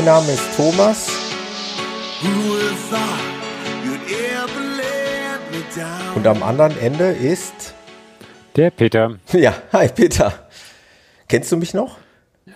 [0.00, 1.08] Mein Name ist Thomas.
[6.14, 7.74] Und am anderen Ende ist
[8.56, 9.16] der Peter.
[9.34, 10.32] Ja, hi Peter.
[11.28, 11.98] Kennst du mich noch?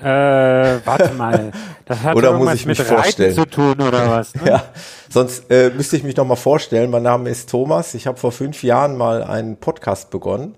[0.00, 1.53] Äh, warte mal.
[1.84, 3.34] Das hat oder muss ich mich mit vorstellen?
[3.34, 4.34] zu tun oder was?
[4.37, 4.41] Ne?
[4.47, 4.65] ja,
[5.11, 6.91] sonst äh, müsste ich mich noch mal vorstellen.
[6.91, 7.92] Mein Name ist Thomas.
[7.92, 10.55] Ich habe vor fünf Jahren mal einen Podcast begonnen.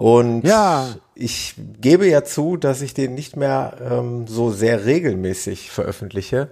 [0.00, 0.94] Und ja.
[1.14, 6.48] ich gebe ja zu, dass ich den nicht mehr ähm, so sehr regelmäßig veröffentliche.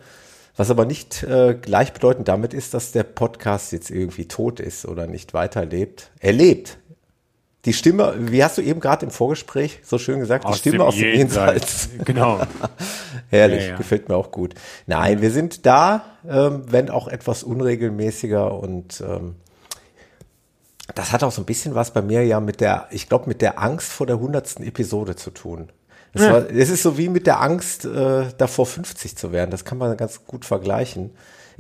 [0.54, 5.06] Was aber nicht äh, gleichbedeutend damit ist, dass der Podcast jetzt irgendwie tot ist oder
[5.06, 6.10] nicht weiterlebt.
[6.20, 6.76] Er lebt.
[7.64, 10.84] Die Stimme, wie hast du eben gerade im Vorgespräch so schön gesagt, aus die Stimme
[10.84, 11.88] aus dem Jenseits.
[12.04, 12.42] Genau.
[13.30, 13.76] Herrlich, ja, ja.
[13.78, 14.56] gefällt mir auch gut.
[14.86, 19.36] Nein, wir sind da, ähm, wenn auch etwas unregelmäßiger und ähm,
[20.94, 23.42] das hat auch so ein bisschen was bei mir ja mit der, ich glaube, mit
[23.42, 25.70] der Angst vor der hundertsten Episode zu tun.
[26.14, 26.38] Es, ja.
[26.38, 29.50] ist so wie mit der Angst, äh, davor 50 zu werden.
[29.50, 31.10] Das kann man ganz gut vergleichen.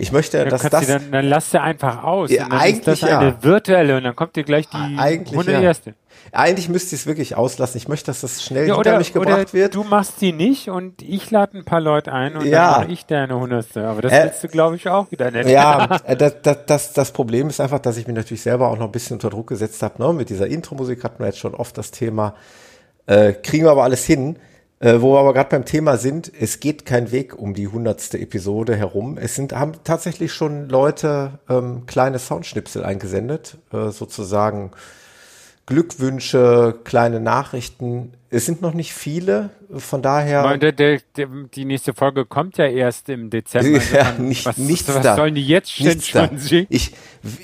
[0.00, 0.86] Ich möchte, dann dass das.
[0.86, 2.30] Dann, dann lasst ihr einfach aus.
[2.30, 3.42] Ja, eigentlich ist das eine ja.
[3.42, 5.72] virtuelle und dann kommt ihr gleich die eigentlich ja.
[6.32, 7.78] Eigentlich müsste ich es wirklich auslassen.
[7.78, 9.74] Ich möchte, dass das schnell ja, oder, hinter mich gebracht wird.
[9.74, 12.72] Du machst sie nicht und ich lade ein paar Leute ein und ja.
[12.72, 13.86] dann mache ich deine hundertste.
[13.86, 15.48] Aber das äh, willst du, glaube ich, auch wieder nicht.
[15.48, 18.78] Ja, äh, das, das, das, das Problem ist einfach, dass ich mich natürlich selber auch
[18.78, 20.00] noch ein bisschen unter Druck gesetzt habe.
[20.02, 20.12] Ne?
[20.12, 22.34] Mit dieser Intro-Musik hatten wir jetzt schon oft das Thema.
[23.06, 24.38] Äh, kriegen wir aber alles hin.
[24.80, 28.18] Äh, wo wir aber gerade beim Thema sind, es geht kein Weg um die hundertste
[28.20, 29.18] Episode herum.
[29.18, 34.70] Es sind haben tatsächlich schon Leute ähm, kleine Soundschnipsel eingesendet, äh, sozusagen
[35.68, 38.14] Glückwünsche, kleine Nachrichten.
[38.30, 40.56] Es sind noch nicht viele, von daher.
[40.56, 43.78] Der, der, der, die nächste Folge kommt ja erst im Dezember.
[43.92, 45.14] ja, also nicht, was, nichts was da.
[45.14, 46.94] sollen die jetzt schon, schon Ich,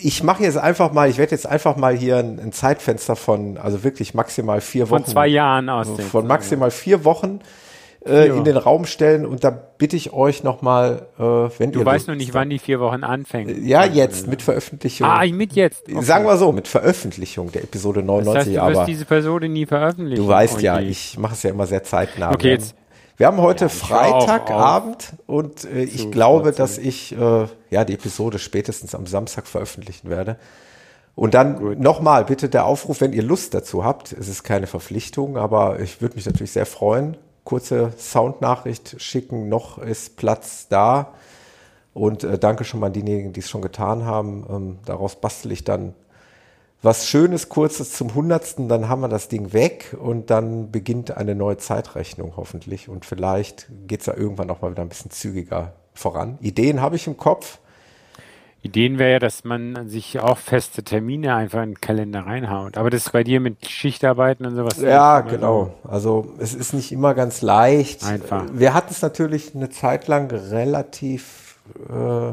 [0.00, 3.58] ich mache jetzt einfach mal, ich werde jetzt einfach mal hier ein, ein, Zeitfenster von,
[3.58, 5.04] also wirklich maximal vier Wochen.
[5.04, 5.88] Von zwei Jahren aus.
[6.10, 7.40] Von maximal vier Wochen
[8.06, 11.84] äh, in den Raum stellen und da bitte ich euch nochmal, äh, wenn du ihr.
[11.84, 13.64] Du weißt noch nicht, wann die vier Wochen anfängt.
[13.64, 15.06] Ja, jetzt mit Veröffentlichung.
[15.06, 15.84] Ah, mit jetzt.
[15.90, 16.02] Okay.
[16.02, 18.26] Sagen wir so, mit Veröffentlichung der Episode 99.
[18.26, 20.22] Das heißt, du aber wirst diese Episode nie veröffentlichen.
[20.22, 22.32] Du weißt ja, ich mache es ja immer sehr zeitnah.
[22.32, 22.74] Okay, jetzt.
[23.16, 27.94] Wir haben heute ja, Freitagabend und äh, ich so, glaube, dass ich äh, ja die
[27.94, 30.36] Episode spätestens am Samstag veröffentlichen werde.
[31.14, 34.12] Und dann nochmal bitte der Aufruf, wenn ihr Lust dazu habt.
[34.12, 39.78] Es ist keine Verpflichtung, aber ich würde mich natürlich sehr freuen, kurze Soundnachricht schicken, noch
[39.78, 41.14] ist Platz da.
[41.92, 44.44] Und äh, danke schon mal an diejenigen, die es schon getan haben.
[44.50, 45.94] Ähm, daraus bastel ich dann
[46.84, 51.34] was Schönes, Kurzes zum Hundertsten, dann haben wir das Ding weg und dann beginnt eine
[51.34, 52.90] neue Zeitrechnung hoffentlich.
[52.90, 56.36] Und vielleicht geht es ja irgendwann auch mal wieder ein bisschen zügiger voran.
[56.42, 57.58] Ideen habe ich im Kopf.
[58.64, 62.78] Ideen wäre ja, dass man sich auch feste Termine einfach in den Kalender reinhaut.
[62.78, 64.80] Aber das ist bei dir mit Schichtarbeiten und sowas.
[64.80, 65.74] Ja, genau.
[65.86, 68.02] Also es ist nicht immer ganz leicht.
[68.04, 68.46] Einfach.
[68.54, 71.58] Wir hatten es natürlich eine Zeit lang relativ
[71.90, 72.32] äh,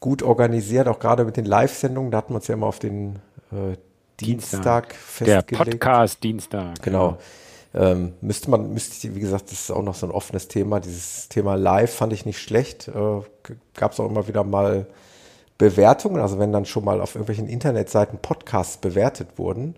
[0.00, 2.10] gut organisiert, auch gerade mit den Live-Sendungen.
[2.10, 3.20] Da hatten wir uns ja immer auf den
[3.52, 3.76] äh,
[4.18, 5.50] Dienstag, Dienstag festgelegt.
[5.52, 6.82] Der Podcast Dienstag.
[6.82, 7.18] Genau.
[7.72, 10.80] Ähm, müsste man, müsste, wie gesagt, das ist auch noch so ein offenes Thema.
[10.80, 12.88] Dieses Thema Live fand ich nicht schlecht.
[12.88, 13.20] Äh,
[13.74, 14.86] Gab es auch immer wieder mal
[15.58, 19.76] Bewertungen, also wenn dann schon mal auf irgendwelchen Internetseiten Podcasts bewertet wurden,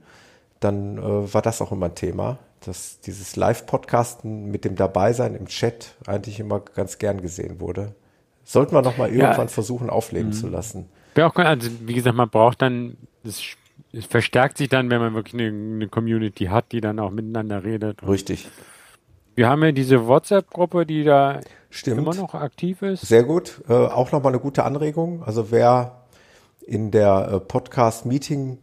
[0.60, 5.46] dann äh, war das auch immer ein Thema, dass dieses Live-Podcasten mit dem Dabeisein im
[5.46, 7.94] Chat eigentlich immer ganz gern gesehen wurde.
[8.44, 9.48] Sollten wir noch mal irgendwann ja.
[9.48, 10.52] versuchen, aufleben zu mhm.
[10.52, 10.88] lassen.
[11.16, 13.42] Auch, also wie gesagt, man braucht dann, das,
[13.92, 17.64] es verstärkt sich dann, wenn man wirklich eine, eine Community hat, die dann auch miteinander
[17.64, 18.06] redet.
[18.06, 18.48] Richtig.
[19.34, 21.98] Wir haben ja diese WhatsApp-Gruppe, die da Stimmt.
[21.98, 23.02] immer noch aktiv ist.
[23.06, 23.62] Sehr gut.
[23.68, 25.22] Äh, auch nochmal eine gute Anregung.
[25.22, 26.02] Also wer
[26.66, 28.58] in der äh, Podcast-Meeting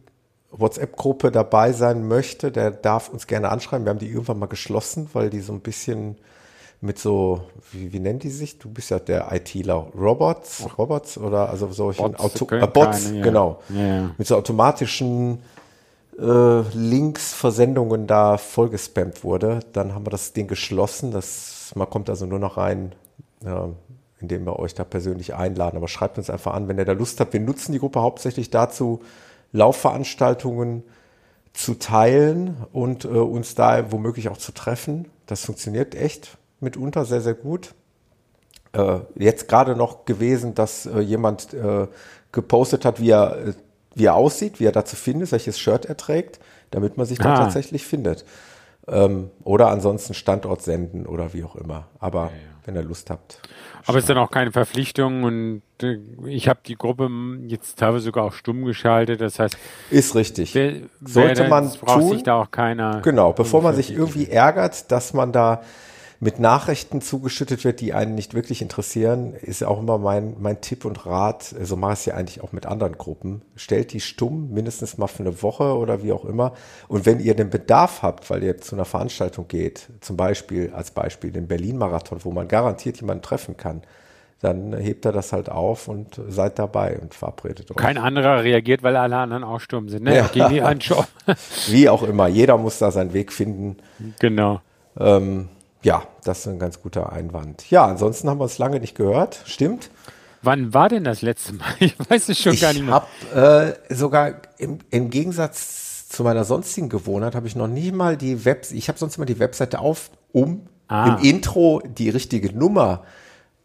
[0.50, 3.84] WhatsApp-Gruppe dabei sein möchte, der darf uns gerne anschreiben.
[3.84, 6.16] Wir haben die irgendwann mal geschlossen, weil die so ein bisschen
[6.80, 7.42] mit so,
[7.72, 8.58] wie, wie nennt die sich?
[8.58, 9.88] Du bist ja der ITler.
[9.98, 13.24] Robots, Robots oder also solchen Bots, Auto, äh, Bots, keine, ja.
[13.24, 13.62] genau.
[13.70, 14.10] Ja.
[14.16, 15.42] Mit so automatischen
[16.18, 21.10] äh, Links, Versendungen da vollgespammt wurde, dann haben wir das Ding geschlossen.
[21.10, 22.94] Das, man kommt also nur noch rein,
[23.44, 23.70] ja,
[24.20, 25.76] indem wir euch da persönlich einladen.
[25.76, 27.32] Aber schreibt uns einfach an, wenn ihr da Lust habt.
[27.32, 29.02] Wir nutzen die Gruppe hauptsächlich dazu,
[29.52, 30.82] Laufveranstaltungen
[31.52, 35.06] zu teilen und äh, uns da womöglich auch zu treffen.
[35.26, 37.74] Das funktioniert echt mitunter sehr, sehr gut.
[38.72, 41.86] äh, jetzt gerade noch gewesen, dass äh, jemand äh,
[42.32, 43.52] gepostet hat, wie er, äh,
[43.94, 46.38] wie er aussieht, wie er da zu finden ist, welches Shirt er trägt,
[46.70, 47.38] damit man sich da ah.
[47.38, 48.24] tatsächlich findet.
[48.88, 51.88] Ähm, oder ansonsten Standort senden oder wie auch immer.
[51.98, 52.32] Aber ja, ja.
[52.64, 53.40] wenn ihr Lust habt.
[53.86, 57.08] Aber es ist dann auch keine Verpflichtung und äh, ich habe die Gruppe
[57.46, 59.20] jetzt teilweise sogar auch stumm geschaltet.
[59.20, 59.56] Das heißt,
[59.90, 60.54] ist richtig.
[60.54, 60.74] Wer,
[61.04, 62.10] Sollte wer, man tun.
[62.10, 63.00] Sich da auch keiner.
[63.02, 65.62] Genau, bevor man sich irgendwie ärgert, dass man da
[66.20, 70.84] mit Nachrichten zugeschüttet wird, die einen nicht wirklich interessieren, ist auch immer mein, mein Tipp
[70.84, 73.42] und Rat, so mache ich es ja eigentlich auch mit anderen Gruppen.
[73.54, 76.54] Stellt die stumm, mindestens mal für eine Woche oder wie auch immer.
[76.88, 80.90] Und wenn ihr den Bedarf habt, weil ihr zu einer Veranstaltung geht, zum Beispiel als
[80.90, 83.82] Beispiel den Berlin-Marathon, wo man garantiert jemanden treffen kann,
[84.40, 87.76] dann hebt er das halt auf und seid dabei und verabredet euch.
[87.76, 90.04] Kein anderer reagiert, weil alle anderen auch stumm sind.
[90.04, 90.16] Ne?
[90.16, 90.26] Ja.
[90.28, 91.06] Gehen die anschauen.
[91.68, 93.78] Wie auch immer, jeder muss da seinen Weg finden.
[94.18, 94.60] Genau.
[94.98, 95.48] Ähm,
[95.86, 97.70] ja, das ist ein ganz guter Einwand.
[97.70, 99.40] Ja, ansonsten haben wir es lange nicht gehört.
[99.44, 99.88] Stimmt.
[100.42, 101.68] Wann war denn das letzte Mal?
[101.78, 103.04] Ich weiß es schon ich gar nicht mehr.
[103.30, 107.92] Ich habe äh, sogar im, im, Gegensatz zu meiner sonstigen Gewohnheit habe ich noch nie
[107.92, 108.66] mal die Web.
[108.72, 111.18] Ich habe sonst immer die Webseite auf, um ah.
[111.20, 113.04] im Intro die richtige Nummer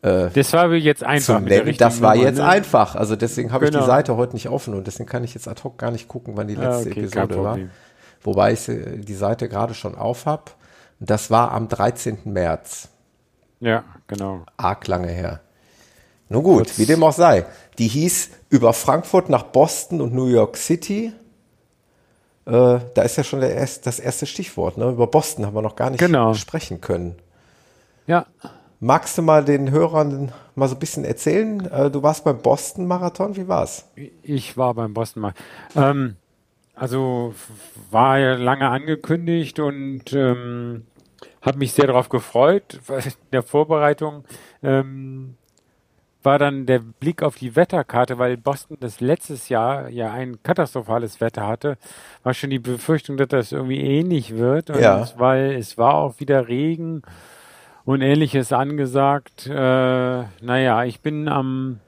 [0.03, 1.39] äh, das war jetzt einfach.
[1.39, 1.75] Nennen.
[1.77, 2.45] Das war Nummer, jetzt ne?
[2.45, 2.95] einfach.
[2.95, 3.79] Also deswegen habe genau.
[3.79, 3.97] ich die genau.
[3.97, 6.47] Seite heute nicht offen und deswegen kann ich jetzt ad hoc gar nicht gucken, wann
[6.47, 7.59] die ah, letzte ah, okay, Episode war.
[8.23, 10.51] Wobei ich die Seite gerade schon auf habe.
[11.03, 12.19] Das war am 13.
[12.25, 12.87] März.
[13.59, 14.45] Ja, genau.
[14.55, 15.41] Arg lange her.
[16.29, 16.77] Nun gut, Kurz.
[16.77, 17.45] wie dem auch sei.
[17.79, 21.11] Die hieß über Frankfurt nach Boston und New York City.
[22.45, 24.77] Äh, da ist ja schon erst, das erste Stichwort.
[24.77, 24.89] Ne?
[24.91, 26.35] Über Boston haben wir noch gar nicht genau.
[26.35, 27.15] sprechen können.
[28.05, 28.27] Ja.
[28.79, 31.65] Magst du mal den Hörern mal so ein bisschen erzählen?
[31.65, 33.85] Äh, du warst beim Boston-Marathon, wie war's?
[34.21, 35.43] Ich war beim Boston-Marathon.
[35.75, 36.15] Ähm,
[36.75, 37.33] also
[37.89, 40.85] war ja lange angekündigt und ähm,
[41.41, 42.79] habe mich sehr darauf gefreut.
[42.87, 44.23] In der Vorbereitung
[44.63, 45.35] ähm,
[46.23, 51.19] war dann der Blick auf die Wetterkarte, weil Boston das letztes Jahr ja ein katastrophales
[51.19, 51.77] Wetter hatte,
[52.23, 54.69] war schon die Befürchtung, dass das irgendwie ähnlich wird.
[54.69, 55.07] Und ja.
[55.17, 57.01] weil es war auch wieder Regen
[57.85, 59.47] und ähnliches angesagt.
[59.47, 61.79] Äh, naja, ich bin am,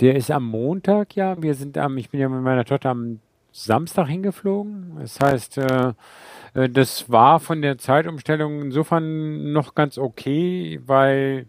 [0.00, 1.40] der ist am Montag, ja.
[1.40, 3.20] Wir sind am, ich bin ja mit meiner Tochter am
[3.52, 4.96] Samstag hingeflogen.
[4.98, 5.92] Das heißt, äh,
[6.54, 11.46] das war von der Zeitumstellung insofern noch ganz okay, weil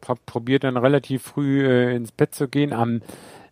[0.00, 2.72] ich probiert dann relativ früh äh, ins Bett zu gehen.
[2.72, 3.02] Am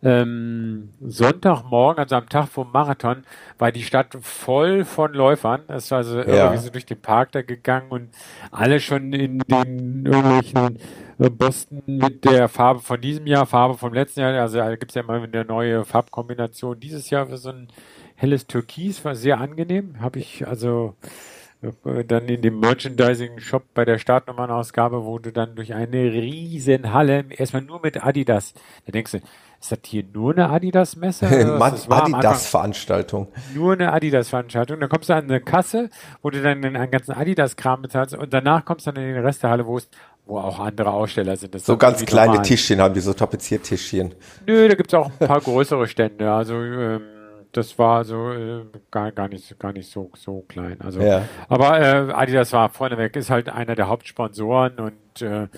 [0.02, 3.24] ähm, Sonntagmorgen, also am Tag vom Marathon,
[3.58, 5.62] war die Stadt voll von Läufern.
[5.68, 6.24] Es war also ja.
[6.24, 8.10] irgendwie so durch den Park da gegangen und
[8.52, 10.78] alle schon in den irgendwelchen
[11.18, 14.40] äh, Boston mit der Farbe von diesem Jahr, Farbe vom letzten Jahr.
[14.40, 16.78] Also da gibt es ja immer eine neue Farbkombination.
[16.78, 17.68] Dieses Jahr für so ein
[18.16, 20.00] helles Türkis, war sehr angenehm.
[20.00, 20.94] Habe ich also
[21.62, 27.24] äh, dann in dem Merchandising-Shop bei der Startnummernausgabe, wo du dann durch eine riesen Halle,
[27.30, 28.54] erstmal nur mit Adidas,
[28.84, 29.20] da denkst du,
[29.58, 31.26] ist das hier nur eine Adidas-Messe?
[31.88, 33.28] Adidas-Veranstaltung.
[33.54, 34.80] Nur eine Adidas-Veranstaltung.
[34.80, 35.88] Dann kommst du an eine Kasse,
[36.20, 39.43] wo du dann einen ganzen Adidas-Kram bezahlst und danach kommst du dann in den Rest
[39.43, 39.88] der Halle, wo es
[40.26, 41.58] wo auch andere Aussteller sind.
[41.60, 42.44] so ganz kleine normal.
[42.44, 44.14] Tischchen haben die, so Tapeziertischchen.
[44.46, 46.31] Nö, da gibt's auch ein paar größere Stände.
[46.31, 47.02] Also ähm,
[47.56, 50.81] das war so äh, gar, gar nicht gar nicht so so klein.
[50.81, 51.27] Also ja.
[51.48, 55.48] aber äh, Adidas war vorneweg ist halt einer der Hauptsponsoren und äh,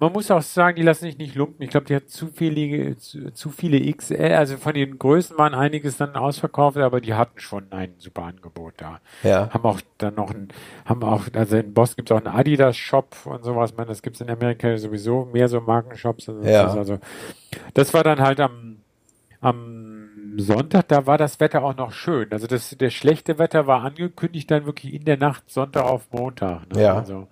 [0.00, 1.62] man muss auch sagen, die lassen sich nicht lumpen.
[1.62, 5.54] Ich glaube, die hat zu viele zu, zu, viele XL, also von den Größen waren
[5.54, 9.00] einiges dann ausverkauft, aber die hatten schon ein super Angebot da.
[9.22, 9.50] Ja.
[9.50, 10.48] Haben auch dann noch ein,
[10.84, 13.76] haben auch, also in Boston gibt es auch einen Adidas Shop und sowas.
[13.76, 16.28] Meine, das gibt es in Amerika sowieso mehr so Markenshops.
[16.28, 16.64] Also ja.
[16.64, 16.98] Das, also,
[17.72, 18.78] das war dann halt am
[19.40, 19.93] am
[20.38, 22.30] Sonntag, da war das Wetter auch noch schön.
[22.30, 26.72] Also das, der schlechte Wetter war angekündigt dann wirklich in der Nacht Sonntag auf Montag.
[26.72, 26.82] Ne?
[26.82, 26.94] Ja.
[26.96, 27.28] Also,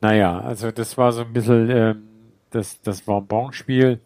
[0.00, 2.02] naja, also das war so ein bisschen ähm,
[2.50, 4.00] das, das Bonbon-Spiel.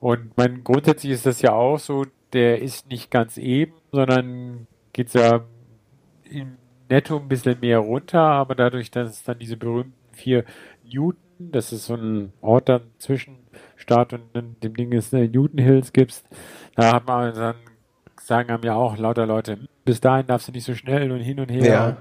[0.00, 5.12] Und mein, grundsätzlich ist das ja auch so, der ist nicht ganz eben, sondern geht
[5.14, 5.44] ja
[6.24, 6.56] im
[6.88, 10.44] Netto ein bisschen mehr runter, aber dadurch, dass es dann diese berühmten vier
[10.84, 13.36] Newton, das ist so ein Ort dann zwischen
[13.76, 16.26] Start und dem Ding ist äh, Newton Hills gibst,
[16.74, 17.56] da hat man dann
[18.20, 21.20] sagen einem ja auch lauter Leute, hm, bis dahin darfst du nicht so schnell und
[21.20, 21.64] hin und her.
[21.64, 21.96] Ja.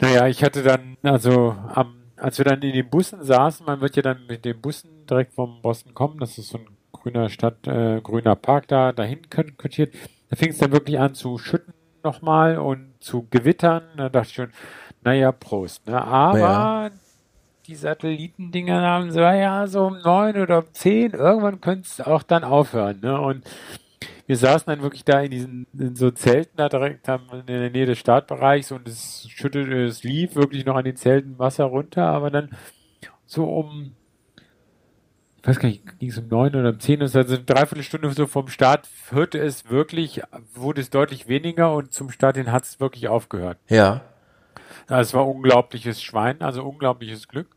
[0.00, 3.96] Naja, ich hatte dann, also am, als wir dann in den Bussen saßen, man wird
[3.96, 7.66] ja dann mit den Bussen direkt vom Boston kommen, das ist so ein grüner Stadt,
[7.66, 9.94] äh, grüner Park da, dahin kontiert.
[10.30, 13.82] Da fing es dann wirklich an zu schütten nochmal und zu gewittern.
[13.96, 14.52] Da dachte ich schon,
[15.02, 15.86] naja, Prost.
[15.86, 16.00] Ne?
[16.02, 16.90] Aber ja
[17.66, 22.22] die Satellitendinger haben so, ja, so um neun oder um zehn, irgendwann könnte es auch
[22.22, 23.00] dann aufhören.
[23.00, 23.18] Ne?
[23.18, 23.44] Und
[24.26, 27.86] wir saßen dann wirklich da in diesen in so Zelten da direkt in der Nähe
[27.86, 32.30] des Startbereichs und es schüttete, es lief wirklich noch an den Zelten Wasser runter, aber
[32.30, 32.50] dann
[33.26, 33.92] so um,
[35.40, 38.26] ich weiß gar nicht, ging es um neun oder um zehn, also eine Dreiviertelstunde so
[38.26, 40.22] vom Start hörte es wirklich,
[40.54, 43.58] wurde es deutlich weniger und zum Start hin hat es wirklich aufgehört.
[43.68, 44.02] Ja.
[44.88, 47.48] Es war unglaubliches Schwein, also unglaubliches Glück.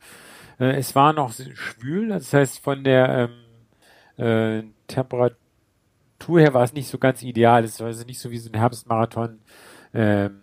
[0.60, 3.29] Äh, es war noch schwül, das heißt von der
[4.17, 7.63] ähm, äh, Temperatur her war es nicht so ganz ideal.
[7.63, 9.39] Es war also nicht so wie so ein Herbstmarathon
[9.93, 10.39] ähm,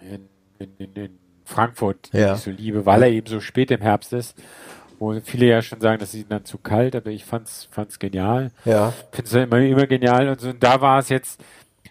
[0.00, 2.28] in, in, in, in Frankfurt, ja.
[2.28, 4.40] die ich so liebe, weil er eben so spät im Herbst ist.
[4.98, 8.50] Wo viele ja schon sagen, das ist dann zu kalt, aber ich fand's, fand's genial.
[8.66, 8.92] Ja.
[9.12, 10.28] Finde es immer, immer genial.
[10.28, 11.42] Und so, und da war es jetzt,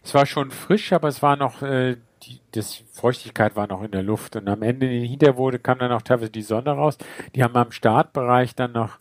[0.03, 3.91] es war schon frisch, aber es war noch, äh, die das Feuchtigkeit war noch in
[3.91, 4.35] der Luft.
[4.35, 6.97] Und am Ende in den Hinterwurde kam dann auch teilweise die Sonne raus.
[7.35, 8.99] Die haben am Startbereich dann noch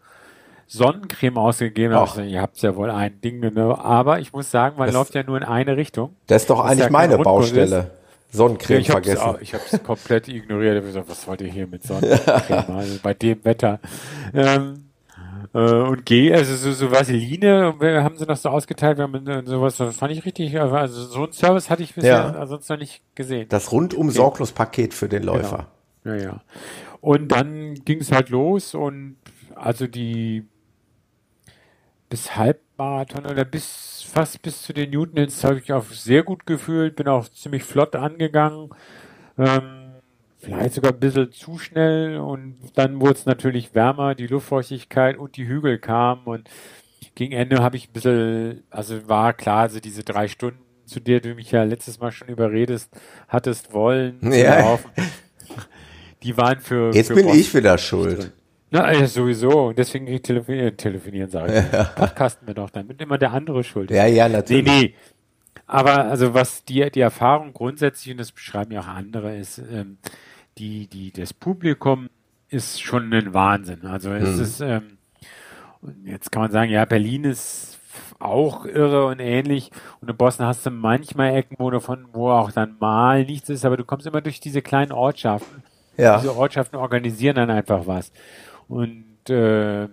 [0.66, 1.94] Sonnencreme ausgegeben.
[1.94, 3.78] Also, ihr habt ja wohl ein Ding, ne?
[3.78, 6.14] aber ich muss sagen, man das, läuft ja nur in eine Richtung.
[6.26, 7.90] Das ist doch eigentlich ja meine Baustelle.
[8.30, 9.22] Sonnencreme ja, vergessen.
[9.22, 10.74] Auch, ich habe es komplett ignoriert.
[10.74, 12.64] Ich habe gesagt, was wollt ihr hier mit Sonnencreme?
[12.76, 13.80] also bei dem Wetter.
[14.34, 14.87] Ähm, äh,
[15.52, 18.98] und G, also so, so Vaseline haben sie noch so ausgeteilt.
[18.98, 20.58] Wir haben äh, sowas, das fand ich richtig.
[20.60, 22.46] Also so ein Service hatte ich bisher ja.
[22.46, 23.48] sonst noch nicht gesehen.
[23.48, 25.68] Das rundum sorglos Paket für den Läufer.
[26.04, 26.16] Genau.
[26.16, 26.40] Ja, ja.
[27.00, 29.16] Und dann ging es halt los und
[29.54, 30.44] also die
[32.08, 36.96] bis Halbmarathon oder bis fast bis zu den Newton-Hits habe ich auch sehr gut gefühlt,
[36.96, 38.70] bin auch ziemlich flott angegangen.
[39.36, 39.77] Ähm,
[40.38, 45.36] vielleicht sogar ein bisschen zu schnell und dann wurde es natürlich wärmer, die Luftfeuchtigkeit und
[45.36, 46.48] die Hügel kamen und
[47.14, 51.20] gegen Ende habe ich ein bisschen, also war klar, also diese drei Stunden, zu der
[51.20, 52.90] du mich ja letztes Mal schon überredest,
[53.26, 54.78] hattest wollen, ja.
[56.22, 56.92] die waren für.
[56.94, 58.32] Jetzt für bin ich wieder schuld.
[58.70, 59.68] Na, ja, sowieso.
[59.68, 61.72] Und deswegen ich telefonieren, telefonieren sage ich.
[61.72, 61.84] Ja.
[61.84, 62.86] Podcasten wir doch dann.
[62.86, 63.90] Mit immer der andere schuld.
[63.90, 64.64] Ja, ja, natürlich.
[64.64, 64.94] Nee, nee.
[65.66, 69.98] Aber also was die, die Erfahrung grundsätzlich, und das beschreiben ja auch andere, ist, ähm,
[70.58, 72.08] die, die, das Publikum
[72.48, 73.84] ist schon ein Wahnsinn.
[73.84, 74.42] Also es hm.
[74.42, 74.98] ist, ähm,
[76.04, 77.78] jetzt kann man sagen, ja, Berlin ist
[78.18, 79.70] auch irre und ähnlich.
[80.00, 83.64] Und in Boston hast du manchmal Ecken, wo davon, wo auch dann mal nichts ist,
[83.64, 85.62] aber du kommst immer durch diese kleinen Ortschaften.
[85.96, 86.18] Ja.
[86.18, 88.12] Diese Ortschaften organisieren dann einfach was.
[88.68, 89.88] Und äh,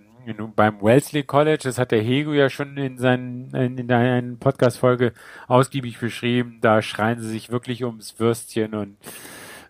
[0.56, 5.14] beim Wellesley College, das hat der Hego ja schon in seinen in einer Podcast-Folge
[5.48, 8.98] ausgiebig beschrieben, da schreien sie sich wirklich ums Würstchen und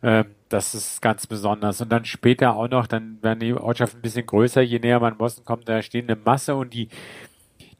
[0.01, 0.23] äh,
[0.55, 1.81] das ist ganz besonders.
[1.81, 5.17] Und dann später auch noch, dann werden die Ortschaften ein bisschen größer, je näher man
[5.17, 6.89] Boston kommt, da stehen eine Masse und die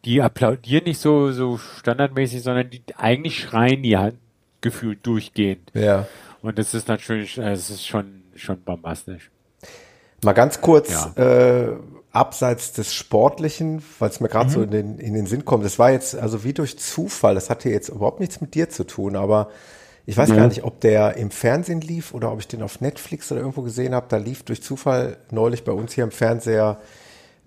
[0.03, 4.17] die applaudieren nicht so so standardmäßig, sondern die eigentlich schreien die halt
[4.61, 5.71] gefühlt durchgehend.
[5.73, 6.07] Ja.
[6.41, 9.31] Und das ist natürlich, es ist schon schon bombastisch.
[10.23, 11.23] Mal ganz kurz ja.
[11.23, 11.77] äh,
[12.11, 14.53] abseits des Sportlichen, weil es mir gerade mhm.
[14.53, 15.63] so in den, in den Sinn kommt.
[15.63, 17.35] Das war jetzt also wie durch Zufall.
[17.35, 19.49] Das hatte jetzt überhaupt nichts mit dir zu tun, aber
[20.05, 20.35] ich weiß ja.
[20.35, 23.61] gar nicht, ob der im Fernsehen lief oder ob ich den auf Netflix oder irgendwo
[23.61, 24.05] gesehen habe.
[24.09, 26.77] Da lief durch Zufall neulich bei uns hier im Fernseher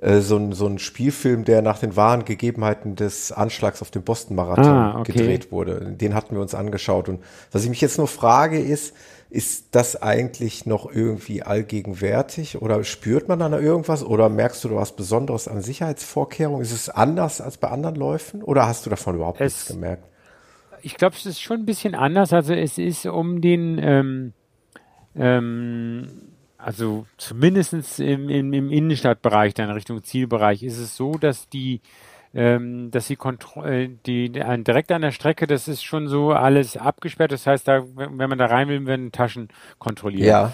[0.00, 4.02] äh, so, ein, so ein Spielfilm, der nach den wahren Gegebenheiten des Anschlags auf dem
[4.02, 5.12] Boston-Marathon ah, okay.
[5.12, 5.92] gedreht wurde.
[5.92, 7.08] Den hatten wir uns angeschaut.
[7.08, 7.20] Und
[7.52, 8.94] was ich mich jetzt nur frage, ist,
[9.30, 14.76] ist das eigentlich noch irgendwie allgegenwärtig oder spürt man dann irgendwas oder merkst du da
[14.76, 16.62] was Besonderes an Sicherheitsvorkehrungen?
[16.62, 20.04] Ist es anders als bei anderen Läufen oder hast du davon überhaupt es, nichts gemerkt?
[20.82, 22.32] Ich glaube, es ist schon ein bisschen anders.
[22.32, 24.32] Also es ist um den, ähm,
[25.16, 26.08] ähm,
[26.56, 31.80] also zumindest im, im, im Innenstadtbereich, dann Richtung Zielbereich, ist es so, dass die
[32.34, 36.32] ähm, dass die, Kontro äh, die, die direkt an der Strecke, das ist schon so
[36.32, 37.32] alles abgesperrt.
[37.32, 40.26] Das heißt, da, wenn man da rein will, werden Taschen kontrolliert.
[40.26, 40.52] Ja.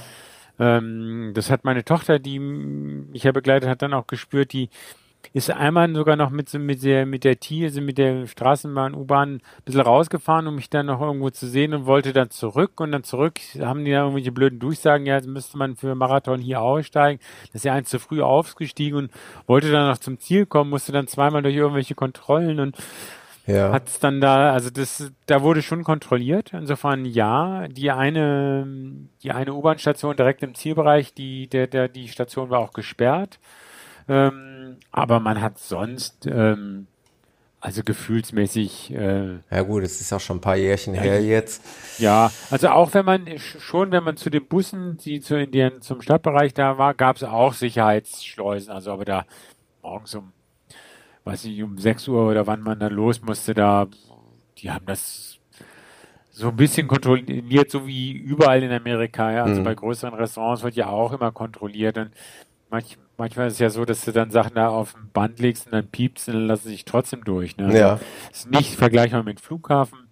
[0.58, 4.68] Ähm, das hat meine Tochter, die mich ja begleitet hat, dann auch gespürt, die
[5.34, 9.34] ist einmal sogar noch mit, mit der, mit der T, also mit der Straßenbahn, U-Bahn
[9.34, 12.92] ein bisschen rausgefahren, um mich dann noch irgendwo zu sehen und wollte dann zurück und
[12.92, 16.60] dann zurück haben die da irgendwelche blöden Durchsagen, ja, jetzt müsste man für Marathon hier
[16.60, 17.20] aussteigen.
[17.48, 19.10] Das ist ja eins zu früh aufgestiegen und
[19.48, 22.76] wollte dann noch zum Ziel kommen, musste dann zweimal durch irgendwelche Kontrollen und
[23.48, 23.72] ja.
[23.72, 26.52] hat es dann da, also das, da wurde schon kontrolliert.
[26.52, 28.68] Insofern ja, die eine,
[29.24, 33.40] die eine U-Bahn-Station direkt im Zielbereich, die, der, der, die Station war auch gesperrt.
[34.08, 36.86] Ähm, aber man hat sonst, ähm,
[37.60, 38.92] also gefühlsmäßig.
[38.92, 41.64] Äh, ja gut, es ist auch schon ein paar Jährchen her jetzt.
[41.98, 45.80] Ja, also auch wenn man schon, wenn man zu den Bussen, die zu in den,
[45.80, 48.70] zum Stadtbereich da war, gab es auch Sicherheitsschleusen.
[48.70, 49.24] Also aber da
[49.82, 50.32] morgens um,
[51.24, 53.86] weiß ich, um 6 Uhr oder wann man dann los musste, da,
[54.58, 55.38] die haben das
[56.32, 59.32] so ein bisschen kontrolliert, so wie überall in Amerika.
[59.32, 59.44] Ja.
[59.44, 59.64] Also mhm.
[59.64, 61.96] bei größeren Restaurants wird ja auch immer kontrolliert.
[61.96, 62.10] Und
[62.70, 65.66] manch, manchmal ist es ja so, dass du dann Sachen da auf dem Band legst
[65.66, 67.56] und dann piepst und dann lassen sich trotzdem durch.
[67.56, 67.66] Ne?
[67.66, 68.00] Also ja.
[68.30, 70.08] Ist nicht vergleichbar mit Flughafen.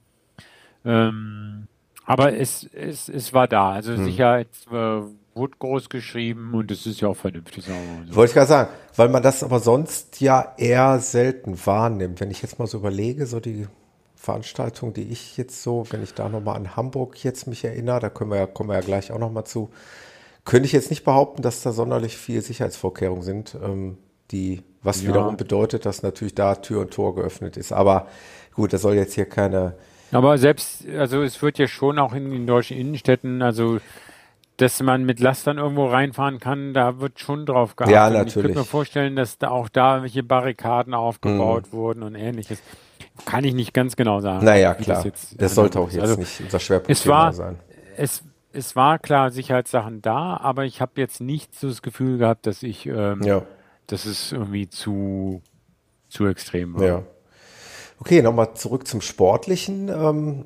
[0.85, 1.66] Ähm,
[2.04, 3.73] aber es, es, es war da.
[3.73, 4.04] Also hm.
[4.04, 5.02] Sicherheit, äh,
[5.35, 7.64] wurde groß geschrieben und es ist ja auch vernünftig.
[7.64, 7.73] So.
[8.14, 12.21] Wollte ich gerade sagen, weil man das aber sonst ja eher selten wahrnimmt.
[12.21, 13.66] Wenn ich jetzt mal so überlege, so die
[14.14, 18.11] Veranstaltung, die ich jetzt so, wenn ich da nochmal an Hamburg jetzt mich erinnere, da
[18.11, 19.71] können wir ja, kommen wir ja gleich auch nochmal zu,
[20.44, 23.99] könnte ich jetzt nicht behaupten, dass da sonderlich viele Sicherheitsvorkehrungen sind, ähm,
[24.30, 25.08] die, was ja.
[25.08, 27.72] wiederum bedeutet, dass natürlich da Tür und Tor geöffnet ist.
[27.72, 28.08] Aber
[28.54, 29.75] gut, das soll jetzt hier keine.
[30.11, 33.78] Aber selbst, also es wird ja schon auch in den deutschen Innenstädten, also
[34.58, 37.94] dass man mit Lastern irgendwo reinfahren kann, da wird schon drauf geachtet.
[37.94, 38.37] Ja, natürlich.
[38.37, 41.76] Ich könnte mir vorstellen, dass da auch da welche Barrikaden aufgebaut mhm.
[41.76, 42.61] wurden und ähnliches.
[43.25, 44.44] Kann ich nicht ganz genau sagen.
[44.44, 45.04] Naja, klar.
[45.04, 47.58] Das, das sollte auch jetzt also, nicht unser Schwerpunkt es war, sein.
[47.96, 48.22] Es,
[48.52, 52.62] es war klar Sicherheitssachen da, aber ich habe jetzt nicht so das Gefühl gehabt, dass
[52.62, 53.42] ich, ähm, ja.
[53.87, 55.42] dass es irgendwie zu,
[56.09, 56.85] zu extrem war.
[56.85, 57.02] Ja.
[57.99, 59.88] Okay, nochmal zurück zum Sportlichen.
[59.88, 60.44] Ähm,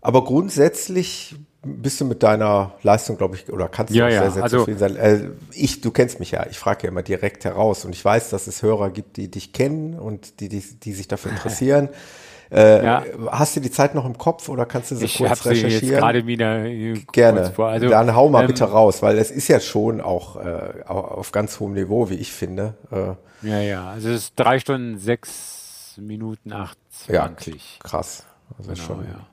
[0.00, 4.22] aber grundsätzlich bist du mit deiner Leistung, glaube ich, oder kannst du ja, ja.
[4.22, 4.96] sehr, sehr also, zufrieden sein.
[4.96, 8.30] Äh, ich, du kennst mich ja, ich frage ja immer direkt heraus und ich weiß,
[8.30, 11.88] dass es Hörer gibt, die dich kennen und die, die, die sich dafür interessieren.
[12.54, 13.04] Äh, ja.
[13.30, 15.68] Hast du die Zeit noch im Kopf oder kannst du sie ich kurz recherchieren?
[15.68, 16.64] Ich jetzt gerade wieder
[17.12, 17.50] Gerne.
[17.50, 17.68] Vor.
[17.68, 21.32] Also, Dann hau mal ähm, bitte raus, weil es ist ja schon auch äh, auf
[21.32, 22.74] ganz hohem Niveau, wie ich finde.
[22.92, 23.90] Äh, ja, ja.
[23.90, 27.28] Also es ist drei Stunden sechs Minuten acht Ja,
[27.80, 28.24] krass.
[28.56, 29.04] Also genau, schon.
[29.04, 29.26] Ja.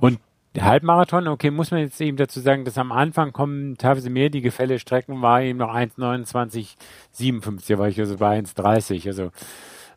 [0.00, 0.20] Und
[0.58, 4.40] Halbmarathon, okay, muss man jetzt eben dazu sagen, dass am Anfang kommen teilweise mehr die
[4.40, 9.06] Gefälle-Strecken, war eben noch 1,29,57, war ich also bei 1,30.
[9.06, 9.30] Also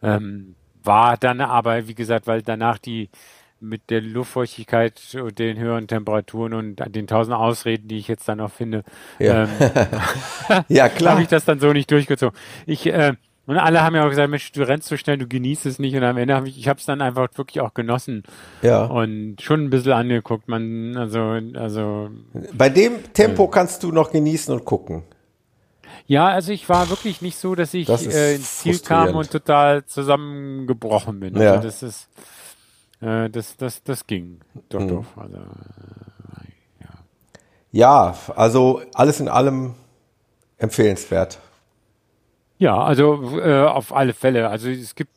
[0.04, 3.10] ähm, war dann aber, wie gesagt, weil danach die
[3.60, 8.40] mit der Luftfeuchtigkeit und den höheren Temperaturen und den tausend Ausreden, die ich jetzt dann
[8.40, 8.84] noch finde,
[9.20, 9.50] ja, ähm,
[10.68, 12.38] ja klar, habe ich das dann so nicht durchgezogen.
[12.66, 13.14] Ich äh,
[13.48, 15.96] und alle haben ja auch gesagt, Mensch, du rennst so schnell, du genießt es nicht.
[15.96, 18.24] Und am Ende habe ich, ich habe es dann einfach wirklich auch genossen.
[18.62, 18.86] Ja.
[18.86, 20.48] Und schon ein bisschen angeguckt.
[20.48, 22.12] Man, also, also.
[22.54, 25.04] Bei dem Tempo äh, kannst du noch genießen und gucken.
[26.08, 29.86] Ja, also ich war wirklich nicht so, dass ich äh, ins Ziel kam und total
[29.86, 31.36] zusammengebrochen bin.
[31.36, 31.58] Also ja.
[31.58, 32.10] das ist,
[33.02, 34.42] äh, das, das, das ging.
[34.70, 34.88] Doch, mhm.
[34.90, 35.06] doch.
[35.18, 36.90] Also, äh, ja.
[37.72, 39.76] ja, also alles in allem
[40.58, 41.40] empfehlenswert.
[42.58, 44.50] Ja, also äh, auf alle Fälle.
[44.50, 45.12] Also es gibt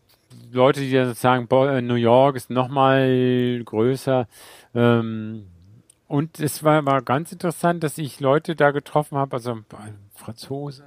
[0.50, 4.26] Leute, die dann sagen, boah, New York ist nochmal größer.
[4.74, 5.46] Ähm,
[6.14, 9.58] und es war, war ganz interessant, dass ich Leute da getroffen habe, also
[10.14, 10.86] Franzosen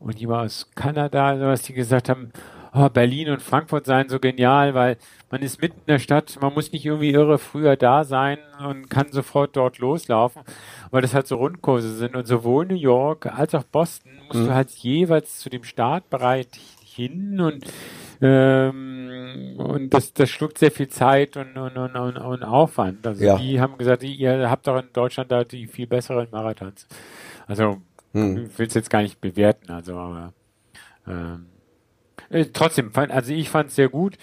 [0.00, 2.32] und jemand aus Kanada, sowas, die gesagt haben,
[2.72, 4.96] oh, Berlin und Frankfurt seien so genial, weil
[5.30, 8.90] man ist mitten in der Stadt, man muss nicht irgendwie irre früher da sein und
[8.90, 10.42] kann sofort dort loslaufen,
[10.90, 12.16] weil das halt so Rundkurse sind.
[12.16, 14.46] Und sowohl New York als auch Boston musst mhm.
[14.46, 16.48] du halt jeweils zu dem Startbereich
[16.82, 17.64] hin und
[18.26, 23.06] ähm, und das, das schluckt sehr viel Zeit und, und, und, und, Aufwand.
[23.06, 23.36] Also ja.
[23.36, 26.86] die haben gesagt, ihr habt doch in Deutschland da die viel besseren Marathons.
[27.46, 27.82] Also
[28.12, 28.46] hm.
[28.46, 30.32] ich will es jetzt gar nicht bewerten, also aber
[31.06, 31.46] ähm,
[32.30, 34.16] äh, trotzdem, fand, also ich fand es sehr gut.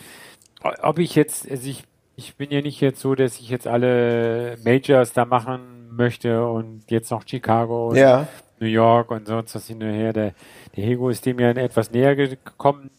[0.82, 1.84] Ob ich jetzt, also ich,
[2.16, 6.90] ich bin ja nicht jetzt so, dass ich jetzt alle Majors da machen möchte und
[6.90, 8.28] jetzt noch Chicago und ja.
[8.60, 10.12] New York und sonst was hinterher.
[10.12, 10.34] Der,
[10.76, 12.90] der Hego ist dem ja etwas näher gekommen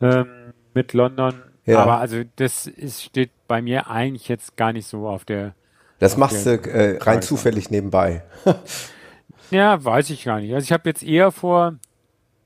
[0.00, 1.42] ähm, mit London.
[1.66, 1.80] Ja.
[1.80, 5.54] Aber also das ist, steht bei mir eigentlich jetzt gar nicht so auf der.
[5.98, 8.22] Das auf machst du äh, rein zufällig nebenbei.
[9.50, 10.54] ja, weiß ich gar nicht.
[10.54, 11.74] Also ich habe jetzt eher vor,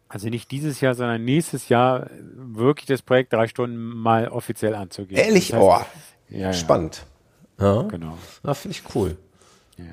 [0.08, 5.20] also nicht dieses Jahr, sondern nächstes Jahr wirklich das Projekt drei Stunden mal offiziell anzugehen.
[5.20, 5.48] Ehrlich?
[5.48, 5.86] Das heißt,
[6.30, 7.06] oh, ja, spannend.
[7.60, 7.82] Ja.
[7.82, 8.18] Genau.
[8.42, 9.16] Na, finde ich cool.
[9.76, 9.84] Ja.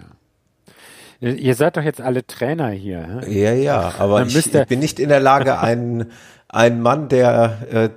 [1.22, 3.22] Ihr seid doch jetzt alle Trainer hier.
[3.28, 6.12] Ja, ja, aber ich, ich, bin nicht in der Lage, einen,
[6.54, 7.90] ein Mann, der, äh,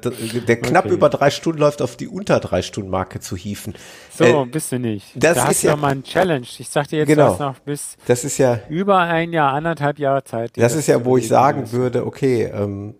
[0.46, 0.94] der knapp okay.
[0.94, 3.74] über drei Stunden läuft, auf die unter drei Stunden Marke zu hieven.
[4.16, 5.06] So, äh, bist du nicht.
[5.16, 6.46] Das da ist ja mal ein Challenge.
[6.58, 7.36] Ich sag dir jetzt, genau.
[7.36, 10.52] noch bis das ist ja, über ein Jahr, anderthalb Jahre Zeit.
[10.56, 11.72] Das, ist ja, wo ich sagen ist.
[11.72, 12.94] würde, okay, ähm,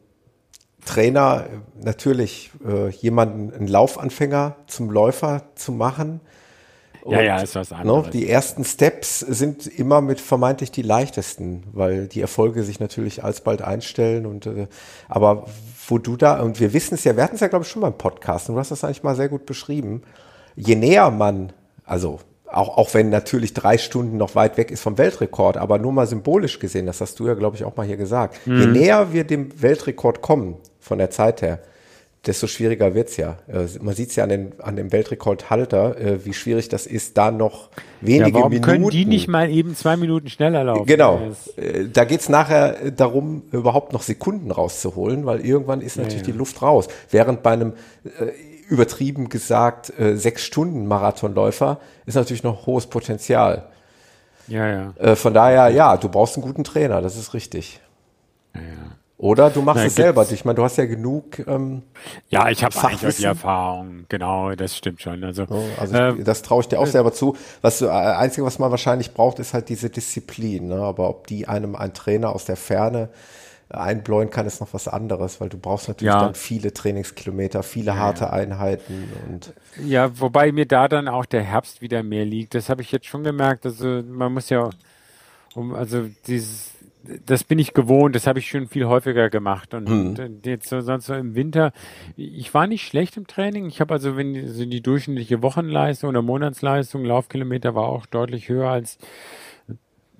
[0.84, 1.46] Trainer,
[1.80, 6.20] natürlich äh, jemanden, einen Laufanfänger zum Läufer zu machen,
[7.06, 8.06] ja, ja, ist was ne, anderes.
[8.06, 13.22] No, die ersten Steps sind immer mit vermeintlich die leichtesten, weil die Erfolge sich natürlich
[13.22, 14.66] alsbald einstellen und äh,
[15.08, 15.46] aber
[15.88, 17.82] wo du da, und wir wissen es ja, wir hatten es ja, glaube ich, schon
[17.82, 20.02] beim Podcast, und du hast das eigentlich mal sehr gut beschrieben.
[20.56, 21.52] Je näher man,
[21.84, 25.92] also auch, auch wenn natürlich drei Stunden noch weit weg ist vom Weltrekord, aber nur
[25.92, 28.46] mal symbolisch gesehen, das hast du ja, glaube ich, auch mal hier gesagt.
[28.46, 28.60] Mhm.
[28.60, 31.60] Je näher wir dem Weltrekord kommen, von der Zeit her,
[32.26, 33.36] desto schwieriger wird's ja.
[33.46, 37.30] Äh, man sieht's ja an, den, an dem Weltrekordhalter, äh, wie schwierig das ist, da
[37.30, 37.68] noch
[38.00, 38.70] wenige ja, warum Minuten.
[38.70, 40.86] können die nicht mal eben zwei Minuten schneller laufen?
[40.86, 41.20] Genau.
[41.56, 46.32] Äh, da geht's nachher darum, überhaupt noch Sekunden rauszuholen, weil irgendwann ist natürlich ja, ja.
[46.32, 46.88] die Luft raus.
[47.10, 47.74] Während bei einem
[48.68, 53.68] übertrieben gesagt sechs Stunden Marathonläufer ist natürlich noch hohes Potenzial.
[54.48, 55.16] Ja, ja.
[55.16, 57.80] Von daher, ja, du brauchst einen guten Trainer, das ist richtig.
[58.54, 58.93] Ja, ja.
[59.24, 60.30] Oder du machst Na, es selber.
[60.30, 61.38] Ich meine, du hast ja genug.
[61.46, 61.80] Ähm,
[62.28, 63.24] Ja, ich habe eigentlich die.
[63.24, 64.04] Erfahrung.
[64.10, 65.24] Genau, das stimmt schon.
[65.24, 67.34] Also, so, also äh, ich, das traue ich dir auch selber zu.
[67.62, 70.68] Was äh, einzige, was man wahrscheinlich braucht, ist halt diese Disziplin.
[70.68, 70.76] Ne?
[70.76, 73.08] Aber ob die einem ein Trainer aus der Ferne
[73.70, 76.20] einbläuen kann, ist noch was anderes, weil du brauchst natürlich Ja.
[76.20, 81.80] dann viele Trainingskilometer, viele harte Einheiten und Ja, wobei mir da dann auch der Herbst
[81.80, 82.54] wieder mehr liegt.
[82.54, 83.64] Das habe ich jetzt schon gemerkt.
[83.64, 84.68] Also man muss ja,
[85.54, 86.73] um, also dieses,
[87.26, 88.14] das bin ich gewohnt.
[88.14, 89.74] Das habe ich schon viel häufiger gemacht.
[89.74, 90.14] Und, Mhm.
[90.24, 91.72] und jetzt so, sonst so im Winter,
[92.16, 93.66] ich war nicht schlecht im Training.
[93.66, 98.48] Ich habe also, wenn die- so die durchschnittliche Wochenleistung oder Monatsleistung, Laufkilometer war auch deutlich
[98.48, 98.98] höher als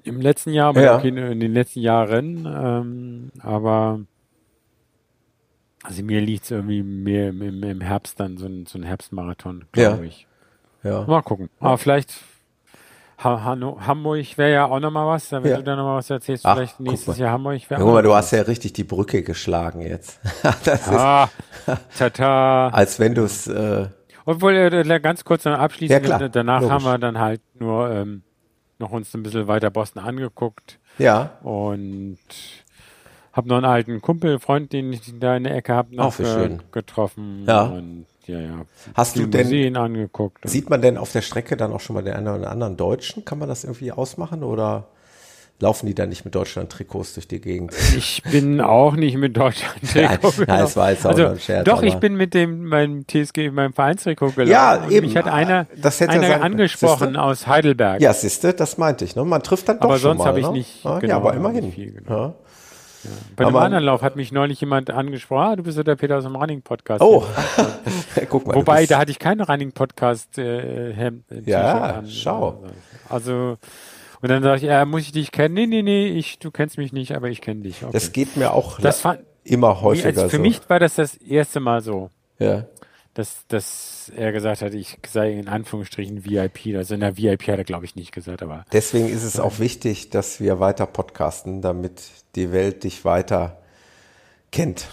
[0.03, 0.99] im letzten Jahr, aber Ja.
[0.99, 2.47] okay, in den letzten Jahren.
[2.47, 4.01] Ähm, aber
[5.83, 9.65] also mir liegt es irgendwie mehr im, im, Herbst dann so ein, so ein Herbstmarathon,
[9.73, 10.03] glaube Ja.
[10.09, 10.27] ich.
[10.83, 11.05] ja.
[11.07, 11.49] Mal gucken.
[11.61, 12.15] Aber vielleicht
[13.25, 15.33] Hamburg wäre ja auch nochmal was.
[15.33, 15.57] Wenn Ja.
[15.57, 17.19] du da nochmal was erzählst, Ach, vielleicht nächstes.
[17.19, 20.21] Jahr Hamburg wäre Guck mal, du hast ja richtig die Brücke geschlagen jetzt.
[20.65, 21.29] das ist, Ah,
[21.99, 22.69] tata.
[22.69, 23.89] als wenn du es, äh,
[24.27, 26.73] Obwohl, äh, ganz kurz noch abschließend, Ja, danach Logisch.
[26.75, 28.23] haben wir dann halt nur ähm,
[28.79, 32.19] noch uns ein bisschen weiter Boston angeguckt ja, und
[33.33, 36.25] hab noch einen alten Kumpel, Freund, den ich da in der Ecke hab, noch wie
[36.25, 36.63] schön.
[36.73, 37.45] getroffen.
[37.47, 37.63] Ja.
[37.65, 38.65] Und ja, ja.
[38.95, 40.39] Hast die du denn- Museen angeguckt.
[40.49, 43.25] sieht man denn auf der Strecke dann auch schon mal den einen oder anderen Deutschen?
[43.25, 44.89] Kann man das irgendwie ausmachen oder
[45.61, 47.73] laufen die dann nicht mit Deutschland-Trikots durch die Gegend?
[47.97, 51.65] Ich bin auch nicht mit Deutschland Nein, nein, es war jetzt auch also, ein Scherz,
[51.65, 54.51] Doch, ich aber- bin mit dem meinem TSG, meinem Vereinstrikot gelaufen.
[54.51, 55.07] Ja, eben.
[55.07, 57.23] Mich hat einer, Das hätte einer sein- angesprochen Siehste?
[57.23, 58.01] aus Heidelberg.
[58.01, 59.15] Ja, siehste, das meinte ich.
[59.15, 59.25] Ne?
[59.25, 60.27] Man trifft dann doch Aber schon sonst mal.
[60.27, 60.53] habe ich ne?
[60.53, 61.71] nicht- Ja, genau, ja, aber immerhin.
[61.73, 62.09] viel genommen.
[62.09, 62.35] ja.
[63.37, 65.97] Bei einem aber- anderen Lauf hat mich neulich jemand angesprochen, ah, du bist ja der
[65.97, 67.03] Peter aus dem Running-Podcast.
[67.03, 67.25] Oh,
[68.29, 68.55] guck mal.
[68.57, 72.09] Wobei, da hatte ich keine Running-Podcast äh, Hemd, äh, Ja, an.
[72.09, 72.63] schau.
[73.09, 73.59] Also,
[74.21, 75.55] und dann sage ich, ja, muss ich dich kennen?
[75.55, 77.83] Nee, nee, nee, ich, du kennst mich nicht, aber ich kenne dich.
[77.83, 77.93] Okay.
[77.93, 80.43] das geht mir auch Das fand- immer Wie, häufiger als für so.
[80.43, 82.11] mich war das das erste Mal so.
[82.39, 82.65] ja.
[83.13, 86.75] dass, dass er gesagt hat, ich sei in Anführungsstrichen VIP.
[86.77, 89.59] Also in der VIP hat er, glaube ich, nicht gesagt, aber Deswegen ist es auch
[89.61, 92.03] wichtig, dass wir weiter podcasten, damit
[92.37, 93.59] die Welt dich weiter
[94.53, 94.87] kennt.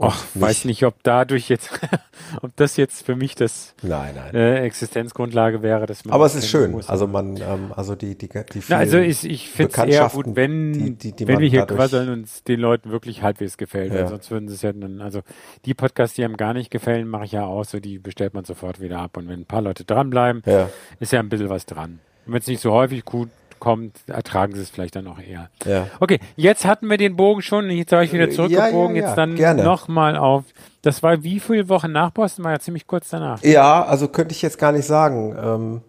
[0.00, 1.70] Ach, weiß nicht, ob dadurch jetzt,
[2.42, 4.34] ob das jetzt für mich das Nein, nein.
[4.34, 6.12] äh, Existenzgrundlage wäre, dass man.
[6.12, 6.72] Aber es ist schön.
[6.72, 6.88] muss.
[6.88, 10.26] Also man, ähm, also die, die, die Na, also ich, ich finde es eher gut,
[10.34, 13.92] wenn, die- die- die wenn wir hier quasseln und es den Leuten wirklich halbwegs gefällt.
[13.94, 14.08] Ja.
[14.08, 15.20] Sonst würden sie es ja dann, also
[15.64, 18.44] die Podcasts, die einem gar nicht gefallen, mache ich ja auch so, die bestellt man
[18.44, 19.16] sofort wieder ab.
[19.16, 20.70] Und wenn ein paar Leute dranbleiben, Ja.
[20.98, 22.00] ist ja ein bisschen was dran.
[22.26, 25.50] Wenn es nicht so häufig gut kommt, ertragen sie es vielleicht dann auch eher.
[25.64, 25.86] Ja.
[26.00, 29.08] Okay, jetzt hatten wir den Bogen schon, jetzt habe ich wieder Äh, zurückgebogen, ja, ja,
[29.08, 30.44] jetzt dann nochmal auf.
[30.82, 32.44] Das war wie viele Wochen nach Boston?
[32.44, 33.42] War ja ziemlich kurz danach.
[33.42, 35.34] Ja, also könnte ich jetzt gar nicht sagen.
[35.42, 35.80] Ähm,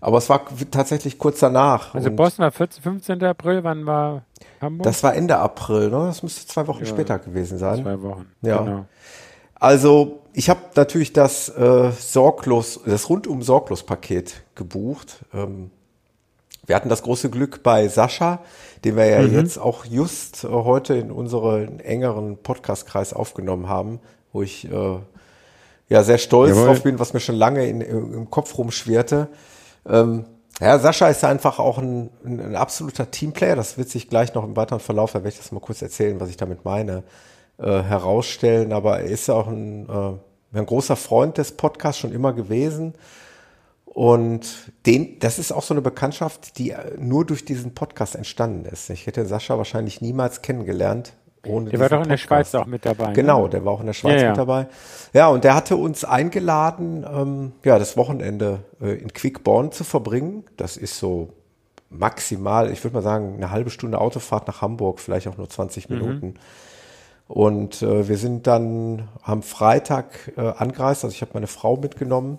[0.00, 1.94] aber es war tatsächlich kurz danach.
[1.94, 3.22] Also Boston war 14, 15.
[3.22, 4.22] April, wann war
[4.60, 4.84] Hamburg?
[4.84, 6.06] Das war Ende April, ne?
[6.06, 7.82] Das müsste zwei Wochen später gewesen sein.
[7.82, 8.26] Zwei Wochen.
[8.40, 8.62] Ja.
[8.62, 8.86] Genau.
[9.54, 15.24] Also ich habe natürlich das äh, sorglos, das rundum sorglos Paket gebucht.
[15.34, 15.70] Ähm,
[16.70, 18.38] wir hatten das große Glück bei Sascha,
[18.84, 23.98] den wir ja jetzt auch just äh, heute in unseren engeren Podcastkreis aufgenommen haben,
[24.32, 24.98] wo ich äh,
[25.88, 26.66] ja sehr stolz Jawohl.
[26.66, 29.26] drauf bin, was mir schon lange in, im im Kopf rumschwirrte.
[29.84, 30.26] Ähm,
[30.60, 33.56] ja, Sascha ist einfach auch ein, ein, ein absoluter Teamplayer.
[33.56, 36.20] Das wird sich gleich noch im weiteren Verlauf, da werde ich das mal kurz erzählen,
[36.20, 37.02] was ich damit meine,
[37.58, 38.72] äh, herausstellen.
[38.72, 42.94] Aber er ist auch ein, äh, ein großer Freund des Podcasts schon immer gewesen.
[43.92, 48.64] Und den, das ist auch so eine Bekanntschaft, die äh, nur durch diesen Podcast entstanden
[48.64, 48.88] ist.
[48.88, 51.14] Ich hätte Sascha wahrscheinlich niemals kennengelernt.
[51.44, 52.50] Ohne Der war doch in der Podcast.
[52.50, 53.12] Schweiz auch mit dabei.
[53.14, 53.48] Genau, Ne?
[53.50, 54.28] der war auch in der Schweiz Ja, ja.
[54.28, 54.68] mit dabei.
[55.12, 60.44] Ja, und der hatte uns eingeladen, ähm, ja, das Wochenende äh, in Quickborn zu verbringen.
[60.56, 61.30] Das ist so
[61.88, 65.88] maximal, ich würde mal sagen, eine halbe Stunde Autofahrt nach Hamburg, vielleicht auch nur 20
[65.90, 65.96] Mhm.
[65.98, 66.34] Minuten.
[67.26, 72.38] Und äh, wir sind dann am Freitag äh, angereist, also ich habe meine Frau mitgenommen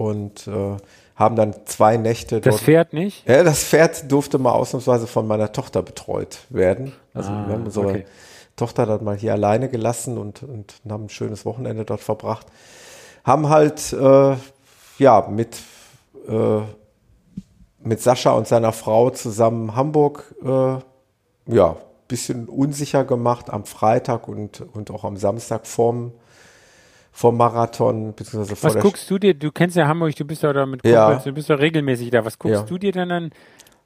[0.00, 0.76] und äh,
[1.14, 2.62] haben dann zwei Nächte Das.
[2.62, 3.28] Pferd nicht?
[3.28, 6.94] Ja, das Pferd durfte mal ausnahmsweise von meiner Tochter betreut werden.
[7.12, 8.06] Also Ah, wir haben unsere okay.
[8.56, 12.46] Tochter dann mal hier alleine gelassen und, und haben ein schönes Wochenende dort verbracht.
[13.24, 14.36] Haben halt äh,
[14.98, 15.58] ja mit,
[16.26, 16.60] äh,
[17.82, 20.78] mit Sascha und seiner Frau zusammen Hamburg äh,
[21.54, 21.76] ja
[22.08, 26.12] bisschen unsicher gemacht am Freitag und, und auch am Samstag vorm,
[27.12, 29.34] vorm Marathon, beziehungsweise vor Was guckst du dir?
[29.34, 31.06] Du kennst ja Hamburg, du bist ja da mit Ja.
[31.06, 32.24] Kumpels, du bist ja regelmäßig da.
[32.24, 32.66] Was guckst Ja.
[32.66, 33.30] du dir denn an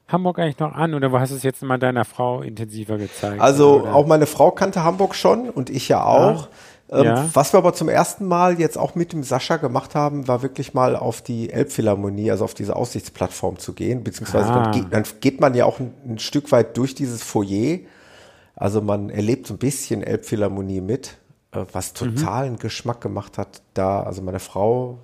[0.07, 0.93] Hamburg eigentlich noch an?
[0.93, 3.41] Oder wo hast du es jetzt mal deiner Frau intensiver gezeigt?
[3.41, 3.95] Also Oder?
[3.95, 6.49] auch meine Frau kannte Hamburg schon und ich ja auch.
[6.91, 7.29] Ähm, ja.
[7.33, 10.75] Was wir aber zum ersten Mal jetzt auch mit dem Sascha gemacht haben, war wirklich
[10.75, 14.63] mal auf die Elbphilharmonie, also auf diese Aussichtsplattform zu gehen, beziehungsweise ah.
[14.63, 17.79] dann, geht, dann, geht, man ja auch ein, ein, Stück weit durch dieses Foyer.
[18.55, 21.17] Also man erlebt so ein bisschen Elbphilharmonie mit,
[21.71, 22.15] was mhm.
[22.15, 22.59] totalen mhm.
[22.59, 23.61] Geschmack gemacht hat.
[23.73, 24.99] Da, also meine Frau,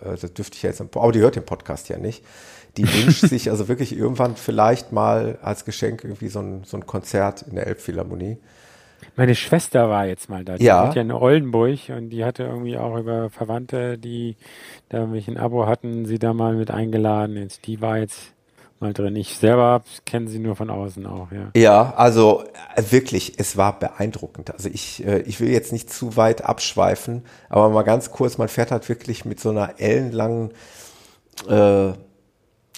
[0.00, 2.24] äh, das dürfte ich ja jetzt, aber die hört den Podcast ja nicht.
[2.76, 6.86] Die wünscht sich also wirklich irgendwann vielleicht mal als Geschenk irgendwie so ein, so ein
[6.86, 8.38] Konzert in der Elbphilharmonie.
[9.16, 10.56] Meine Schwester war jetzt mal da.
[10.56, 10.86] Die ja.
[10.86, 14.36] hat ja in Oldenburg und die hatte irgendwie auch über Verwandte, die
[14.88, 17.36] da irgendwie ein Abo hatten, sie da mal mit eingeladen.
[17.36, 18.32] Jetzt, die war jetzt
[18.80, 19.16] mal drin.
[19.16, 21.50] Ich selber kenne sie nur von außen auch, ja.
[21.54, 22.44] Ja, also
[22.76, 24.50] äh, wirklich, es war beeindruckend.
[24.52, 28.48] Also ich, äh, ich will jetzt nicht zu weit abschweifen, aber mal ganz kurz, man
[28.48, 30.52] fährt halt wirklich mit so einer ellenlangen
[31.48, 31.92] äh,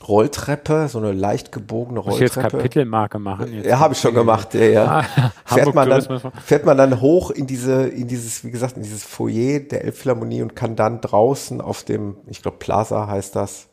[0.07, 2.25] Rolltreppe, so eine leicht gebogene Rolltreppe.
[2.25, 3.53] Muss ich jetzt Kapitelmarke machen?
[3.53, 4.55] Jetzt ja, habe ich schon gemacht.
[4.55, 5.05] Ja, ja.
[5.45, 8.83] Ah, fährt, man dann, fährt man dann hoch in diese, in dieses, wie gesagt, in
[8.83, 13.69] dieses Foyer der Elbphilharmonie und kann dann draußen auf dem, ich glaube Plaza heißt das,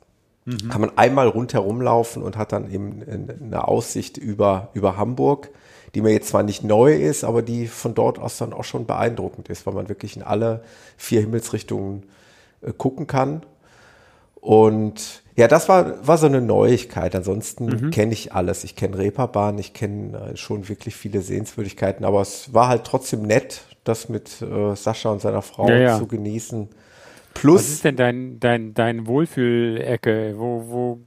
[0.50, 0.70] mhm.
[0.70, 3.02] kann man einmal rundherum laufen und hat dann eben
[3.42, 5.50] eine Aussicht über, über Hamburg,
[5.96, 8.86] die mir jetzt zwar nicht neu ist, aber die von dort aus dann auch schon
[8.86, 10.64] beeindruckend ist, weil man wirklich in alle
[10.98, 12.04] vier Himmelsrichtungen
[12.62, 13.44] äh, gucken kann.
[14.42, 17.16] Und ja, das war, war so eine Neuigkeit.
[17.16, 17.92] Ansonsten mhm.
[17.92, 18.64] kenne ich alles.
[18.64, 23.24] Ich kenne Reeperbahn, ich kenne äh, schon wirklich viele Sehenswürdigkeiten, aber es war halt trotzdem
[23.24, 25.98] nett, das mit äh, Sascha und seiner Frau ja, ja.
[25.98, 26.70] zu genießen.
[27.34, 27.62] Plus.
[27.62, 31.00] Was ist denn dein, dein, dein Wohlfühlecke, wo, wo,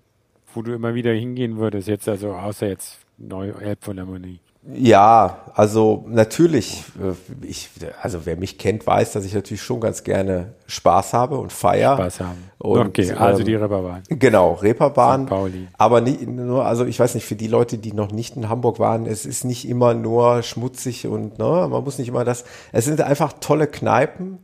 [0.54, 4.40] wo du immer wieder hingehen würdest, jetzt also außer jetzt Neu Elbphilharmonie?
[4.64, 7.68] Ja, also natürlich, äh, ich,
[8.00, 11.96] also wer mich kennt, weiß, dass ich natürlich schon ganz gerne Spaß habe und feier.
[11.96, 12.50] Spaß haben.
[12.58, 14.02] Und, okay, also ähm, die Reeperbahn.
[14.08, 15.28] Genau, Reeperbahn.
[15.76, 18.78] Aber nicht nur, also ich weiß nicht, für die Leute, die noch nicht in Hamburg
[18.78, 22.44] waren, es ist nicht immer nur schmutzig und ne, man muss nicht immer das.
[22.70, 24.38] Es sind einfach tolle Kneipen.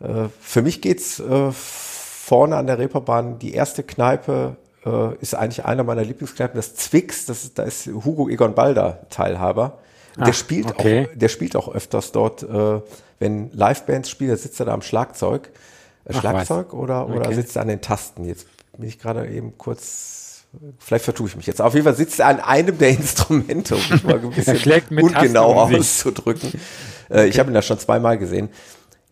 [0.00, 5.64] Äh, für mich geht's äh, vorne an der Reeperbahn die erste Kneipe äh, ist eigentlich
[5.64, 9.78] einer meiner Lieblingskneipen, das Zwix, das ist, da ist Hugo Egon Balder Teilhaber.
[10.16, 11.08] Ach, der spielt okay.
[11.10, 12.80] auch, der spielt auch öfters dort, äh,
[13.18, 15.50] wenn Livebands spielen, sitzt er da am Schlagzeug.
[16.04, 16.74] Äh, Schlagzeug was.
[16.74, 17.34] oder, oder okay.
[17.34, 18.24] sitzt er an den Tasten?
[18.24, 20.44] Jetzt bin ich gerade eben kurz,
[20.78, 21.60] vielleicht vertue ich mich jetzt.
[21.60, 25.54] Auf jeden Fall sitzt er an einem der Instrumente, um mich mal ein bisschen ungenau
[25.54, 26.52] auszudrücken.
[27.08, 27.28] Okay.
[27.28, 28.50] Ich habe ihn da schon zweimal gesehen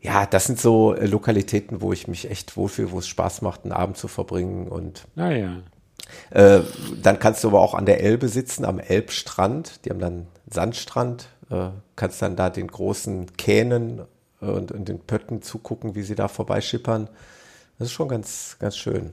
[0.07, 3.65] ja, das sind so äh, Lokalitäten, wo ich mich echt wohlfühle, wo es Spaß macht,
[3.65, 5.63] einen Abend zu verbringen und naja.
[6.33, 6.63] Ah, äh,
[7.03, 9.85] dann kannst du aber auch an der Elbe sitzen, am Elbstrand.
[9.85, 14.03] Die haben dann Sandstrand, äh, kannst dann da den großen Kähnen
[14.41, 17.09] und, und den Pötten zugucken, wie sie da vorbeischippern.
[17.79, 19.13] Das ist schon ganz, ganz schön.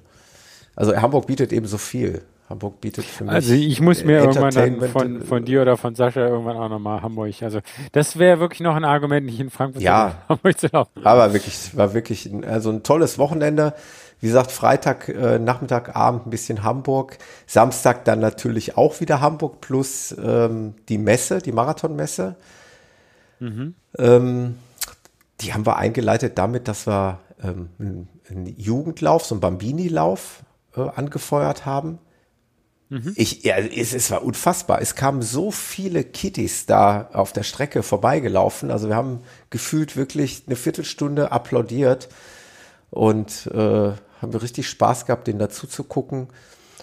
[0.76, 2.22] Also Hamburg bietet eben so viel.
[2.54, 3.34] Hamburg bietet für mich.
[3.34, 7.02] Also ich muss mir irgendwann dann von, von dir oder von Sascha irgendwann auch nochmal
[7.02, 7.34] Hamburg.
[7.42, 7.62] Also
[7.94, 11.04] das wäre wirklich noch ein Argument, nicht in Frankfurt ja, Hamburg zu laufen.
[11.04, 13.74] Aber wirklich, war wirklich ein, also ein tolles Wochenende.
[14.20, 17.18] Wie gesagt, Freitag, äh, Nachmittag, Abend ein bisschen Hamburg.
[17.48, 22.36] Samstag dann natürlich auch wieder Hamburg plus ähm, die Messe, die Marathonmesse.
[23.40, 23.74] Mhm.
[23.98, 24.56] Ähm,
[25.42, 30.44] die haben wir eingeleitet damit, dass wir ähm, einen Jugendlauf, so einen Bambini-Lauf
[30.76, 31.98] äh, angefeuert haben.
[32.94, 33.14] Mhm.
[33.16, 34.80] Ich, ja, es, es war unfassbar.
[34.80, 38.70] Es kamen so viele Kitties da auf der Strecke vorbeigelaufen.
[38.70, 42.08] Also wir haben gefühlt wirklich eine Viertelstunde applaudiert
[42.92, 46.28] und äh, haben wir richtig Spaß gehabt, den dazu zu gucken.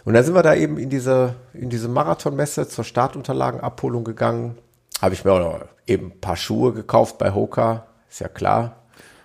[0.05, 4.59] Und dann sind wir da eben in diese, in diese Marathonmesse zur Startunterlagenabholung gegangen.
[5.01, 7.87] Habe ich mir auch eben ein paar Schuhe gekauft bei Hoka.
[8.11, 8.80] Ist ja klar.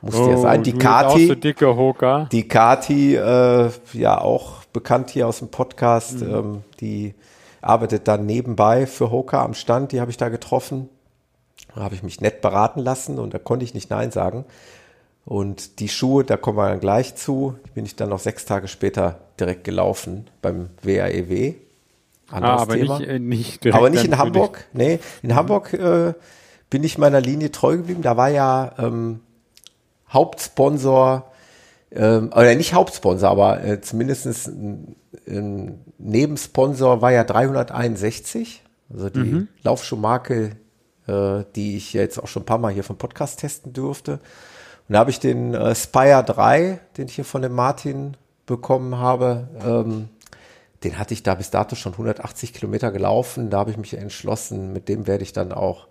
[0.06, 0.62] Musste oh, ja sein.
[0.62, 1.28] Die Kati.
[1.28, 2.28] So dicke Hoka.
[2.32, 6.36] Die Kati, äh, ja auch bekannt hier aus dem Podcast, mhm.
[6.36, 7.16] ähm, die
[7.62, 10.90] arbeitet dann nebenbei für Hoka am Stand, die habe ich da getroffen.
[11.74, 14.46] Da habe ich mich nett beraten lassen und da konnte ich nicht Nein sagen.
[15.26, 18.68] Und die Schuhe, da kommen wir dann gleich zu, bin ich dann noch sechs Tage
[18.68, 21.32] später direkt gelaufen beim WAEW.
[21.32, 21.56] E
[22.30, 23.00] Anderes ah, aber Thema.
[23.00, 24.68] nicht, äh, nicht Aber nicht in Hamburg.
[24.74, 25.36] Nee, in mhm.
[25.36, 26.14] Hamburg äh,
[26.70, 28.04] bin ich meiner Linie treu geblieben.
[28.04, 29.22] Da war ja ähm,
[30.10, 31.32] Hauptsponsor
[31.92, 34.96] ähm, oder nicht Hauptsponsor, aber äh, zumindest ein,
[35.28, 39.48] ein Nebensponsor war ja 361, also die mhm.
[39.64, 40.52] Laufschuhmarke,
[41.08, 44.14] äh, die ich jetzt auch schon ein paar Mal hier vom Podcast testen durfte.
[44.88, 48.98] Und da habe ich den äh, Spire 3, den ich hier von dem Martin bekommen
[48.98, 50.10] habe, ähm,
[50.84, 53.50] den hatte ich da bis dato schon 180 Kilometer gelaufen.
[53.50, 55.88] Da habe ich mich entschlossen, mit dem werde ich dann auch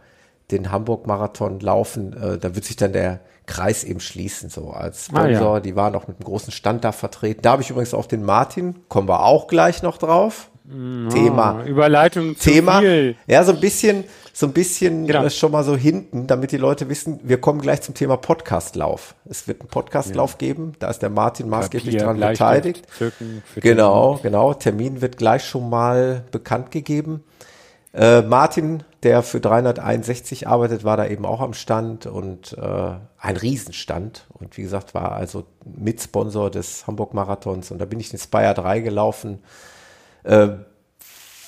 [0.50, 2.12] den Hamburg-Marathon laufen.
[2.12, 5.50] Äh, da wird sich dann der Kreis eben schließen, so als Sponsor.
[5.50, 5.60] Ah, ja.
[5.60, 7.42] Die waren auch mit einem großen Stand da vertreten.
[7.42, 10.50] Da habe ich übrigens auch den Martin, kommen wir auch gleich noch drauf.
[10.66, 11.62] Oh, Thema.
[11.64, 12.80] Überleitung zu Thema.
[13.26, 15.28] Ja, so ein bisschen, so ein bisschen genau.
[15.28, 19.14] schon mal so hinten, damit die Leute wissen, wir kommen gleich zum Thema Podcastlauf.
[19.28, 20.38] Es wird einen Podcastlauf ja.
[20.38, 22.82] geben, da ist der Martin maßgeblich daran beteiligt.
[23.56, 24.54] Genau, genau.
[24.54, 27.24] Termin wird gleich schon mal bekannt gegeben.
[27.94, 33.36] Äh, Martin, der für 361 arbeitet, war da eben auch am Stand und äh, ein
[33.36, 34.26] Riesenstand.
[34.30, 37.70] Und wie gesagt, war also Mitsponsor des Hamburg Marathons.
[37.70, 39.44] Und da bin ich den Spire 3 gelaufen.
[40.24, 40.48] Äh,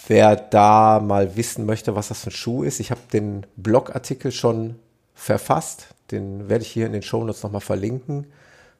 [0.06, 4.30] wer da mal wissen möchte, was das für ein Schuh ist, ich habe den Blogartikel
[4.30, 4.76] schon
[5.14, 5.88] verfasst.
[6.12, 8.28] Den werde ich hier in den Shownotes nochmal verlinken.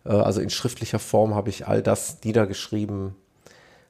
[0.04, 3.16] Äh, also in schriftlicher Form habe ich all das niedergeschrieben,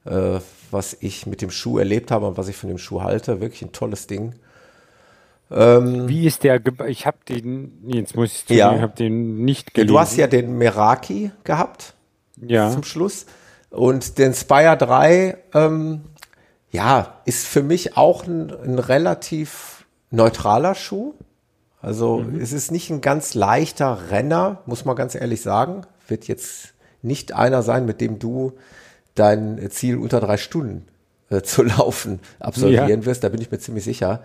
[0.06, 3.40] äh, was ich mit dem Schuh erlebt habe und was ich von dem Schuh halte.
[3.40, 4.34] Wirklich ein tolles Ding.
[5.50, 6.60] Ähm, Wie ist der?
[6.88, 8.76] ich habe den jetzt muss ich zugeben, ja.
[8.76, 9.88] ich habe den nicht gelesen.
[9.88, 11.94] Du hast ja den Meraki gehabt.
[12.36, 12.70] Ja.
[12.70, 13.26] Zum Schluss
[13.70, 15.38] und den Spire 3.
[15.54, 16.02] Ähm,
[16.70, 21.14] ja, ist für mich auch ein, ein relativ neutraler Schuh.
[21.80, 22.40] Also mhm.
[22.40, 25.82] es ist nicht ein ganz leichter Renner, muss man ganz ehrlich sagen.
[26.08, 28.52] Wird jetzt nicht einer sein, mit dem du
[29.18, 30.86] dein Ziel unter drei Stunden
[31.30, 33.04] äh, zu laufen absolvieren ja.
[33.04, 34.22] wirst, da bin ich mir ziemlich sicher.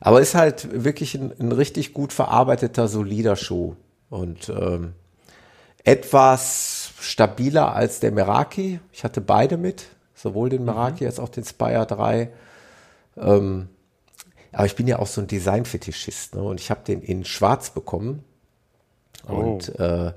[0.00, 3.76] Aber ist halt wirklich ein, ein richtig gut verarbeiteter, solider Schuh.
[4.08, 4.94] Und ähm,
[5.84, 8.80] etwas stabiler als der Meraki.
[8.92, 11.08] Ich hatte beide mit, sowohl den Meraki mhm.
[11.08, 12.30] als auch den Spire 3.
[13.18, 13.68] Ähm,
[14.52, 16.42] aber ich bin ja auch so ein Design-Fetischist ne?
[16.42, 18.24] und ich habe den in schwarz bekommen.
[19.28, 19.34] Oh.
[19.34, 20.12] Und äh,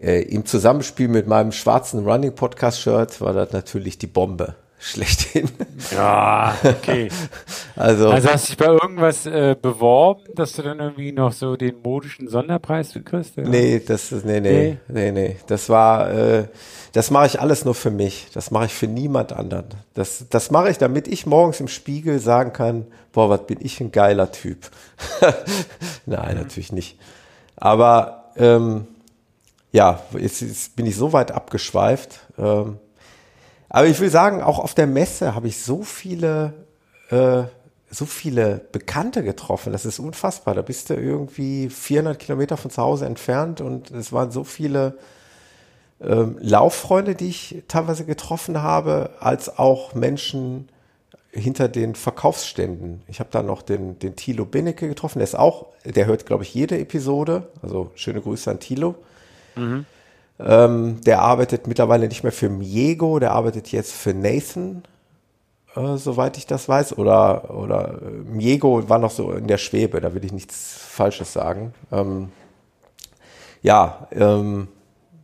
[0.00, 5.48] äh, im Zusammenspiel mit meinem schwarzen Running Podcast Shirt war das natürlich die Bombe schlechthin.
[5.92, 7.10] Ja, okay.
[7.76, 11.54] also, also hast du dich bei irgendwas äh, beworben, dass du dann irgendwie noch so
[11.56, 13.36] den modischen Sonderpreis kriegst?
[13.36, 13.48] Oder?
[13.48, 15.36] Nee, das ist, nee, nee, nee, nee, nee.
[15.46, 16.44] Das war, äh,
[16.92, 18.28] das mache ich alles nur für mich.
[18.32, 19.66] Das mache ich für niemand anderen.
[19.94, 23.80] Das, das mache ich, damit ich morgens im Spiegel sagen kann, boah, was bin ich
[23.80, 24.70] ein geiler Typ.
[26.06, 26.42] Nein, mhm.
[26.42, 26.98] natürlich nicht.
[27.56, 28.86] Aber ähm,
[29.72, 32.20] ja, jetzt, jetzt bin ich so weit abgeschweift.
[32.38, 32.78] Ähm,
[33.68, 36.52] aber ich will sagen, auch auf der Messe habe ich so viele,
[37.10, 37.44] äh,
[37.88, 39.72] so viele Bekannte getroffen.
[39.72, 40.54] Das ist unfassbar.
[40.54, 44.98] Da bist du irgendwie 400 Kilometer von zu Hause entfernt und es waren so viele
[46.00, 50.68] ähm, Lauffreunde, die ich teilweise getroffen habe, als auch Menschen
[51.32, 53.02] hinter den Verkaufsständen.
[53.06, 55.20] Ich habe da noch den, den Thilo Benecke getroffen.
[55.20, 57.48] Der ist auch, der hört, glaube ich, jede Episode.
[57.62, 58.96] Also schöne Grüße an Thilo.
[59.60, 59.86] Mhm.
[60.38, 64.82] Ähm, der arbeitet mittlerweile nicht mehr für Miego, der arbeitet jetzt für Nathan,
[65.76, 66.96] äh, soweit ich das weiß.
[66.96, 71.32] Oder, oder äh, Miego war noch so in der Schwebe, da will ich nichts Falsches
[71.32, 71.74] sagen.
[71.92, 72.30] Ähm,
[73.62, 74.68] ja, ähm,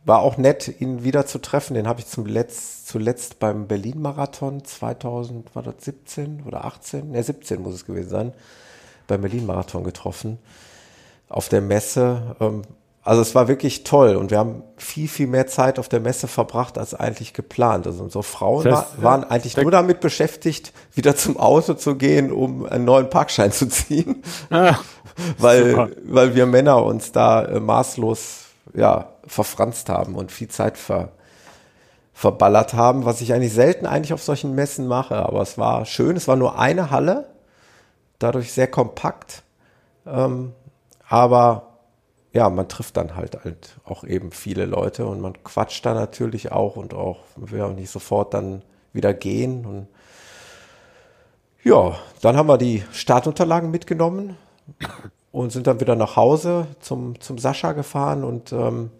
[0.05, 1.73] war auch nett, ihn wieder zu treffen.
[1.73, 7.11] Den habe ich zum Letzt, zuletzt beim Berlin-Marathon 2017 oder 18?
[7.11, 8.33] Ne, 17 muss es gewesen sein.
[9.07, 10.37] Beim Berlin-Marathon getroffen.
[11.27, 12.35] Auf der Messe.
[12.39, 12.61] Ähm,
[13.07, 16.27] also es war wirklich toll und wir haben viel, viel mehr Zeit auf der Messe
[16.27, 17.87] verbracht als eigentlich geplant.
[17.87, 22.33] Also unsere Frauen das heißt, waren eigentlich nur damit beschäftigt, wieder zum Auto zu gehen,
[22.33, 24.23] um einen neuen Parkschein zu ziehen.
[24.49, 24.75] Ah,
[25.37, 31.13] weil, weil wir Männer uns da äh, maßlos ja, verfranst haben und viel Zeit ver,
[32.11, 35.15] verballert haben, was ich eigentlich selten eigentlich auf solchen Messen mache.
[35.15, 37.29] Aber es war schön, es war nur eine Halle,
[38.19, 39.43] dadurch sehr kompakt.
[40.05, 40.51] Ähm,
[41.07, 41.76] aber
[42.37, 46.51] ja, man trifft dann halt halt auch eben viele Leute und man quatscht da natürlich
[46.51, 48.61] auch und auch, man will auch nicht sofort dann
[48.93, 49.65] wieder gehen.
[49.65, 49.87] Und
[51.63, 54.37] ja, dann haben wir die Startunterlagen mitgenommen
[55.31, 58.91] und sind dann wieder nach Hause zum, zum Sascha gefahren und ähm,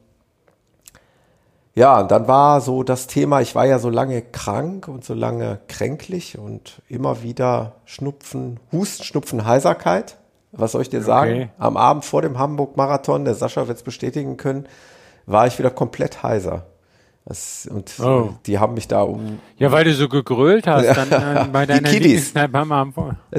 [1.76, 5.14] ja, und dann war so das Thema, ich war ja so lange krank und so
[5.14, 10.18] lange kränklich und immer wieder Schnupfen, Husten, Schnupfen, Heiserkeit.
[10.52, 11.34] Was soll ich dir sagen?
[11.34, 11.50] Okay.
[11.58, 14.68] Am Abend vor dem Hamburg-Marathon, der Sascha wird es bestätigen können,
[15.26, 16.66] war ich wieder komplett heiser.
[17.26, 18.30] Das, und oh.
[18.46, 19.40] die haben mich da um.
[19.58, 22.34] Ja, weil du so gegrölt hast, dann, dann bei deiner die Kiddies.
[22.34, 22.94] Haben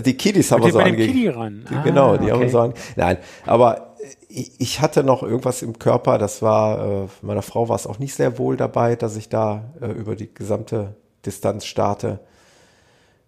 [0.04, 1.64] die Kiddies haben wir so angegangen.
[1.72, 2.32] Ah, genau, die okay.
[2.32, 2.74] haben wir so an.
[2.96, 3.16] Nein,
[3.46, 3.94] aber
[4.28, 8.14] ich hatte noch irgendwas im Körper, das war, äh, meiner Frau war es auch nicht
[8.14, 12.20] sehr wohl dabei, dass ich da äh, über die gesamte Distanz starte.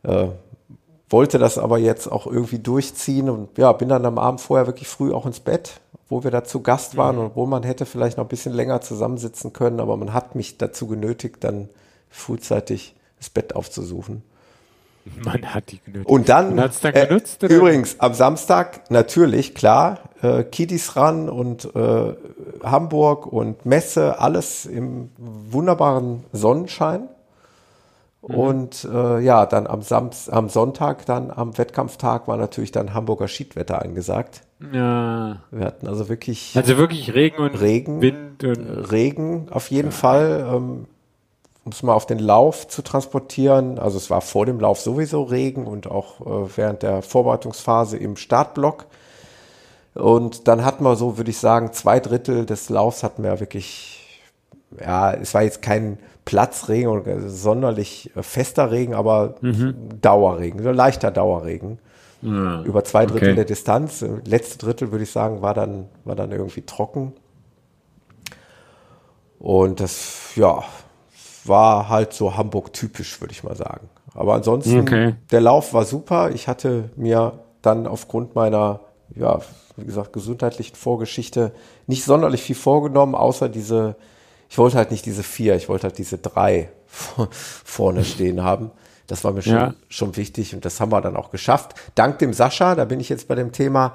[0.02, 0.28] Äh,
[1.10, 4.88] wollte das aber jetzt auch irgendwie durchziehen und ja, bin dann am Abend vorher wirklich
[4.88, 7.22] früh auch ins Bett, wo wir da zu Gast waren mhm.
[7.22, 10.56] und wo man hätte vielleicht noch ein bisschen länger zusammensitzen können, aber man hat mich
[10.56, 11.68] dazu genötigt, dann
[12.08, 14.22] frühzeitig das Bett aufzusuchen.
[15.24, 16.10] Man hat die genötigt.
[16.10, 22.14] Und dann, dann äh, genutzt, übrigens, am Samstag natürlich, klar, äh, Kiddies ran und äh,
[22.62, 27.08] Hamburg und Messe, alles im wunderbaren Sonnenschein.
[28.22, 28.34] Mhm.
[28.34, 33.28] Und äh, ja, dann am, Sams am Sonntag, dann am Wettkampftag, war natürlich dann Hamburger
[33.28, 34.42] Schiedwetter angesagt.
[34.72, 35.40] Ja.
[35.50, 36.54] Wir hatten also wirklich.
[36.56, 39.96] Also wirklich Regen und Regen, Wind und Regen auf jeden ja.
[39.96, 40.46] Fall.
[40.52, 40.86] Ähm,
[41.64, 43.78] um es mal auf den Lauf zu transportieren.
[43.78, 48.16] Also es war vor dem Lauf sowieso Regen und auch äh, während der Vorbereitungsphase im
[48.16, 48.86] Startblock.
[49.94, 54.20] Und dann hatten wir so, würde ich sagen, zwei Drittel des Laufs hatten wir wirklich,
[54.80, 55.98] ja, es war jetzt kein
[56.30, 59.74] Platzregen oder sonderlich fester Regen, aber mhm.
[60.00, 61.80] Dauerregen, so leichter Dauerregen.
[62.22, 63.34] Ja, Über zwei Drittel okay.
[63.34, 64.04] der Distanz.
[64.24, 67.14] Letzte Drittel, würde ich sagen, war dann, war dann irgendwie trocken.
[69.40, 70.62] Und das, ja,
[71.46, 73.88] war halt so Hamburg-typisch, würde ich mal sagen.
[74.14, 75.16] Aber ansonsten, okay.
[75.32, 76.30] der Lauf war super.
[76.30, 78.78] Ich hatte mir dann aufgrund meiner,
[79.16, 79.40] ja,
[79.76, 81.50] wie gesagt, gesundheitlichen Vorgeschichte
[81.88, 83.96] nicht sonderlich viel vorgenommen, außer diese,
[84.50, 86.70] ich wollte halt nicht diese vier, ich wollte halt diese drei
[87.64, 88.72] vorne stehen haben.
[89.06, 89.74] Das war mir schon, ja.
[89.88, 91.74] schon wichtig und das haben wir dann auch geschafft.
[91.94, 93.94] Dank dem Sascha, da bin ich jetzt bei dem Thema.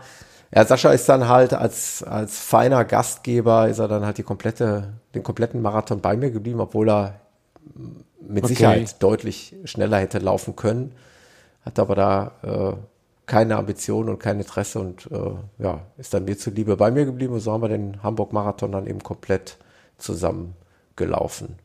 [0.53, 4.93] Ja, Sascha ist dann halt als, als feiner Gastgeber, ist er dann halt die komplette,
[5.13, 7.19] den kompletten Marathon bei mir geblieben, obwohl er
[8.21, 8.53] mit okay.
[8.53, 10.93] Sicherheit deutlich schneller hätte laufen können,
[11.65, 12.73] hat aber da äh,
[13.25, 17.33] keine Ambition und kein Interesse und äh, ja, ist dann mir zuliebe bei mir geblieben
[17.33, 19.57] und so haben wir den Hamburg-Marathon dann eben komplett
[19.97, 20.55] zusammen
[20.95, 21.57] gelaufen.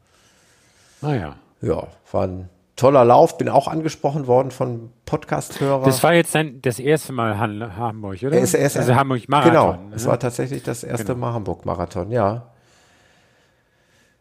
[1.01, 1.37] Naja.
[1.63, 5.85] Ah, ja, war ein toller Lauf, bin auch angesprochen worden von Podcast-Hörern.
[5.85, 8.41] Das war jetzt dann das erste Mal Han Hamburg, oder?
[8.41, 9.53] Es, es, also Hamburg-Marathon.
[9.53, 9.95] Genau, ne?
[9.95, 11.19] es war tatsächlich das erste genau.
[11.19, 12.47] Mal Hamburg-Marathon, ja.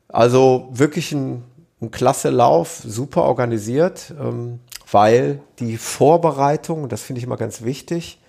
[0.10, 1.44] Also wirklich ein,
[1.82, 4.60] ein klasse Lauf, super organisiert, ähm,
[4.92, 8.20] weil die Vorbereitung, das finde ich immer ganz wichtig,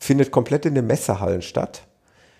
[0.00, 1.82] findet komplett in den Messehallen statt.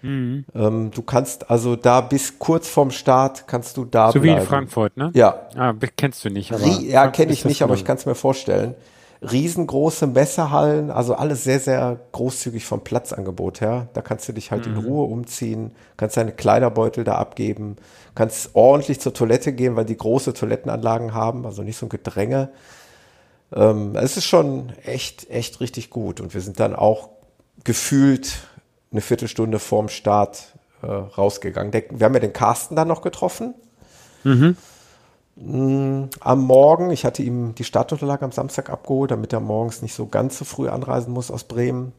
[0.03, 0.45] Mhm.
[0.55, 4.37] Ähm, du kannst also da bis kurz vorm Start kannst du da so bleiben.
[4.37, 5.11] wie in Frankfurt, ne?
[5.15, 5.49] Ja.
[5.57, 6.53] Ah, kennst du nicht.
[6.53, 8.75] Aber ja, kenne ich nicht, aber ich kann es mir vorstellen.
[9.21, 13.89] Riesengroße Messehallen, also alles sehr, sehr großzügig vom Platzangebot her.
[13.93, 14.77] Da kannst du dich halt mhm.
[14.77, 17.77] in Ruhe umziehen, kannst deine Kleiderbeutel da abgeben,
[18.15, 22.51] kannst ordentlich zur Toilette gehen, weil die große Toilettenanlagen haben, also nicht so ein Gedränge.
[23.53, 26.21] Ähm, es ist schon echt, echt richtig gut.
[26.21, 27.09] Und wir sind dann auch
[27.65, 28.39] gefühlt
[28.91, 31.73] eine Viertelstunde vorm Start äh, rausgegangen.
[31.73, 33.55] Der, wir haben ja den Carsten dann noch getroffen.
[34.25, 34.57] Mhm.
[35.37, 39.95] Mm, am Morgen, ich hatte ihm die Startunterlage am Samstag abgeholt, damit er morgens nicht
[39.95, 41.93] so ganz so früh anreisen muss aus Bremen.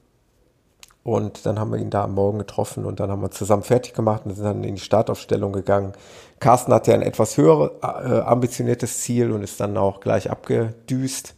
[1.03, 3.93] Und dann haben wir ihn da am Morgen getroffen und dann haben wir zusammen fertig
[3.93, 5.93] gemacht und sind dann in die Startaufstellung gegangen.
[6.39, 11.35] Carsten hatte ein etwas höheres, äh, ambitioniertes Ziel und ist dann auch gleich abgedüst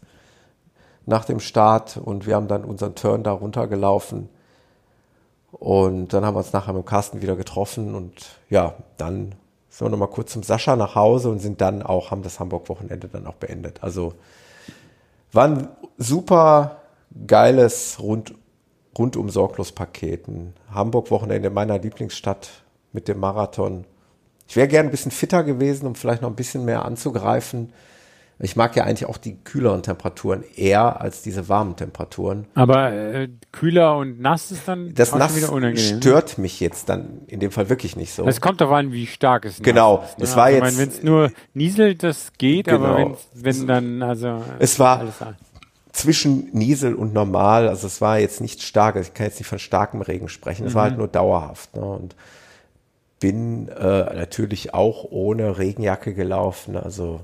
[1.06, 4.30] nach dem Start und wir haben dann unseren Turn da runtergelaufen.
[5.52, 9.36] Und dann haben wir uns nachher mit Carsten wieder getroffen und ja, dann
[9.70, 13.08] sind wir nochmal kurz zum Sascha nach Hause und sind dann auch, haben das Hamburg-Wochenende
[13.08, 13.84] dann auch beendet.
[13.84, 14.14] Also
[15.32, 16.82] war ein super
[17.28, 18.34] geiles Rund,
[18.97, 20.54] rundum sorglos Paketen.
[20.74, 22.49] Hamburg-Wochenende meiner Lieblingsstadt
[22.91, 23.86] mit dem Marathon.
[24.47, 27.72] Ich wäre gern ein bisschen fitter gewesen, um vielleicht noch ein bisschen mehr anzugreifen.
[28.44, 32.48] Ich mag ja eigentlich auch die kühleren Temperaturen eher als diese warmen Temperaturen.
[32.56, 35.96] Aber äh, kühler und nass ist dann das nass wieder unangenehm.
[35.96, 36.02] Ne?
[36.02, 38.26] stört mich jetzt dann in dem Fall wirklich nicht so.
[38.26, 40.04] Es kommt darauf an, wie stark es genau.
[40.04, 40.16] ist.
[40.16, 40.78] Genau, es war also, jetzt.
[40.78, 42.86] Wenn es nur nieselt, das geht, genau.
[42.86, 44.44] aber wenn, wenn dann also.
[44.58, 45.06] Es war
[45.92, 48.96] zwischen Niesel und normal, also es war jetzt nicht stark.
[48.96, 50.66] Ich kann jetzt nicht von starkem Regen sprechen.
[50.66, 50.78] Es mhm.
[50.78, 51.76] war halt nur dauerhaft.
[51.76, 51.84] Ne?
[51.84, 52.16] Und
[53.20, 56.76] bin äh, natürlich auch ohne Regenjacke gelaufen.
[56.76, 57.22] Also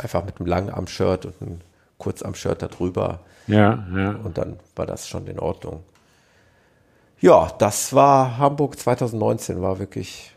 [0.00, 1.60] Einfach mit einem Langarm-Shirt und einem
[1.98, 3.20] Kurzarm-Shirt darüber.
[3.46, 4.10] Ja, ja.
[4.22, 5.82] Und dann war das schon in Ordnung.
[7.20, 10.32] Ja, das war Hamburg 2019, war wirklich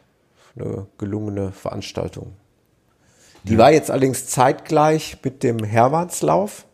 [0.55, 2.33] eine gelungene Veranstaltung.
[3.43, 3.59] Die ja.
[3.59, 6.65] war jetzt allerdings zeitgleich mit dem Hermannslauf.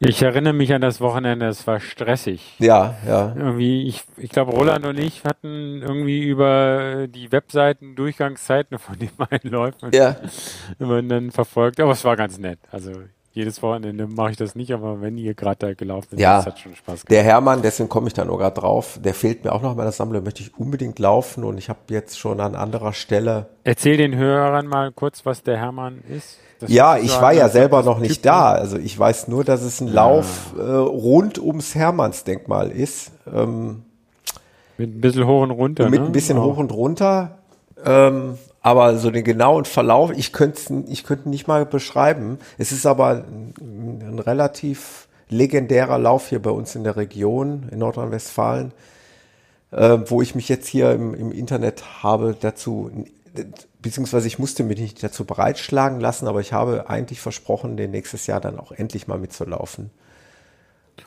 [0.00, 2.54] Ich erinnere mich an das Wochenende, es war stressig.
[2.58, 3.34] Ja, ja.
[3.36, 9.10] Irgendwie, ich, ich glaube, Roland und ich hatten irgendwie über die Webseiten Durchgangszeiten von den
[9.16, 10.16] beiden Läufen ja.
[10.78, 11.80] immer dann verfolgt.
[11.80, 12.60] Aber es war ganz nett.
[12.70, 12.92] Also
[13.32, 16.46] jedes Wochenende mache ich das nicht, aber wenn ihr gerade da gelaufen seid, ja, das
[16.46, 17.10] hat schon Spaß gemacht.
[17.10, 19.76] Der Hermann, deswegen komme ich da nur gerade drauf, der fehlt mir auch noch in
[19.76, 23.46] meiner Sammlung, möchte ich unbedingt laufen und ich habe jetzt schon an anderer Stelle.
[23.64, 26.38] Erzähl den Hörern mal kurz, was der Hermann ist.
[26.60, 28.52] Das ja, ich war ja selber noch nicht da.
[28.52, 33.12] Also ich weiß nur, dass es ein Lauf äh, rund ums Hermannsdenkmal ist.
[33.32, 33.82] Ähm,
[34.76, 35.88] mit ein bisschen hoch und runter.
[35.88, 36.06] Mit ne?
[36.06, 36.44] ein bisschen oh.
[36.44, 37.38] hoch und runter.
[37.84, 42.38] Ähm, aber so den genauen Verlauf, ich könnte ich könnte nicht mal beschreiben.
[42.58, 47.78] Es ist aber ein, ein relativ legendärer Lauf hier bei uns in der Region in
[47.78, 48.72] Nordrhein-Westfalen,
[49.70, 52.90] äh, wo ich mich jetzt hier im, im Internet habe dazu
[53.80, 58.26] beziehungsweise ich musste mich nicht dazu bereitschlagen lassen, aber ich habe eigentlich versprochen, den nächstes
[58.26, 59.90] Jahr dann auch endlich mal mitzulaufen.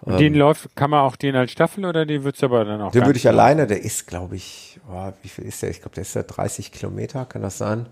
[0.02, 2.64] Und den ähm, läuft, kann man auch den als Staffel oder den würdest du aber
[2.64, 2.92] dann auch?
[2.92, 3.40] Den würde ich laufen?
[3.40, 5.70] alleine, der ist, glaube ich, oh, wie viel ist der?
[5.70, 7.88] Ich glaube, der ist ja 30 Kilometer, kann das sein?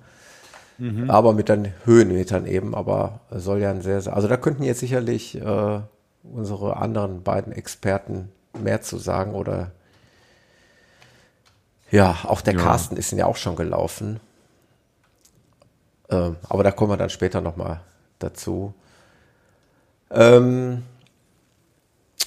[0.78, 1.10] Mhm.
[1.10, 4.80] Aber mit dann Höhenmetern eben, aber soll ja ein sehr, sehr, also da könnten jetzt
[4.80, 5.80] sicherlich äh,
[6.24, 9.72] unsere anderen beiden Experten mehr zu sagen oder
[11.92, 12.60] ja, auch der ja.
[12.60, 14.20] Carsten ist ja auch schon gelaufen.
[16.10, 17.82] Ähm, aber da kommen wir dann später nochmal
[18.20, 18.74] dazu.
[20.12, 20.84] Ähm,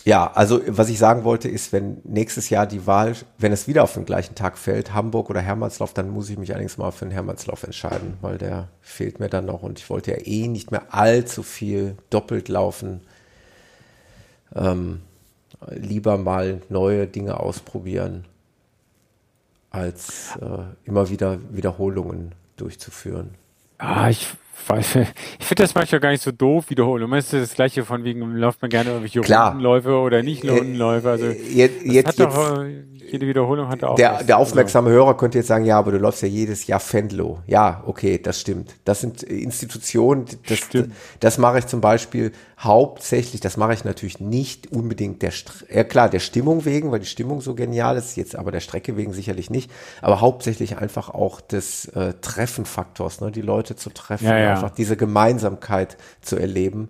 [0.04, 3.84] ja, also was ich sagen wollte ist, wenn nächstes Jahr die Wahl, wenn es wieder
[3.84, 7.04] auf den gleichen Tag fällt, Hamburg oder Hermannslauf, dann muss ich mich allerdings mal für
[7.04, 10.72] den Hermannslauf entscheiden, weil der fehlt mir dann noch und ich wollte ja eh nicht
[10.72, 13.02] mehr allzu viel doppelt laufen.
[14.56, 15.02] Ähm,
[15.70, 18.24] lieber mal neue Dinge ausprobieren,
[19.70, 23.34] als äh, immer wieder Wiederholungen durchzuführen.
[23.84, 24.28] Ah, ich
[24.66, 24.96] weiß,
[25.38, 27.12] ich finde das manchmal gar nicht so doof, Wiederholung.
[27.14, 29.48] Es ist das gleiche von wegen, läuft man gerne irgendwelche Klar.
[29.48, 31.10] Rundenläufe oder nicht Rundenläufe.
[31.10, 33.96] Also, jetzt, jetzt, doch, äh, jede Wiederholung hat auch.
[33.96, 35.00] Der, der aufmerksame also.
[35.00, 37.40] Hörer könnte jetzt sagen, ja, aber du läufst ja jedes Jahr Fenlo.
[37.46, 38.74] Ja, okay, das stimmt.
[38.84, 40.94] Das sind Institutionen, das, stimmt.
[41.20, 42.32] das mache ich zum Beispiel
[42.62, 45.32] hauptsächlich, das mache ich natürlich nicht unbedingt der,
[45.68, 48.96] ja klar, der Stimmung wegen, weil die Stimmung so genial ist, jetzt aber der Strecke
[48.96, 54.26] wegen sicherlich nicht, aber hauptsächlich einfach auch des äh, Treffenfaktors, ne, die Leute zu treffen,
[54.26, 54.41] ja, ja.
[54.50, 56.88] Einfach diese Gemeinsamkeit zu erleben.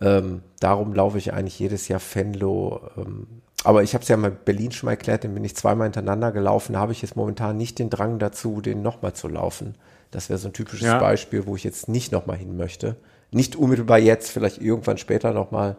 [0.00, 2.80] Ähm, darum laufe ich eigentlich jedes Jahr Fenlo.
[2.96, 3.26] Ähm,
[3.64, 6.30] aber ich habe es ja mal Berlin schon mal erklärt, den bin ich zweimal hintereinander
[6.30, 9.74] gelaufen, da habe ich jetzt momentan nicht den Drang dazu, den nochmal zu laufen.
[10.10, 10.98] Das wäre so ein typisches ja.
[10.98, 12.96] Beispiel, wo ich jetzt nicht nochmal hin möchte.
[13.32, 15.76] Nicht unmittelbar jetzt, vielleicht irgendwann später nochmal.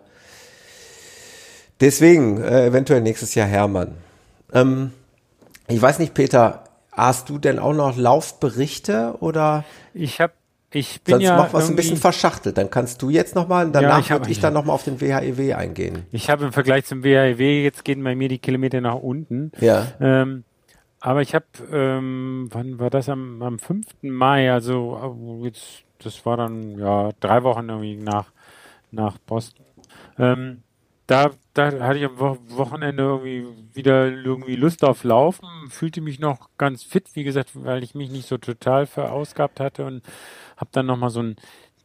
[1.79, 3.95] Deswegen, äh, eventuell nächstes Jahr Hermann.
[4.53, 4.91] Ähm,
[5.67, 9.63] ich weiß nicht, Peter, hast du denn auch noch Laufberichte oder?
[9.93, 10.33] Ich habe
[10.71, 12.57] ich bin Sonst ja noch was ein bisschen verschachtelt.
[12.57, 15.53] Dann kannst du jetzt nochmal, danach ja, würde ich dann nochmal auf den WHEW e
[15.53, 16.05] eingehen.
[16.11, 19.51] Ich habe im Vergleich zum WHEW, e jetzt gehen bei mir die Kilometer nach unten.
[19.59, 19.87] Ja.
[20.01, 20.43] Ähm,
[20.99, 23.07] aber ich habe, ähm, wann war das?
[23.07, 23.85] Am, am 5.
[24.01, 28.31] Mai, also jetzt das war dann ja drei Wochen irgendwie nach,
[28.91, 29.65] nach Boston.
[30.17, 30.63] Ähm,
[31.07, 36.49] da, da hatte ich am Wochenende irgendwie wieder irgendwie Lust auf Laufen, fühlte mich noch
[36.57, 40.03] ganz fit, wie gesagt, weil ich mich nicht so total verausgabt hatte und
[40.57, 41.37] habe dann nochmal so einen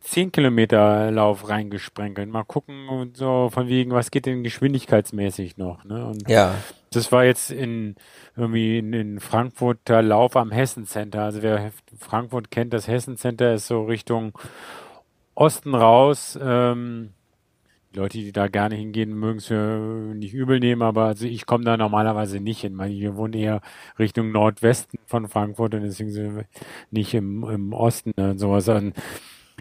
[0.03, 2.29] 10 Kilometer Lauf reingesprenkelt.
[2.29, 5.85] Mal gucken und so von wegen, was geht denn geschwindigkeitsmäßig noch.
[5.85, 6.05] Ne?
[6.05, 6.55] Und ja.
[6.91, 7.95] das war jetzt in
[8.37, 11.23] irgendwie in, in Frankfurter Lauf am Hessen Center.
[11.23, 14.33] Also wer Frankfurt kennt, das Hessen Center ist so Richtung
[15.35, 16.39] Osten raus.
[16.43, 17.13] Ähm,
[17.95, 19.51] Leute, die da gerne hingehen, mögen es
[20.17, 22.79] nicht übel nehmen, aber also ich komme da normalerweise nicht hin.
[22.79, 23.61] Wir wohnen eher
[23.99, 26.45] Richtung Nordwesten von Frankfurt und deswegen sind wir
[26.91, 28.69] nicht im, im Osten und sowas.
[28.69, 28.95] Und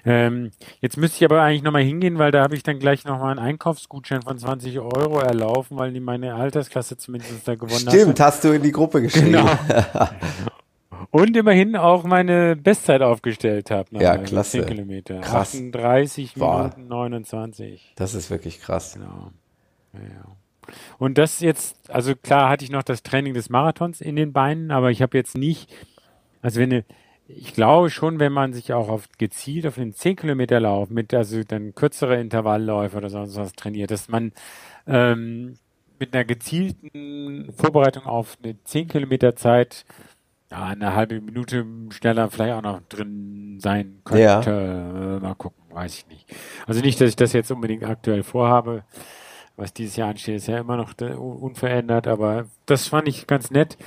[0.05, 3.31] ähm, jetzt müsste ich aber eigentlich nochmal hingehen, weil da habe ich dann gleich nochmal
[3.31, 7.93] einen Einkaufsgutschein von 20 Euro erlaufen, weil die meine Altersklasse zumindest da gewonnen hat.
[7.93, 9.33] Stimmt, hast du in die Gruppe geschrieben.
[9.33, 9.49] Genau.
[11.11, 14.01] Und immerhin auch meine Bestzeit aufgestellt habe.
[14.01, 14.59] Ja, klasse.
[14.59, 15.19] 10 Kilometer.
[15.19, 15.53] Krass.
[15.53, 16.69] 38 Boah.
[16.75, 17.93] Minuten 29.
[17.97, 18.93] Das ist wirklich krass.
[18.93, 19.31] Genau.
[19.93, 20.37] Ja.
[20.97, 24.71] Und das jetzt, also klar hatte ich noch das Training des Marathons in den Beinen,
[24.71, 25.69] aber ich habe jetzt nicht,
[26.41, 26.85] also wenn eine,
[27.27, 31.13] ich glaube schon, wenn man sich auch auf gezielt auf den 10 Kilometer Lauf mit
[31.13, 34.31] also dann kürzere Intervallläufe oder sonst was trainiert, dass man
[34.87, 35.57] ähm,
[35.99, 39.85] mit einer gezielten Vorbereitung auf eine 10 Kilometer Zeit
[40.51, 44.21] ja, eine halbe Minute schneller vielleicht auch noch drin sein könnte.
[44.21, 44.41] Ja.
[44.41, 46.27] Äh, mal gucken, weiß ich nicht.
[46.67, 48.83] Also nicht, dass ich das jetzt unbedingt aktuell vorhabe.
[49.55, 53.77] Was dieses Jahr ansteht, ist ja immer noch unverändert, aber das fand ich ganz nett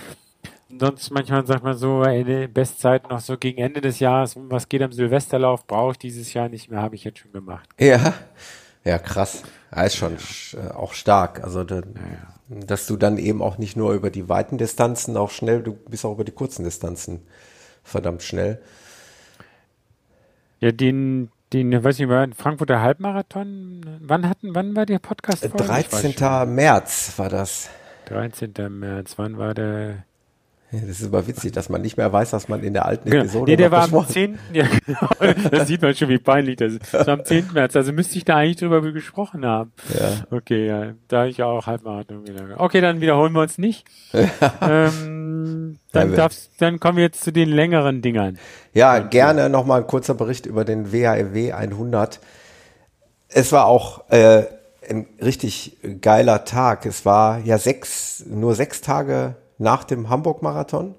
[0.78, 4.82] sonst manchmal sagt man so, eine Bestzeit noch so gegen Ende des Jahres, was geht
[4.82, 7.68] am Silvesterlauf, brauche ich dieses Jahr nicht mehr, habe ich jetzt schon gemacht.
[7.78, 8.14] Ja,
[8.84, 9.42] ja, krass.
[9.74, 10.16] Ja, ist schon
[10.52, 10.70] ja.
[10.70, 11.42] Äh, auch stark.
[11.42, 15.30] Also, da, ja, dass du dann eben auch nicht nur über die weiten Distanzen auch
[15.30, 17.22] schnell, du bist auch über die kurzen Distanzen
[17.82, 18.61] verdammt schnell.
[20.61, 25.49] Ja, den, den, weiß ich nicht, Frankfurter Halbmarathon, wann hatten, wann war der Podcast?
[25.55, 26.55] 13.
[26.55, 27.70] März war das.
[28.07, 28.53] 13.
[28.70, 30.05] März, wann war der?
[30.86, 33.24] Das ist aber witzig, dass man nicht mehr weiß, was man in der alten genau.
[33.24, 34.38] Episode Nee, der war am 10.
[34.52, 35.34] Ja, genau.
[35.50, 36.92] Das sieht man schon, wie peinlich das ist.
[36.92, 37.50] Das war am 10.
[37.52, 37.76] März.
[37.76, 39.72] Also müsste ich da eigentlich drüber gesprochen haben.
[39.98, 40.36] Ja.
[40.36, 40.92] Okay, ja.
[41.08, 42.60] Da ich auch Halbmarathon wieder.
[42.60, 43.84] Okay, dann wiederholen wir uns nicht.
[44.12, 48.38] ähm, dann, darfst, dann kommen wir jetzt zu den längeren Dingern.
[48.72, 52.20] Ja, und, gerne nochmal ein kurzer Bericht über den WHEW 100.
[53.28, 54.44] Es war auch äh,
[54.88, 56.86] ein richtig geiler Tag.
[56.86, 60.94] Es war ja sechs, nur sechs Tage nach dem Hamburg-Marathon.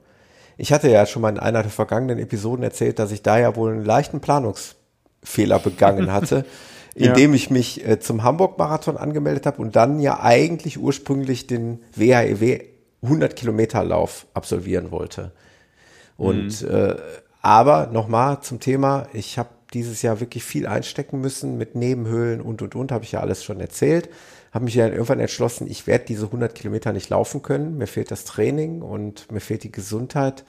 [0.58, 3.56] Ich hatte ja schon mal in einer der vergangenen Episoden erzählt, dass ich da ja
[3.56, 6.46] wohl einen leichten Planungsfehler begangen hatte,
[6.96, 7.36] indem ja.
[7.36, 12.60] ich mich äh, zum Hamburg-Marathon angemeldet habe und dann ja eigentlich ursprünglich den WHEW
[13.02, 15.32] 100 Kilometer Lauf absolvieren wollte.
[16.18, 16.70] Und mhm.
[16.70, 16.96] äh,
[17.42, 22.62] aber nochmal zum Thema, ich habe dieses Jahr wirklich viel einstecken müssen mit Nebenhöhlen und
[22.62, 24.10] und und, habe ich ja alles schon erzählt.
[24.56, 27.78] Habe mich ja irgendwann entschlossen, ich werde diese 100 Kilometer nicht laufen können.
[27.78, 30.46] Mir fehlt das Training und mir fehlt die Gesundheit.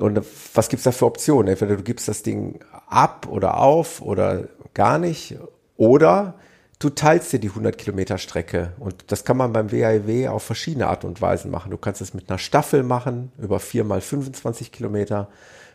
[0.00, 0.20] Und
[0.52, 1.46] was gibt's da für Optionen?
[1.46, 2.58] Entweder du gibst das Ding
[2.88, 5.36] ab oder auf oder gar nicht.
[5.76, 6.34] Oder
[6.80, 8.72] du teilst dir die 100 Kilometer Strecke.
[8.80, 11.70] Und das kann man beim WAEW auf verschiedene Art und Weisen machen.
[11.70, 15.28] Du kannst es mit einer Staffel machen, über 4 mal 25 Kilometer.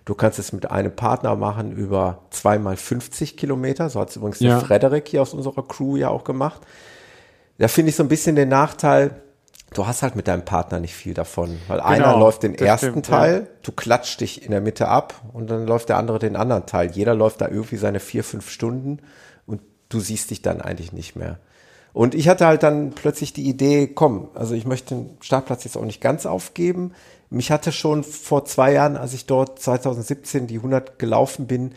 [0.04, 3.90] Du kannst es mit einem Partner machen über 2 mal 50 Kilometer.
[3.90, 4.58] So hat es übrigens ja.
[4.58, 6.64] der Frederik hier aus unserer Crew ja auch gemacht.
[7.60, 9.22] Da finde ich so ein bisschen den Nachteil,
[9.74, 11.60] du hast halt mit deinem Partner nicht viel davon.
[11.68, 13.48] Weil genau, einer läuft den ersten stimmt, Teil, ja.
[13.62, 16.92] du klatscht dich in der Mitte ab und dann läuft der andere den anderen Teil.
[16.92, 19.00] Jeder läuft da irgendwie seine vier, fünf Stunden
[19.46, 21.38] und du siehst dich dann eigentlich nicht mehr.
[21.92, 25.76] Und ich hatte halt dann plötzlich die Idee, komm, also ich möchte den Startplatz jetzt
[25.76, 26.94] auch nicht ganz aufgeben.
[27.30, 31.74] Mich hatte schon vor zwei Jahren, als ich dort 2017 die 100 gelaufen bin,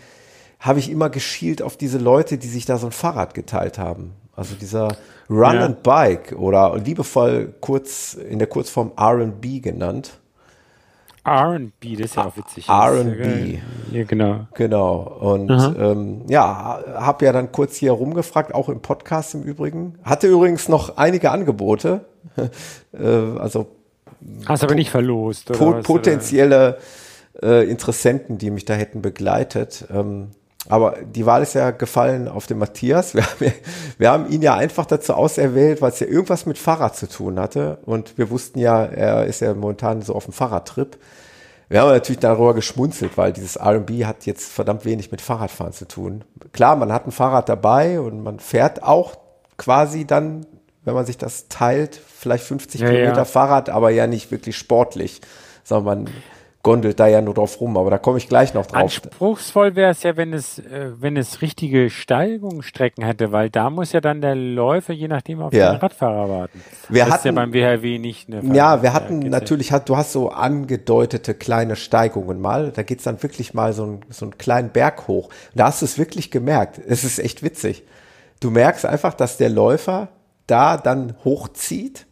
[0.60, 4.14] habe ich immer geschielt auf diese Leute, die sich da so ein Fahrrad geteilt haben.
[4.34, 4.88] Also dieser
[5.28, 5.64] Run ja.
[5.64, 10.18] and Bike oder liebevoll kurz in der Kurzform R&B genannt.
[11.24, 12.68] R&B, das ist ja auch witzig.
[12.68, 13.58] R&B.
[13.92, 14.46] Ja, genau.
[14.54, 14.96] Genau.
[15.20, 19.98] Und ähm, ja, habe ja dann kurz hier rumgefragt, auch im Podcast im Übrigen.
[20.02, 22.06] Hatte übrigens noch einige Angebote.
[22.92, 23.06] äh,
[23.38, 23.68] also
[24.46, 25.50] Hast aber nicht verlost.
[25.50, 26.78] Oder po was, potenzielle
[27.40, 29.84] äh, Interessenten, die mich da hätten begleitet.
[29.92, 30.30] Ähm,
[30.68, 33.14] aber die Wahl ist ja gefallen auf den Matthias.
[33.14, 33.52] Wir haben,
[33.98, 37.40] wir haben ihn ja einfach dazu auserwählt, weil es ja irgendwas mit Fahrrad zu tun
[37.40, 37.78] hatte.
[37.84, 40.98] Und wir wussten ja, er ist ja momentan so auf dem Fahrradtrip.
[41.68, 45.88] Wir haben natürlich darüber geschmunzelt, weil dieses R&B hat jetzt verdammt wenig mit Fahrradfahren zu
[45.88, 46.22] tun.
[46.52, 49.16] Klar, man hat ein Fahrrad dabei und man fährt auch
[49.56, 50.46] quasi dann,
[50.84, 53.24] wenn man sich das teilt, vielleicht 50 ja, Kilometer ja.
[53.24, 55.22] Fahrrad, aber ja nicht wirklich sportlich,
[55.64, 56.14] sondern man
[56.62, 58.82] gondelt da ja nur drauf rum, aber da komme ich gleich noch drauf.
[58.82, 63.92] Anspruchsvoll wäre es ja, wenn es, äh, wenn es richtige Steigungsstrecken hätte, weil da muss
[63.92, 65.72] ja dann der Läufer je nachdem auf ja.
[65.72, 66.62] den Radfahrer warten.
[66.88, 69.96] Wir das hatten, ist ja beim WHW nicht eine Ja, wir hatten natürlich, hat, du
[69.96, 74.38] hast so angedeutete kleine Steigungen mal, da geht's dann wirklich mal so, ein, so einen
[74.38, 75.30] kleinen Berg hoch.
[75.54, 76.80] Da hast du es wirklich gemerkt.
[76.86, 77.82] Es ist echt witzig.
[78.38, 80.08] Du merkst einfach, dass der Läufer
[80.46, 82.06] da dann hochzieht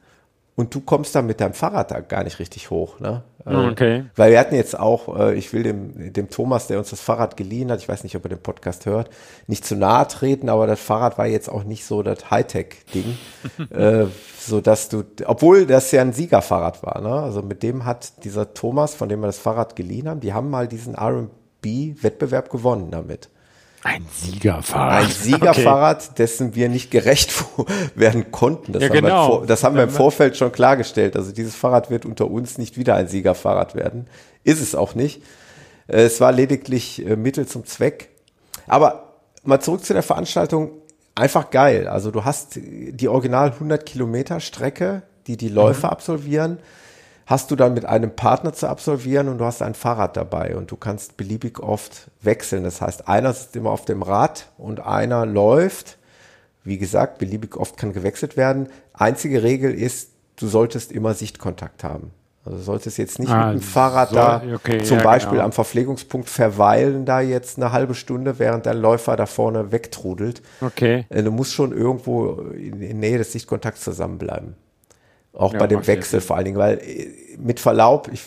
[0.61, 3.01] und du kommst dann mit deinem Fahrrad da gar nicht richtig hoch.
[3.01, 3.23] Ne?
[3.47, 4.05] Äh, okay.
[4.15, 7.39] Weil wir hatten jetzt auch, äh, ich will dem, dem Thomas, der uns das Fahrrad
[7.39, 9.09] geliehen hat, ich weiß nicht, ob er den Podcast hört,
[9.47, 13.17] nicht zu nahe treten, aber das Fahrrad war jetzt auch nicht so das Hightech-Ding,
[13.71, 14.05] äh,
[14.39, 17.23] so dass du, obwohl das ja ein Siegerfahrrad war, ne?
[17.23, 20.51] also mit dem hat dieser Thomas, von dem wir das Fahrrad geliehen haben, die haben
[20.51, 23.31] mal diesen R&B-Wettbewerb gewonnen damit.
[23.83, 25.05] Ein Siegerfahrrad.
[25.05, 26.15] Ein Siegerfahrrad, okay.
[26.19, 27.33] dessen wir nicht gerecht
[27.95, 28.73] werden konnten.
[28.73, 29.43] Das, ja, haben, genau.
[29.43, 31.17] wir, das haben wir im Vorfeld schon klargestellt.
[31.17, 34.07] Also dieses Fahrrad wird unter uns nicht wieder ein Siegerfahrrad werden.
[34.45, 35.23] Ist es auch nicht.
[35.87, 38.11] Äh, es war lediglich äh, Mittel zum Zweck.
[38.67, 39.15] Aber
[39.45, 40.73] mal zurück zu der Veranstaltung.
[41.15, 41.89] Einfach geil.
[41.89, 45.93] Also du hast die original 100 Kilometer Strecke, die die Läufer mhm.
[45.93, 46.59] absolvieren
[47.31, 50.73] hast du dann mit einem Partner zu absolvieren und du hast ein Fahrrad dabei und
[50.73, 52.65] du kannst beliebig oft wechseln.
[52.65, 55.97] Das heißt, einer sitzt immer auf dem Rad und einer läuft.
[56.65, 58.69] Wie gesagt, beliebig oft kann gewechselt werden.
[58.93, 62.11] Einzige Regel ist, du solltest immer Sichtkontakt haben.
[62.45, 65.35] Also du solltest jetzt nicht ah, mit dem Fahrrad so, da okay, zum ja, Beispiel
[65.35, 65.45] genau.
[65.45, 70.43] am Verpflegungspunkt verweilen, da jetzt eine halbe Stunde, während der Läufer da vorne wegtrudelt.
[70.61, 71.07] Okay.
[71.11, 74.57] Äh, du musst schon irgendwo in, in Nähe des Sichtkontakts zusammenbleiben.
[75.33, 78.23] Auch ja, bei dem Wechsel vor allen Dingen, weil äh, mit Verlaub, ich,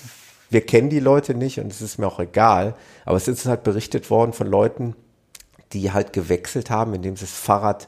[0.50, 2.76] wir kennen die Leute nicht und es ist mir auch egal,
[3.06, 4.96] aber es ist halt berichtet worden von Leuten,
[5.74, 7.88] die halt gewechselt haben, indem sie das Fahrrad,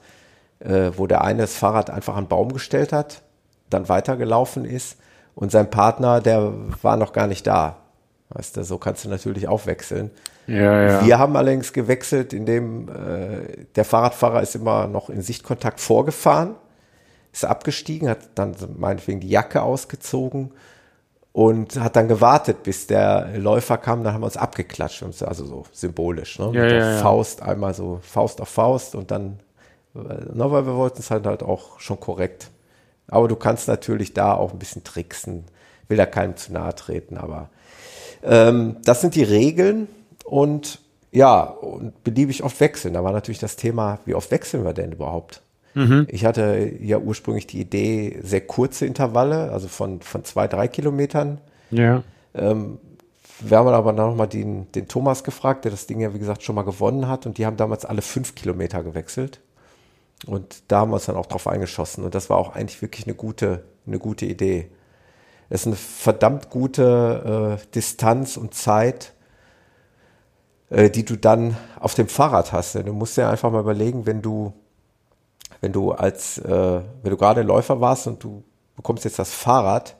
[0.60, 3.22] äh, wo der eine das Fahrrad einfach an einen Baum gestellt hat,
[3.70, 4.98] dann weitergelaufen ist
[5.34, 7.78] und sein Partner, der war noch gar nicht da.
[8.30, 10.12] Weißt du, so kannst du natürlich auch wechseln.
[10.48, 11.06] Ja, ja.
[11.06, 16.56] Wir haben allerdings gewechselt, indem äh, der Fahrradfahrer ist immer noch in Sichtkontakt vorgefahren
[17.36, 20.52] ist abgestiegen, hat dann meinetwegen die Jacke ausgezogen
[21.34, 24.04] und hat dann gewartet, bis der Läufer kam.
[24.04, 26.46] Dann haben wir uns abgeklatscht, also so symbolisch, ne?
[26.46, 27.02] Ja, mit der ja, ja.
[27.02, 29.40] Faust einmal so Faust auf Faust und dann,
[29.94, 32.52] na, weil wir wollten es halt halt auch schon korrekt.
[33.08, 35.44] Aber du kannst natürlich da auch ein bisschen tricksen.
[35.88, 37.50] Will da keinem zu nahe treten, aber
[38.24, 39.88] ähm, das sind die Regeln
[40.24, 40.80] und
[41.12, 42.94] ja, und beliebig oft wechseln.
[42.94, 45.42] Da war natürlich das Thema, wie oft wechseln wir denn überhaupt?
[45.76, 46.08] Mhm.
[46.10, 51.40] Ich hatte ja ursprünglich die Idee, sehr kurze Intervalle, also von, von zwei, drei Kilometern.
[51.70, 52.04] Ja.
[52.34, 52.80] Ähm,
[53.42, 56.56] wir haben aber nochmal den, den Thomas gefragt, der das Ding ja, wie gesagt, schon
[56.56, 57.26] mal gewonnen hat.
[57.26, 59.42] Und die haben damals alle fünf Kilometer gewechselt.
[60.26, 62.04] Und da haben wir uns dann auch drauf eingeschossen.
[62.06, 64.70] Und das war auch eigentlich wirklich eine gute, eine gute Idee.
[65.50, 69.14] Es ist eine verdammt gute äh, Distanz und Zeit,
[70.70, 72.76] äh, die du dann auf dem Fahrrad hast.
[72.76, 74.54] Du musst dir einfach mal überlegen, wenn du,
[75.62, 78.44] wenn du als, äh, wenn du gerade Läufer warst und du
[78.76, 79.96] bekommst jetzt das Fahrrad,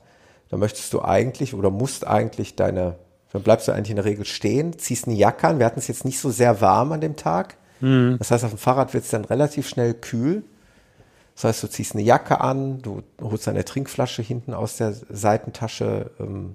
[0.48, 2.96] dann möchtest du eigentlich oder musst eigentlich deine,
[3.32, 5.58] dann bleibst du eigentlich in der Regel stehen, ziehst eine Jacke an.
[5.58, 7.56] Wir hatten es jetzt nicht so sehr warm an dem Tag.
[7.80, 8.16] Mhm.
[8.18, 10.44] Das heißt, auf dem Fahrrad wird es dann relativ schnell kühl.
[11.34, 16.10] Das heißt, du ziehst eine Jacke an, du holst deine Trinkflasche hinten aus der Seitentasche
[16.18, 16.54] ähm,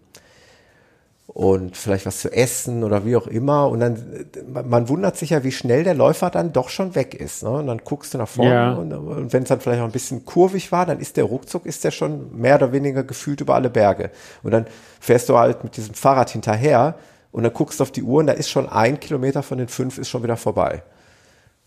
[1.33, 3.69] und vielleicht was zu essen oder wie auch immer.
[3.69, 7.43] Und dann, man wundert sich ja, wie schnell der Läufer dann doch schon weg ist.
[7.43, 7.49] Ne?
[7.49, 8.73] Und dann guckst du nach vorne ja.
[8.73, 11.65] und, und wenn es dann vielleicht auch ein bisschen kurvig war, dann ist der ruckzuck,
[11.65, 14.11] ist der schon mehr oder weniger gefühlt über alle Berge.
[14.43, 14.65] Und dann
[14.99, 16.95] fährst du halt mit diesem Fahrrad hinterher
[17.31, 19.69] und dann guckst du auf die Uhr und da ist schon ein Kilometer von den
[19.69, 20.83] fünf ist schon wieder vorbei.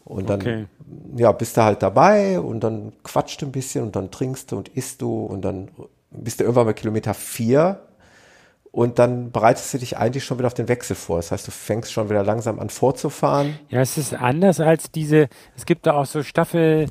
[0.05, 0.67] Und dann, okay.
[1.17, 4.59] ja, bist du halt dabei und dann quatscht du ein bisschen und dann trinkst du
[4.59, 5.71] und isst du und dann
[6.11, 7.81] bist du irgendwann bei Kilometer vier
[8.75, 11.19] und dann bereitest du dich eigentlich schon wieder auf den Wechsel vor.
[11.19, 13.57] Das heißt, du fängst schon wieder langsam an vorzufahren.
[13.69, 16.89] Ja, es ist anders als diese, es gibt da auch so Staffel,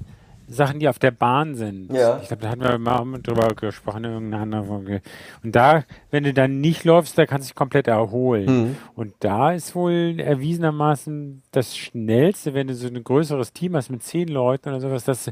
[0.47, 1.91] Sachen, die auf der Bahn sind.
[1.91, 2.19] Ja.
[2.21, 5.01] Ich glaube, da hatten wir mal drüber gesprochen in irgendeiner anderen Folge.
[5.43, 8.45] Und da, wenn du dann nicht läufst, da kannst du dich komplett erholen.
[8.45, 8.75] Mhm.
[8.95, 14.03] Und da ist wohl erwiesenermaßen das Schnellste, wenn du so ein größeres Team hast mit
[14.03, 15.31] zehn Leuten oder sowas, dass,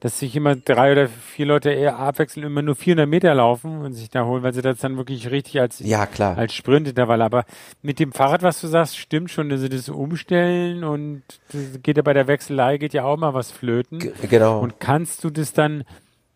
[0.00, 3.92] dass sich immer drei oder vier Leute eher abwechseln, immer nur 400 Meter laufen und
[3.94, 6.38] sich da holen, weil sie das dann wirklich richtig als, ja, klar.
[6.38, 7.22] als Sprintintervall.
[7.22, 7.44] Aber
[7.82, 11.22] mit dem Fahrrad, was du sagst, stimmt schon, dass sie das umstellen und
[11.82, 13.98] geht ja bei der Wechselei, geht ja auch mal was flöten.
[13.98, 14.51] G genau.
[14.60, 15.84] Und kannst du das dann,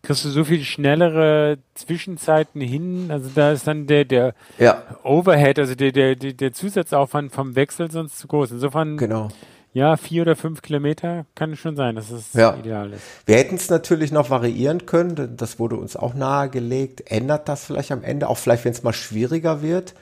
[0.01, 3.07] kriegst du so viel schnellere Zwischenzeiten hin?
[3.09, 4.83] Also da ist dann der, der ja.
[5.03, 8.51] Overhead, also der, der, der Zusatzaufwand vom Wechsel sonst zu groß.
[8.51, 8.97] Insofern.
[8.97, 9.29] Genau.
[9.73, 12.55] Ja, vier oder fünf Kilometer kann es schon sein, dass es ja.
[12.55, 13.03] ideal ist.
[13.27, 17.11] Wir hätten es natürlich noch variieren können, das wurde uns auch nahegelegt.
[17.11, 19.93] Ändert das vielleicht am Ende, auch vielleicht, wenn es mal schwieriger wird.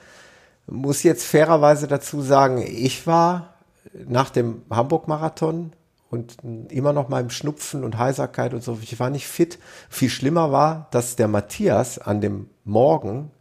[0.67, 3.55] Muss jetzt fairerweise dazu sagen, ich war
[4.07, 5.73] nach dem Hamburg-Marathon
[6.15, 6.37] und
[6.71, 8.79] immer noch mal im Schnupfen und Heiserkeit und so.
[8.81, 9.59] Ich war nicht fit.
[9.89, 13.31] Viel schlimmer war, dass der Matthias an dem Morgen,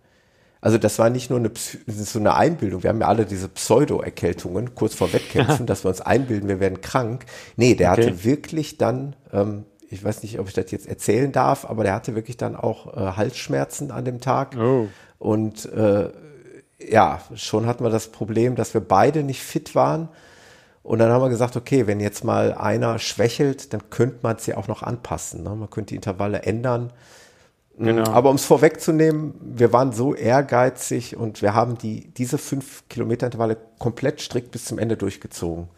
[0.61, 1.51] also das war nicht nur eine,
[1.87, 2.83] so eine Einbildung.
[2.83, 6.81] Wir haben ja alle diese Pseudo-Erkältungen kurz vor Wettkämpfen, dass wir uns einbilden, wir werden
[6.81, 7.27] krank.
[7.57, 8.03] Nee, der okay.
[8.03, 11.95] hatte wirklich dann, ähm, ich weiß nicht, ob ich das jetzt erzählen darf, aber der
[11.95, 14.57] hatte wirklich dann auch äh, Halsschmerzen an dem Tag.
[14.59, 14.89] Oh.
[15.18, 16.11] Und äh,
[16.91, 20.09] ja, schon hatten wir das Problem, dass wir beide nicht fit waren.
[20.85, 24.45] Und dann haben wir gesagt, okay, wenn jetzt mal einer schwächelt, dann könnte man es
[24.45, 25.43] ja auch noch anpassen.
[25.43, 25.49] Ne?
[25.57, 26.93] Man könnte die Intervalle ändern.
[27.78, 28.11] Mm, genau.
[28.11, 33.24] Aber um es vorwegzunehmen, wir waren so ehrgeizig und wir haben die, diese fünf Kilometer
[33.24, 35.68] Intervalle komplett strikt bis zum Ende durchgezogen.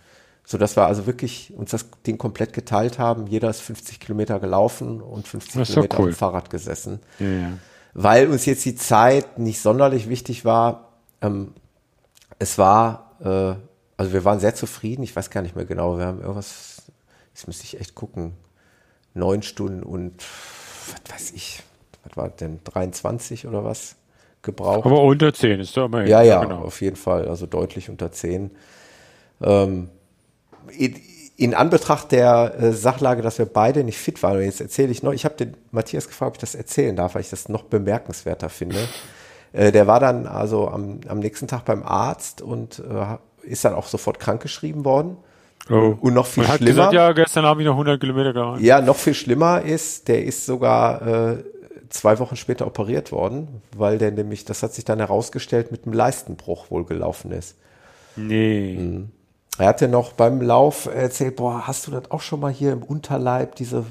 [0.44, 3.28] So dass wir also wirklich uns das Ding komplett geteilt haben.
[3.28, 6.08] Jeder ist 50 Kilometer gelaufen und 50 Kilometer cool.
[6.08, 6.98] auf dem Fahrrad gesessen.
[7.20, 7.52] Ja, ja.
[7.94, 10.88] Weil uns jetzt die Zeit nicht sonderlich wichtig war.
[11.20, 11.52] Ähm,
[12.40, 13.54] es war äh,
[13.96, 15.02] also wir waren sehr zufrieden.
[15.02, 15.98] Ich weiß gar nicht mehr genau.
[15.98, 16.82] Wir haben irgendwas,
[17.34, 18.34] jetzt müsste ich echt gucken,
[19.14, 20.22] neun Stunden und
[20.90, 21.62] was weiß ich,
[22.04, 23.96] was war denn 23 oder was
[24.42, 24.86] gebraucht?
[24.86, 26.06] Aber unter zehn ist doch immer.
[26.06, 26.62] Ja, ja, genau.
[26.62, 27.28] auf jeden Fall.
[27.28, 28.50] Also deutlich unter zehn.
[29.42, 29.90] Ähm,
[30.76, 30.96] in,
[31.36, 35.02] in, Anbetracht der äh, Sachlage, dass wir beide nicht fit waren, und jetzt erzähle ich
[35.02, 37.64] noch, ich habe den Matthias gefragt, ob ich das erzählen darf, weil ich das noch
[37.64, 38.88] bemerkenswerter finde.
[39.52, 43.16] Äh, der war dann also am, am nächsten Tag beim Arzt und äh,
[43.46, 45.16] ist dann auch sofort krankgeschrieben worden.
[45.70, 45.96] Oh.
[46.00, 46.70] Und noch viel Man schlimmer.
[46.70, 48.62] Gesagt, ja, gestern habe ich noch 100 Kilometer gefahren.
[48.62, 51.44] Ja, noch viel schlimmer ist, der ist sogar äh,
[51.88, 55.94] zwei Wochen später operiert worden, weil der nämlich, das hat sich dann herausgestellt, mit einem
[55.94, 57.56] Leistenbruch wohl gelaufen ist.
[58.14, 58.76] Nee.
[58.78, 59.10] Mhm.
[59.58, 62.82] Er hatte noch beim Lauf erzählt, boah, hast du das auch schon mal hier im
[62.82, 63.84] Unterleib, diese,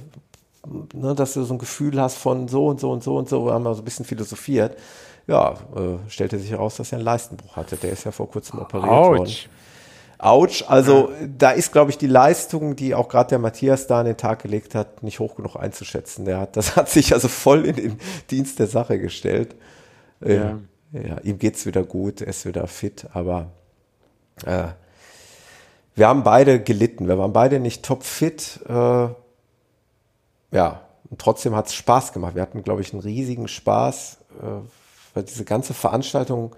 [0.94, 3.52] ne, dass du so ein Gefühl hast von so und so und so und so,
[3.52, 4.78] haben wir so ein bisschen philosophiert
[5.28, 7.78] ja, äh, stellte sich heraus, dass er einen Leistenbruch hatte.
[7.78, 9.18] Der ist ja vor kurzem operiert Ouch.
[9.18, 9.34] worden.
[10.18, 14.06] Autsch, also da ist, glaube ich, die Leistung, die auch gerade der Matthias da an
[14.06, 16.24] den Tag gelegt hat, nicht hoch genug einzuschätzen.
[16.26, 18.00] Der hat, das hat sich also voll in den
[18.32, 19.56] Dienst der Sache gestellt.
[20.22, 20.60] Äh, ja.
[20.94, 23.52] ja, ihm geht's wieder gut, er ist wieder fit, aber
[24.46, 24.68] äh,
[25.96, 27.08] wir haben beide gelitten.
[27.08, 28.62] Wir waren beide nicht topfit.
[28.68, 29.08] Äh,
[30.52, 32.36] ja, und trotzdem hat's Spaß gemacht.
[32.36, 34.18] Wir hatten, glaube ich, einen riesigen Spaß.
[34.42, 34.85] Äh,
[35.16, 36.56] weil diese ganze Veranstaltung,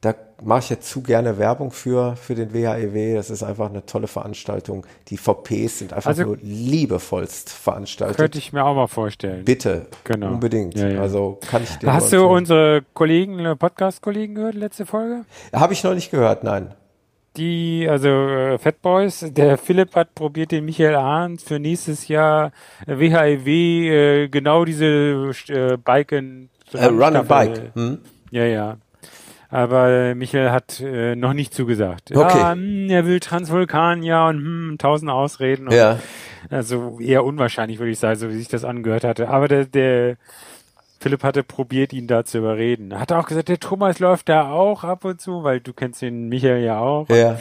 [0.00, 2.96] da mache ich jetzt zu gerne Werbung für, für den WHEW.
[2.96, 4.86] E das ist einfach eine tolle Veranstaltung.
[5.08, 8.16] Die VPs sind einfach also, nur liebevollst veranstaltet.
[8.16, 9.44] Könnte ich mir auch mal vorstellen.
[9.44, 10.28] Bitte, genau.
[10.28, 10.74] unbedingt.
[10.74, 11.00] Ja, ja.
[11.02, 15.26] Also kann ich dir Hast du unsere Kollegen, äh, Podcast-Kollegen gehört, letzte Folge?
[15.52, 16.74] Habe ich noch nicht gehört, nein.
[17.36, 22.50] Die, also äh, Fat Boys, der Philipp hat probiert, den Michael Arndt für nächstes Jahr
[22.86, 25.76] WHEW e äh, genau diese äh,
[26.72, 27.74] Äh, Run a Bike.
[27.74, 27.98] Hm?
[28.30, 28.76] Ja, ja
[29.50, 32.16] aber Michael hat äh, noch nicht zugesagt.
[32.16, 32.38] Okay.
[32.38, 35.66] Ja, hm, er will Transvulkan, ja, und hm, tausend Ausreden.
[35.66, 35.98] Und, ja.
[36.50, 39.28] Also eher unwahrscheinlich, würde ich sagen, so wie sich das angehört hatte.
[39.28, 40.16] Aber der, der
[41.00, 42.98] Philipp hatte probiert, ihn da zu überreden.
[42.98, 46.28] Hat auch gesagt, der Thomas läuft da auch ab und zu, weil du kennst den
[46.28, 47.08] Michael ja auch.
[47.08, 47.38] Ja.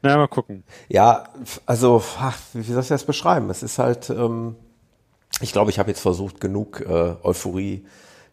[0.00, 0.64] Na, mal gucken.
[0.88, 1.24] Ja,
[1.66, 3.50] also, ach, wie soll ich das beschreiben?
[3.50, 4.54] Es ist halt, ähm,
[5.40, 7.84] ich glaube, ich habe jetzt versucht, genug äh, Euphorie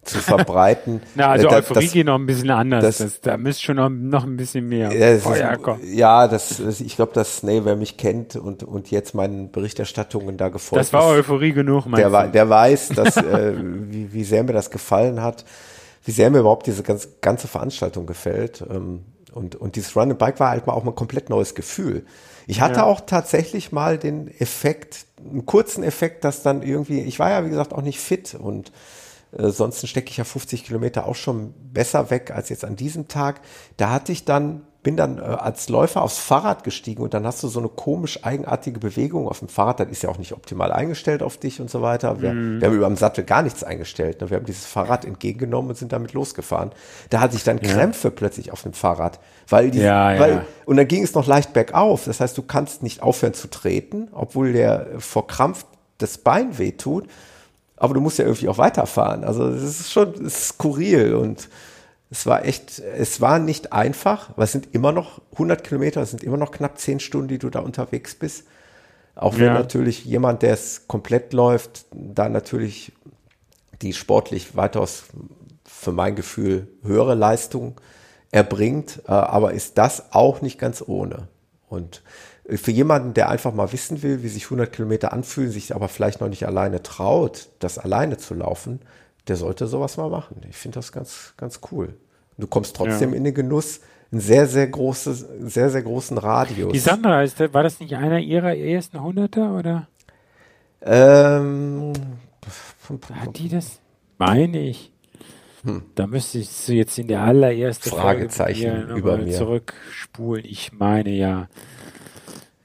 [0.06, 1.02] zu verbreiten.
[1.14, 2.82] Na, also da, Euphorie das, geht noch ein bisschen anders.
[2.82, 5.80] Das, das, da müsste schon noch, noch ein bisschen mehr ja, Feuer kommen.
[5.84, 10.48] Ja, das, ich glaube, dass nee, wer mich kennt und, und jetzt meinen Berichterstattungen da
[10.48, 12.32] gefolgt Das war Euphorie genug, meinst der, du?
[12.32, 15.44] der weiß, dass, äh, wie, wie sehr mir das gefallen hat,
[16.04, 18.64] wie sehr mir überhaupt diese ganze, ganze Veranstaltung gefällt.
[18.68, 21.54] Ähm, und, und dieses Run and Bike war halt mal auch mal ein komplett neues
[21.54, 22.06] Gefühl.
[22.46, 22.84] Ich hatte ja.
[22.84, 27.50] auch tatsächlich mal den Effekt, einen kurzen Effekt, dass dann irgendwie, ich war ja wie
[27.50, 28.72] gesagt auch nicht fit und
[29.38, 33.08] äh, sonst stecke ich ja 50 Kilometer auch schon besser weg als jetzt an diesem
[33.08, 33.40] Tag.
[33.76, 37.42] Da hatte ich dann, bin dann äh, als Läufer aufs Fahrrad gestiegen und dann hast
[37.42, 39.80] du so eine komisch eigenartige Bewegung auf dem Fahrrad.
[39.80, 42.22] Das ist ja auch nicht optimal eingestellt auf dich und so weiter.
[42.22, 42.60] Wir, mm.
[42.60, 44.20] wir haben über dem Sattel gar nichts eingestellt.
[44.20, 44.30] Ne?
[44.30, 46.70] Wir haben dieses Fahrrad entgegengenommen und sind damit losgefahren.
[47.10, 47.72] Da hatte ich dann ja.
[47.72, 50.44] Krämpfe plötzlich auf dem Fahrrad, weil die, ja, weil, ja.
[50.64, 52.04] und dann ging es noch leicht bergauf.
[52.04, 55.66] Das heißt, du kannst nicht aufhören zu treten, obwohl der vor Krampf
[55.98, 57.08] das Bein wehtut
[57.76, 59.24] aber du musst ja irgendwie auch weiterfahren.
[59.24, 61.48] Also es ist schon skurril und
[62.10, 66.10] es war echt, es war nicht einfach, weil es sind immer noch 100 Kilometer, es
[66.10, 68.46] sind immer noch knapp 10 Stunden, die du da unterwegs bist.
[69.14, 69.54] Auch wenn ja.
[69.54, 72.92] natürlich jemand, der es komplett läuft, da natürlich
[73.82, 75.04] die sportlich weitaus
[75.64, 77.80] für mein Gefühl höhere Leistung
[78.30, 81.28] erbringt, äh, aber ist das auch nicht ganz ohne.
[81.68, 82.02] Und
[82.48, 86.20] für jemanden, der einfach mal wissen will, wie sich 100 Kilometer anfühlen, sich aber vielleicht
[86.20, 88.80] noch nicht alleine traut, das alleine zu laufen,
[89.26, 90.40] der sollte sowas mal machen.
[90.48, 91.94] Ich finde das ganz, ganz cool.
[92.38, 93.16] Du kommst trotzdem ja.
[93.16, 93.80] in den Genuss,
[94.12, 96.72] einen sehr, sehr großes, sehr, sehr großen Radius.
[96.72, 99.88] Die Sandra, ist, war das nicht einer ihrer ersten Hunderter oder?
[100.82, 101.92] Ähm,
[103.12, 103.80] Hat die das?
[104.18, 104.92] Meine ich.
[105.64, 105.82] Hm.
[105.96, 110.44] Da müsste ich so jetzt in der allerersten Fragezeichen Folge über mir zurückspulen.
[110.44, 111.48] Ich meine ja.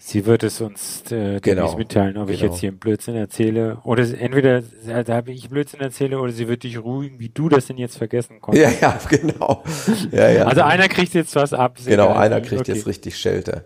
[0.04, 1.78] Sie wird es uns äh, genau.
[1.78, 2.36] mitteilen, ob genau.
[2.36, 3.78] ich jetzt hier einen Blödsinn erzähle.
[3.84, 4.64] Oder entweder
[5.06, 8.00] da habe ich Blödsinn erzähle oder sie wird dich ruhigen, wie du das denn jetzt
[8.00, 8.82] vergessen konntest.
[8.82, 9.64] Ja, ja, genau.
[10.12, 10.46] Ja, ja.
[10.46, 11.78] Also einer kriegt jetzt was ab.
[11.86, 12.74] Genau, einer kriegt okay.
[12.74, 13.66] jetzt richtig Schelte.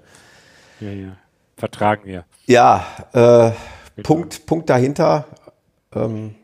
[0.81, 1.17] Ja, ja.
[1.55, 2.25] Vertragen wir.
[2.47, 5.27] Ja, äh, Punkt, Punkt dahinter.
[5.95, 6.35] Ähm,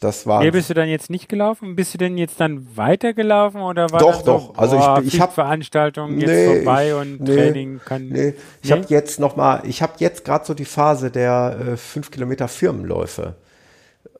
[0.00, 0.42] das war.
[0.42, 1.74] Nee, bist du dann jetzt nicht gelaufen?
[1.74, 4.58] Bist du denn jetzt dann weitergelaufen oder war Doch, so, doch.
[4.58, 8.08] Also ich, ich habe Veranstaltungen jetzt nee, vorbei und nee, Training kann.
[8.08, 8.76] Nee, ich nee?
[8.76, 9.62] habe jetzt noch mal.
[9.64, 13.36] Ich habe jetzt gerade so die Phase der äh, fünf Kilometer Firmenläufe.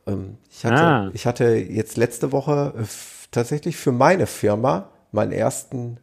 [0.06, 1.10] Ähm, ich hatte, ah.
[1.12, 2.84] ich hatte jetzt letzte Woche äh,
[3.30, 5.98] tatsächlich für meine Firma meinen ersten.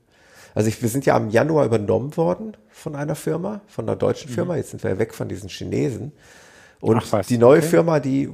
[0.54, 4.30] Also ich, wir sind ja im Januar übernommen worden von einer Firma, von einer deutschen
[4.30, 4.36] mhm.
[4.36, 4.54] Firma.
[4.54, 4.60] Mhm.
[4.60, 6.12] Jetzt sind wir ja weg von diesen Chinesen.
[6.80, 7.68] Und Ach, die neue okay.
[7.70, 8.30] Firma, die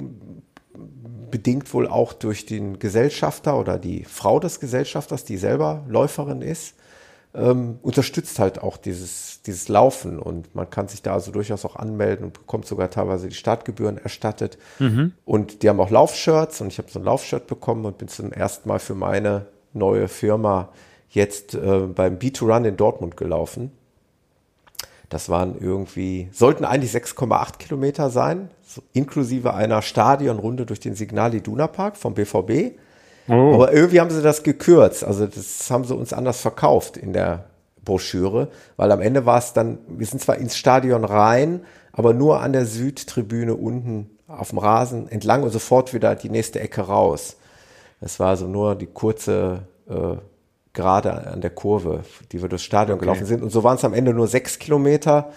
[1.30, 6.74] bedingt wohl auch durch den Gesellschafter oder die Frau des Gesellschafters, die selber Läuferin ist,
[7.34, 11.76] ähm, unterstützt halt auch dieses, dieses Laufen und man kann sich da also durchaus auch
[11.76, 14.58] anmelden und bekommt sogar teilweise die Startgebühren erstattet.
[14.78, 15.12] Mhm.
[15.24, 18.32] Und die haben auch Laufshirts und ich habe so ein Laufshirt bekommen und bin zum
[18.32, 20.70] ersten Mal für meine neue Firma
[21.08, 23.72] jetzt äh, beim B2Run in Dortmund gelaufen.
[25.10, 31.34] Das waren irgendwie, sollten eigentlich 6,8 Kilometer sein, so inklusive einer Stadionrunde durch den Signal
[31.34, 32.78] Iduna Park vom BVB.
[33.28, 33.54] Oh.
[33.54, 35.04] Aber irgendwie haben sie das gekürzt.
[35.04, 37.46] Also das haben sie uns anders verkauft in der
[37.84, 42.40] Broschüre, weil am Ende war es dann, wir sind zwar ins Stadion rein, aber nur
[42.40, 47.36] an der Südtribüne unten auf dem Rasen entlang und sofort wieder die nächste Ecke raus.
[48.00, 50.16] Das war also nur die kurze äh,
[50.72, 53.06] gerade an der Kurve, die wir durchs Stadion okay.
[53.06, 53.42] gelaufen sind.
[53.42, 55.32] Und so waren es am Ende nur sechs Kilometer.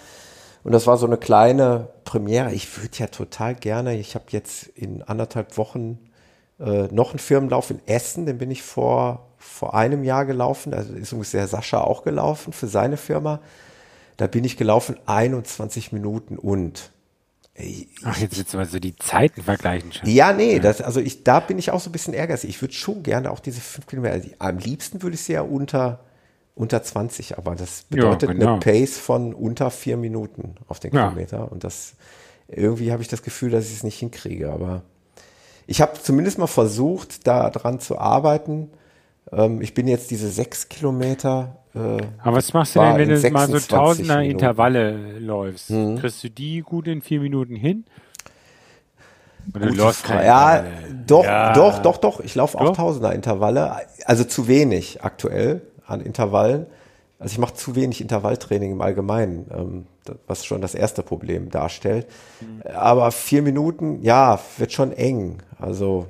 [0.63, 2.53] Und das war so eine kleine Premiere.
[2.53, 5.99] Ich würde ja total gerne, ich habe jetzt in anderthalb Wochen
[6.59, 10.73] äh, noch einen Firmenlauf in Essen, den bin ich vor, vor einem Jahr gelaufen.
[10.73, 13.39] Also ist ungefähr Sascha auch gelaufen für seine Firma.
[14.17, 16.92] Da bin ich gelaufen 21 Minuten und
[18.03, 20.09] Ach, jetzt willst du mal so die Zeiten vergleichen schon.
[20.09, 20.59] Ja, nee.
[20.59, 22.45] Das, also ich, da bin ich auch so ein bisschen ärgerlich.
[22.45, 25.41] Ich würde schon gerne auch diese fünf Kilometer, also am liebsten würde ich sie ja
[25.41, 25.99] unter
[26.55, 28.51] unter 20, aber das bedeutet ja, genau.
[28.51, 31.37] eine Pace von unter vier Minuten auf den Kilometer.
[31.37, 31.43] Ja.
[31.43, 31.93] Und das
[32.47, 34.51] irgendwie habe ich das Gefühl, dass ich es nicht hinkriege.
[34.51, 34.83] Aber
[35.65, 38.69] ich habe zumindest mal versucht, da dran zu arbeiten.
[39.31, 41.57] Ähm, ich bin jetzt diese sechs Kilometer.
[41.75, 41.79] Äh,
[42.21, 44.31] aber was machst du denn, wenn du mal so Tausender Minuten.
[44.31, 45.69] Intervalle läufst?
[45.69, 45.97] Mhm.
[45.97, 47.85] Kriegst du die gut in vier Minuten hin?
[49.53, 50.63] Oder du läufst keine ja,
[51.05, 51.53] doch, ja.
[51.53, 52.19] doch, doch, doch.
[52.21, 53.75] Ich laufe auch Tausender Intervalle.
[54.05, 56.65] Also zu wenig aktuell an Intervallen.
[57.19, 59.85] Also ich mache zu wenig Intervalltraining im Allgemeinen, ähm,
[60.27, 62.07] was schon das erste Problem darstellt.
[62.41, 62.63] Mhm.
[62.73, 65.37] Aber vier Minuten, ja, wird schon eng.
[65.59, 66.07] Also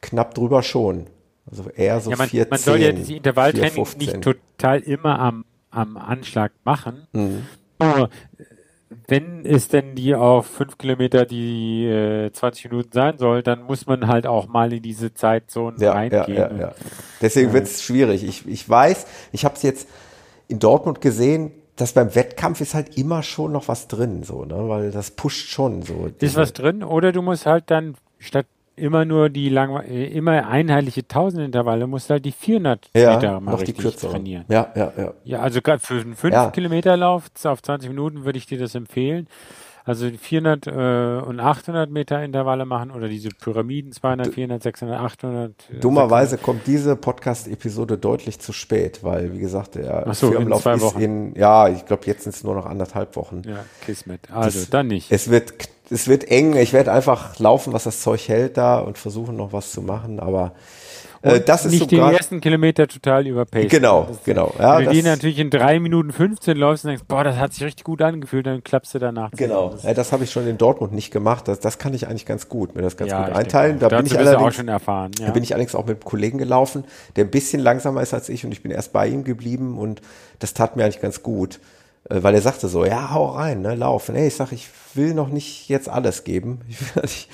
[0.00, 1.06] knapp drüber schon.
[1.48, 5.18] Also eher so ja, man, 4, man 10, soll ja diese Intervalltraining nicht total immer
[5.18, 7.06] am, am Anschlag machen.
[7.12, 7.46] Mhm.
[7.78, 8.10] Nur
[9.08, 13.86] wenn es denn die auf fünf Kilometer die äh, 20 Minuten sein soll, dann muss
[13.86, 16.36] man halt auch mal in diese Zeitzone ja, reingehen.
[16.36, 16.74] Ja, ja, ja.
[17.20, 18.24] Deswegen äh, wird es schwierig.
[18.24, 19.88] Ich, ich weiß, ich habe es jetzt
[20.48, 24.68] in Dortmund gesehen, dass beim Wettkampf ist halt immer schon noch was drin, so, ne?
[24.68, 26.08] Weil das pusht schon so.
[26.18, 26.82] Ist was drin?
[26.82, 28.46] Oder du musst halt dann statt
[28.76, 33.40] immer nur die lang, äh, immer einheitliche Tausenడింtervalle, musst du halt die 400 ja, Meter
[33.40, 34.44] mal richtig die trainieren.
[34.48, 35.14] Ja, ja, ja.
[35.24, 36.50] Ja, also für einen 5 ja.
[36.50, 39.26] Kilometer Lauf auf 20 Minuten würde ich dir das empfehlen.
[39.86, 40.70] Also 400 äh,
[41.24, 45.52] und 800 Meter Intervalle machen oder diese Pyramiden 200, 400, 600, 800.
[45.80, 46.42] Dummerweise 600.
[46.44, 51.00] kommt diese Podcast-Episode deutlich zu spät, weil wie gesagt der Ach so, Firmenlauf ist Wochen.
[51.00, 53.42] in ja, ich glaube jetzt sind es nur noch anderthalb Wochen.
[53.46, 54.22] Ja, Kismet.
[54.32, 55.12] Also das, dann nicht.
[55.12, 55.54] Es wird
[55.90, 56.56] es wird eng.
[56.56, 60.20] Ich werde einfach laufen, was das Zeug hält da und versuchen noch was zu machen,
[60.20, 60.52] aber
[61.22, 63.70] äh, das ist nicht so den ersten Kilometer total überpaced.
[63.70, 64.52] Genau, genau.
[64.58, 67.52] Ja, wenn du die natürlich in drei Minuten 15 läufst und denkst, boah, das hat
[67.52, 69.30] sich richtig gut angefühlt, dann klappst du danach.
[69.32, 69.70] Genau.
[69.70, 71.48] Das, ja, das habe ich schon in Dortmund nicht gemacht.
[71.48, 73.78] Das, das kann ich eigentlich ganz gut, mir das ganz ja, gut einteilen.
[73.78, 75.12] Da bin ich allerdings, auch schon erfahren.
[75.18, 76.84] Da bin ich allerdings auch mit einem Kollegen gelaufen,
[77.16, 80.02] der ein bisschen langsamer ist als ich und ich bin erst bei ihm geblieben und
[80.38, 81.75] das tat mir eigentlich ganz gut äh,
[82.08, 84.08] weil er sagte so, ja, hau rein, ne, lauf.
[84.08, 86.60] Nee, ich sag, ich will noch nicht jetzt alles geben.
[86.68, 87.28] Ich will nicht,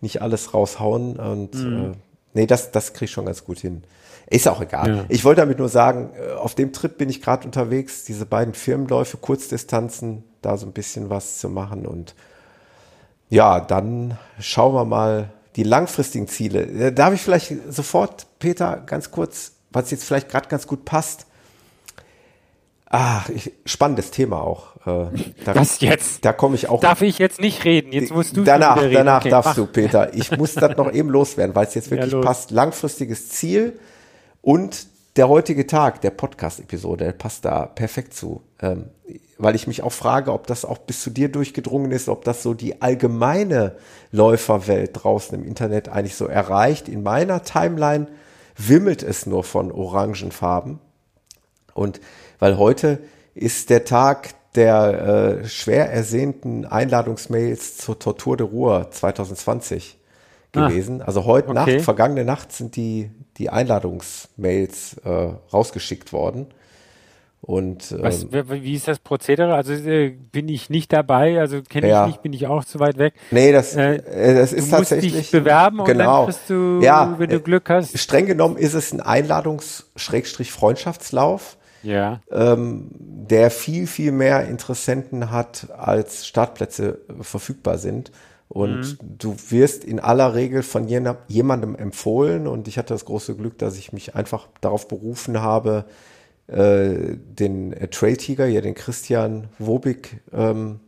[0.00, 1.92] nicht alles raushauen und mhm.
[1.92, 1.96] äh,
[2.32, 3.82] Nee, das, das krieg ich schon ganz gut hin.
[4.28, 4.96] Ist auch egal.
[4.96, 5.04] Ja.
[5.08, 8.54] Ich wollte damit nur sagen, äh, auf dem Trip bin ich gerade unterwegs, diese beiden
[8.54, 11.86] Firmenläufe, Kurzdistanzen, da so ein bisschen was zu machen.
[11.86, 12.14] Und
[13.28, 16.62] ja, dann schauen wir mal die langfristigen Ziele.
[16.62, 21.26] Äh, darf ich vielleicht sofort, Peter, ganz kurz, was jetzt vielleicht gerade ganz gut passt,
[22.92, 24.74] Ach, ich, spannendes Thema auch.
[24.84, 26.24] Äh, da, Was jetzt?
[26.24, 26.80] Da komme ich auch.
[26.80, 27.92] Darf ich jetzt nicht reden?
[27.92, 28.94] Jetzt musst du danach, reden.
[28.94, 29.54] Danach okay, darfst mach.
[29.54, 30.12] du, Peter.
[30.12, 32.50] Ich muss das noch eben loswerden, weil es jetzt wirklich ja, passt.
[32.50, 33.78] Langfristiges Ziel
[34.42, 38.42] und der heutige Tag, der Podcast-Episode, der passt da perfekt zu.
[38.60, 38.86] Ähm,
[39.38, 42.42] weil ich mich auch frage, ob das auch bis zu dir durchgedrungen ist, ob das
[42.42, 43.76] so die allgemeine
[44.10, 46.88] Läuferwelt draußen im Internet eigentlich so erreicht.
[46.88, 48.08] In meiner Timeline
[48.56, 50.80] wimmelt es nur von Orangenfarben.
[51.72, 52.00] Und
[52.40, 52.98] weil heute
[53.34, 59.96] ist der Tag der äh, schwer ersehnten Einladungsmails zur Tortur de Ruhr 2020
[60.54, 61.02] ah, gewesen.
[61.02, 61.74] Ah, also heute okay.
[61.74, 66.48] Nacht, vergangene Nacht sind die, die Einladungsmails äh, rausgeschickt worden.
[67.42, 69.54] Und, ähm, Was, wie ist das Prozedere?
[69.54, 72.04] Also äh, bin ich nicht dabei, also kenne ja.
[72.04, 73.14] ich nicht, bin ich auch zu weit weg.
[73.30, 75.14] Nee, das, äh, äh das ist du tatsächlich.
[75.14, 75.84] Musst dich bewerben genau.
[75.84, 76.26] und dann genau.
[76.26, 77.98] kriegst du, ja, wenn du äh, Glück hast.
[77.98, 82.20] Streng genommen ist es ein Einladungs-Freundschaftslauf ja.
[82.30, 88.12] ähm, der viel, viel mehr Interessenten hat, als Startplätze verfügbar sind.
[88.48, 89.16] Und mhm.
[89.18, 92.48] du wirst in aller Regel von jemandem empfohlen.
[92.48, 95.84] Und ich hatte das große Glück, dass ich mich einfach darauf berufen habe,
[96.48, 100.80] äh, den Trail Tiger, ja, den Christian Wobig, ähm,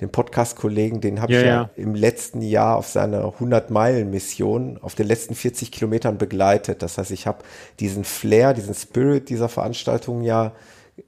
[0.00, 4.94] den Podcast-Kollegen, den habe ja, ich ja, ja, im letzten Jahr auf seiner 100-Meilen-Mission auf
[4.94, 6.82] den letzten 40 Kilometern begleitet.
[6.82, 7.44] Das heißt, ich habe
[7.80, 10.52] diesen Flair, diesen Spirit dieser Veranstaltung ja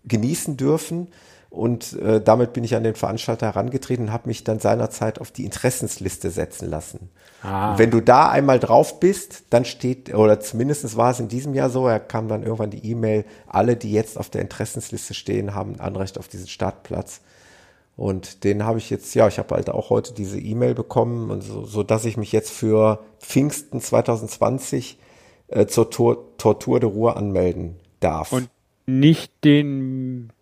[0.04, 1.08] genießen dürfen.
[1.50, 5.30] Und äh, damit bin ich an den Veranstalter herangetreten und habe mich dann seinerzeit auf
[5.30, 7.10] die Interessensliste setzen lassen.
[7.40, 7.78] Ah.
[7.78, 11.70] wenn du da einmal drauf bist, dann steht, oder zumindest war es in diesem Jahr
[11.70, 15.74] so, er kam dann irgendwann die E-Mail, alle, die jetzt auf der Interessensliste stehen, haben
[15.74, 17.20] ein Anrecht auf diesen Startplatz.
[17.98, 21.40] Und den habe ich jetzt, ja, ich habe halt auch heute diese E-Mail bekommen, und
[21.40, 24.98] so, so dass ich mich jetzt für Pfingsten 2020
[25.48, 28.32] äh, zur Tor, Tortur de Ruhr anmelden darf.
[28.32, 28.50] Und
[28.86, 30.32] nicht den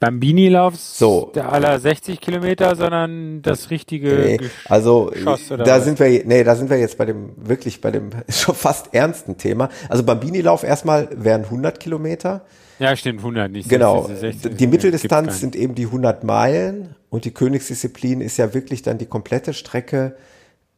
[0.00, 1.30] Bambini-Lauf so.
[1.34, 5.84] der aller 60 Kilometer, sondern das richtige nee, Also Geschoss, da was?
[5.84, 9.36] sind wir, nee, da sind wir jetzt bei dem wirklich bei dem schon fast ernsten
[9.36, 9.68] Thema.
[9.90, 12.40] Also Bambini-Lauf erstmal wären 100 Kilometer.
[12.78, 13.68] Ja, stimmt, 100 nicht.
[13.68, 14.08] Genau.
[14.08, 18.96] 60, die Mitteldistanz sind eben die 100 Meilen und die Königsdisziplin ist ja wirklich dann
[18.96, 20.16] die komplette Strecke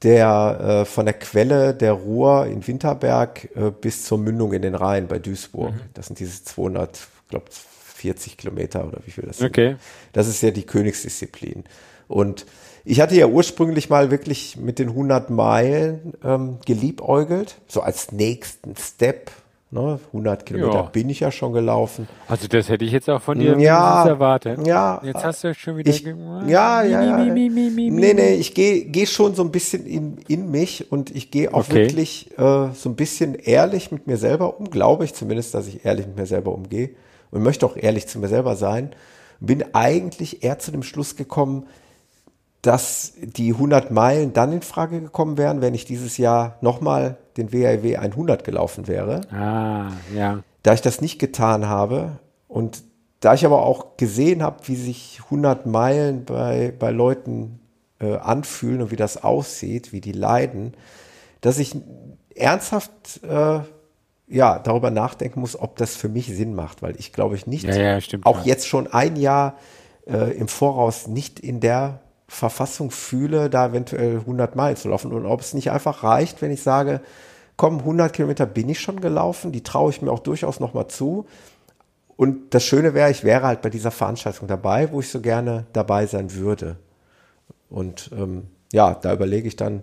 [0.03, 4.75] der äh, von der Quelle der Ruhr in Winterberg äh, bis zur Mündung in den
[4.75, 5.75] Rhein bei Duisburg.
[5.75, 5.81] Mhm.
[5.95, 7.47] Das sind diese 200, glaube
[8.03, 9.68] 40 Kilometer oder wie viel das okay.
[9.68, 9.80] sind.
[10.12, 11.62] Das ist ja die Königsdisziplin.
[12.09, 12.44] Und
[12.84, 18.74] ich hatte ja ursprünglich mal wirklich mit den 100 Meilen ähm, geliebäugelt, so als nächsten
[18.76, 19.30] Step.
[19.70, 20.00] Ne?
[20.09, 20.82] 100 Kilometer ja.
[20.82, 22.07] bin ich ja schon gelaufen.
[22.28, 24.66] Also das hätte ich jetzt auch von dir ja, erwartet.
[24.66, 25.90] Ja, jetzt hast du schon wieder.
[25.90, 27.16] Ich, ja, ja, ja.
[27.16, 30.92] Mi, mi, mi, nee, nee, ich gehe geh schon so ein bisschen in, in mich
[30.92, 31.86] und ich gehe auch okay.
[31.86, 34.68] wirklich äh, so ein bisschen ehrlich mit mir selber um.
[34.68, 36.90] Glaube ich zumindest, dass ich ehrlich mit mir selber umgehe
[37.33, 38.95] und möchte auch ehrlich zu mir selber sein.
[39.41, 41.66] Bin eigentlich eher zu dem Schluss gekommen,
[42.61, 47.53] dass die 100 Meilen dann in Frage gekommen wären, wenn ich dieses Jahr nochmal den
[47.53, 49.22] WRW 100 gelaufen wäre.
[49.33, 50.45] Ah, ja.
[50.62, 52.85] Da ich das nicht getan habe und
[53.18, 57.59] da ich aber auch gesehen habe, wie sich 100 Meilen bei, bei Leuten
[58.01, 60.74] äh, anfühlen und wie das aussieht, wie die leiden,
[61.41, 61.74] dass ich
[62.35, 63.61] ernsthaft äh,
[64.27, 67.64] ja, darüber nachdenken muss, ob das für mich Sinn macht, weil ich glaube ich nicht,
[67.64, 68.47] ja, ja, stimmt, auch ja.
[68.47, 69.57] jetzt schon ein Jahr
[70.07, 75.27] äh, im Voraus nicht in der Verfassung fühle, da eventuell 100 Meilen zu laufen und
[75.27, 77.03] ob es nicht einfach reicht, wenn ich sage,
[77.57, 81.27] komm, 100 Kilometer bin ich schon gelaufen, die traue ich mir auch durchaus nochmal zu.
[82.16, 85.66] Und das Schöne wäre, ich wäre halt bei dieser Veranstaltung dabei, wo ich so gerne
[85.73, 86.77] dabei sein würde.
[87.68, 89.83] Und ähm, ja, da überlege ich dann,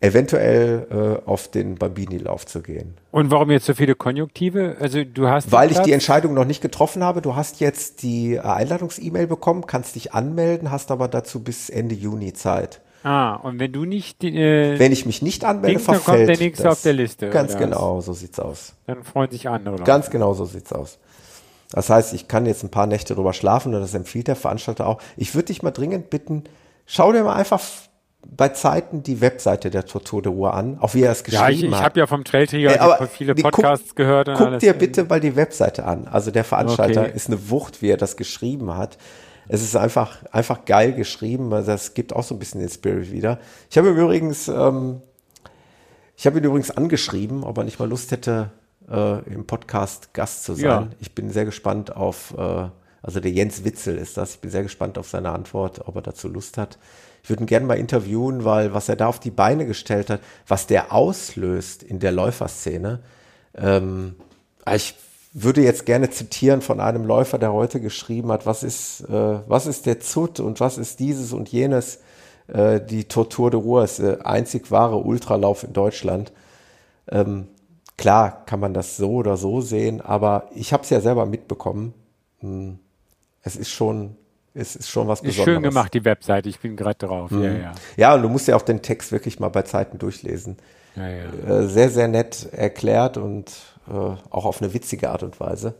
[0.00, 2.94] eventuell äh, auf den Bambini-Lauf zu gehen.
[3.10, 4.76] Und warum jetzt so viele Konjunktive?
[4.80, 7.20] Also du hast weil ich die Entscheidung noch nicht getroffen habe.
[7.20, 12.32] Du hast jetzt die Einladungs-E-Mail bekommen, kannst dich anmelden, hast aber dazu bis Ende Juni
[12.32, 12.80] Zeit.
[13.02, 16.28] Ah, und wenn du nicht, äh, wenn ich mich nicht anmelde, Dings, verfällt dann kommt
[16.28, 16.72] der nächste das.
[16.72, 17.30] auf der Liste.
[17.30, 18.74] Ganz genau, so sieht's aus.
[18.86, 19.76] Dann freuen sich andere.
[19.76, 19.84] Leute.
[19.84, 20.98] Ganz genau, so sieht's aus.
[21.70, 24.86] Das heißt, ich kann jetzt ein paar Nächte drüber schlafen und das empfiehlt der Veranstalter
[24.86, 25.00] auch.
[25.16, 26.44] Ich würde dich mal dringend bitten,
[26.84, 27.60] schau dir mal einfach
[28.26, 31.52] bei Zeiten die Webseite der Tortur de Ruhr an, auch wie er es geschrieben hat.
[31.52, 34.28] Ja, ich, ich habe ja vom Trailträger äh, viele Podcasts guck, gehört.
[34.28, 36.06] Und guck dir bitte mal die Webseite an.
[36.06, 37.12] Also der Veranstalter okay.
[37.14, 38.98] ist eine Wucht, wie er das geschrieben hat.
[39.48, 41.52] Es ist einfach, einfach geil geschrieben.
[41.52, 43.40] Also das gibt auch so ein bisschen den Spirit wieder.
[43.68, 45.00] Ich habe übrigens, ähm,
[46.16, 48.52] ich habe ihn übrigens angeschrieben, ob er nicht mal Lust hätte,
[48.88, 50.64] äh, im Podcast Gast zu sein.
[50.64, 50.88] Ja.
[51.00, 52.68] Ich bin sehr gespannt auf, äh,
[53.02, 54.34] also der Jens Witzel ist das.
[54.34, 56.78] Ich bin sehr gespannt auf seine Antwort, ob er dazu Lust hat.
[57.22, 60.20] Ich würde ihn gerne mal interviewen, weil was er da auf die Beine gestellt hat,
[60.46, 63.00] was der auslöst in der Läuferszene.
[63.54, 64.16] Ähm,
[64.74, 64.94] ich
[65.32, 69.66] würde jetzt gerne zitieren von einem Läufer, der heute geschrieben hat, was ist, äh, was
[69.66, 72.00] ist der Zut und was ist dieses und jenes.
[72.48, 76.32] Äh, die Tortur de Ruhr ist der einzig wahre Ultralauf in Deutschland.
[77.08, 77.48] Ähm,
[77.96, 81.94] klar kann man das so oder so sehen, aber ich habe es ja selber mitbekommen.
[82.40, 82.78] Hm,
[83.42, 84.16] es ist schon
[84.54, 85.38] es ist schon was Besonderes.
[85.38, 86.48] Ist schön gemacht, die Webseite.
[86.48, 87.30] Ich bin gerade drauf.
[87.30, 87.42] Mhm.
[87.42, 87.72] Ja, ja.
[87.96, 90.56] ja, und du musst ja auch den Text wirklich mal bei Zeiten durchlesen.
[90.96, 91.60] Ja, ja.
[91.60, 93.50] Äh, sehr, sehr nett erklärt und
[93.88, 95.74] äh, auch auf eine witzige Art und Weise.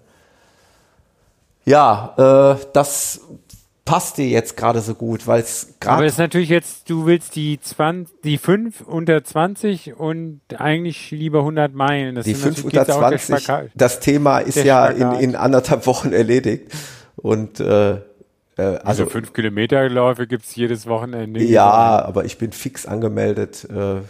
[1.65, 3.21] Ja, äh, das
[3.85, 5.97] passt dir jetzt gerade so gut, weil es gerade.
[5.97, 11.11] Aber es ist natürlich jetzt, du willst die 20, die 5 unter 20 und eigentlich
[11.11, 12.15] lieber 100 Meilen.
[12.15, 16.73] Das die 5 unter 20, das Thema ist ja in, in anderthalb Wochen erledigt.
[17.17, 18.01] Und äh, äh,
[18.61, 21.43] also, also fünf Kilometerläufe gibt es jedes Wochenende.
[21.43, 23.67] Ja, aber ich bin fix angemeldet.
[23.71, 24.03] Äh,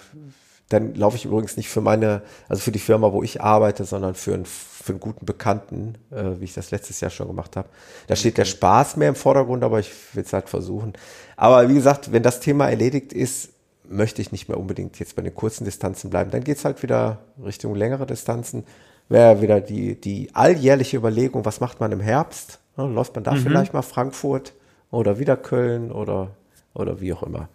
[0.70, 4.14] dann laufe ich übrigens nicht für meine, also für die Firma, wo ich arbeite, sondern
[4.14, 7.68] für einen, für einen guten Bekannten, äh, wie ich das letztes Jahr schon gemacht habe.
[8.06, 10.92] Da steht der Spaß mehr im Vordergrund, aber ich will es halt versuchen.
[11.36, 13.50] Aber wie gesagt, wenn das Thema erledigt ist,
[13.88, 16.30] möchte ich nicht mehr unbedingt jetzt bei den kurzen Distanzen bleiben.
[16.30, 18.64] Dann geht es halt wieder Richtung längere Distanzen.
[19.08, 22.59] Wäre wieder die, die alljährliche Überlegung, was macht man im Herbst?
[22.76, 23.38] Ne, läuft man da mhm.
[23.38, 24.52] vielleicht mal Frankfurt
[24.90, 26.30] oder wieder Köln oder,
[26.74, 27.48] oder wie auch immer.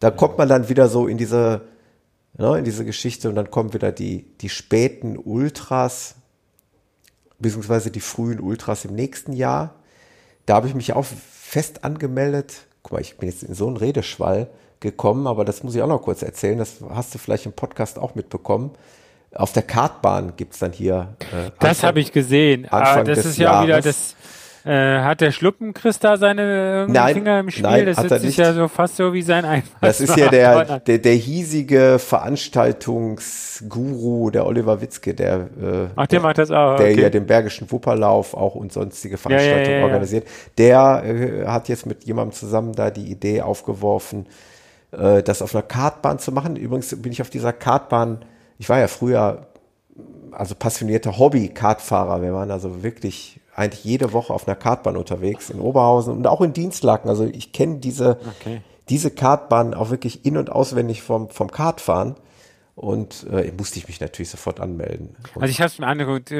[0.00, 1.62] Da kommt man dann wieder so in diese,
[2.36, 6.14] ne, in diese Geschichte und dann kommen wieder die, die späten Ultras,
[7.38, 9.74] beziehungsweise die frühen Ultras im nächsten Jahr.
[10.46, 12.66] Da habe ich mich auch fest angemeldet.
[12.82, 14.48] Guck mal, ich bin jetzt in so einen Redeschwall
[14.80, 16.58] gekommen, aber das muss ich auch noch kurz erzählen.
[16.58, 18.72] Das hast du vielleicht im Podcast auch mitbekommen.
[19.34, 21.14] Auf der Kartbahn gibt es dann hier.
[21.32, 22.66] Äh, das habe ich gesehen.
[22.70, 23.66] Ah, Anfang ah, das ist ja Jahres.
[23.66, 24.16] wieder das
[24.64, 27.62] äh, hat der Schluppen-Chris da seine nein, Finger im Spiel?
[27.62, 28.38] Nein, das hat er nicht.
[28.38, 29.78] ja so fast so wie sein Einfall.
[29.80, 36.06] Das ist ja der, der, der hiesige Veranstaltungsguru, der Oliver Witzke, der, äh, Ach, der,
[36.06, 36.76] der macht das auch.
[36.76, 37.02] Der okay.
[37.02, 40.26] ja den Bergischen Wupperlauf auch und sonstige Veranstaltungen ja, ja, ja, organisiert.
[40.58, 44.26] Der äh, hat jetzt mit jemandem zusammen da die Idee aufgeworfen,
[44.92, 46.56] äh, das auf einer Kartbahn zu machen.
[46.56, 48.24] Übrigens bin ich auf dieser Kartbahn,
[48.58, 49.46] ich war ja früher
[50.32, 52.22] also passionierter Hobby-Kartfahrer.
[52.22, 56.40] Wir waren also wirklich eigentlich jede Woche auf einer Kartbahn unterwegs in Oberhausen und auch
[56.40, 57.08] in Dienstlaken.
[57.10, 58.62] Also ich kenne diese, okay.
[58.88, 62.16] diese Kartbahn auch wirklich in- und auswendig vom, vom Kart fahren.
[62.76, 65.14] Und äh, musste ich mich natürlich sofort anmelden.
[65.34, 66.32] Und also ich habe es mir angeguckt,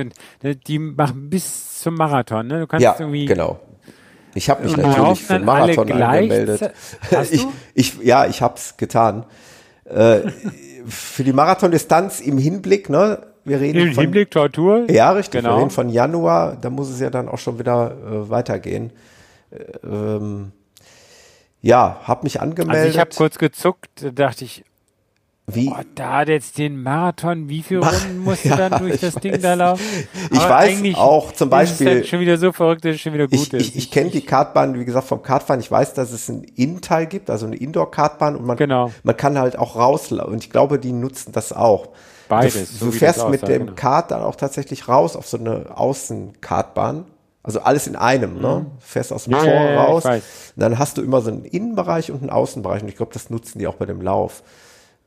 [0.67, 2.61] die machen bis zum Marathon, ne?
[2.61, 3.61] Du kannst ja, irgendwie genau.
[4.35, 6.73] Ich habe mich natürlich für den Marathon angemeldet.
[7.31, 9.27] Ich, ich, ja, ich habe es getan.
[9.85, 10.21] Äh,
[10.87, 13.30] für die Marathondistanz im Hinblick, ne?
[13.45, 14.91] Wir reden Im von, Hinblick Tortur?
[14.91, 15.43] Ja, richtig.
[15.43, 15.57] Genau.
[15.57, 18.93] Wir reden von Januar, da muss es ja dann auch schon wieder äh, weitergehen.
[19.51, 20.53] Äh, ähm,
[21.63, 22.85] ja, habe mich angemeldet.
[22.85, 24.65] Also ich habe kurz gezuckt, dachte ich,
[25.55, 25.69] wie?
[25.69, 29.15] Oh, da hat jetzt den Marathon, wie viele Runden musst du ja, dann durch das
[29.17, 29.43] Ding weiß.
[29.43, 29.85] da laufen?
[30.31, 31.87] Ich Aber weiß auch zum Beispiel.
[31.87, 33.69] Ist halt schon wieder so verrückt, dass es schon wieder gut ich, ist.
[33.69, 35.61] Ich, ich kenne die Kartbahn, wie gesagt, vom Kartfahren.
[35.61, 38.93] Ich weiß, dass es einen In-Teil gibt, also eine Indoor-Kartbahn und man, genau.
[39.03, 40.35] man kann halt auch rauslaufen.
[40.35, 41.89] Und ich glaube, die nutzen das auch.
[42.31, 42.79] Beides.
[42.79, 43.73] Du, du fährst mit dem genau.
[43.75, 47.05] Kart dann auch tatsächlich raus auf so eine Außenkartbahn.
[47.43, 48.39] Also alles in einem, ne?
[48.39, 48.43] mhm.
[48.43, 48.67] ne?
[48.81, 50.05] Fährst aus dem ja, Tor ja, raus.
[50.57, 52.83] dann hast du immer so einen Innenbereich und einen Außenbereich.
[52.83, 54.43] Und ich glaube, das nutzen die auch bei dem Lauf.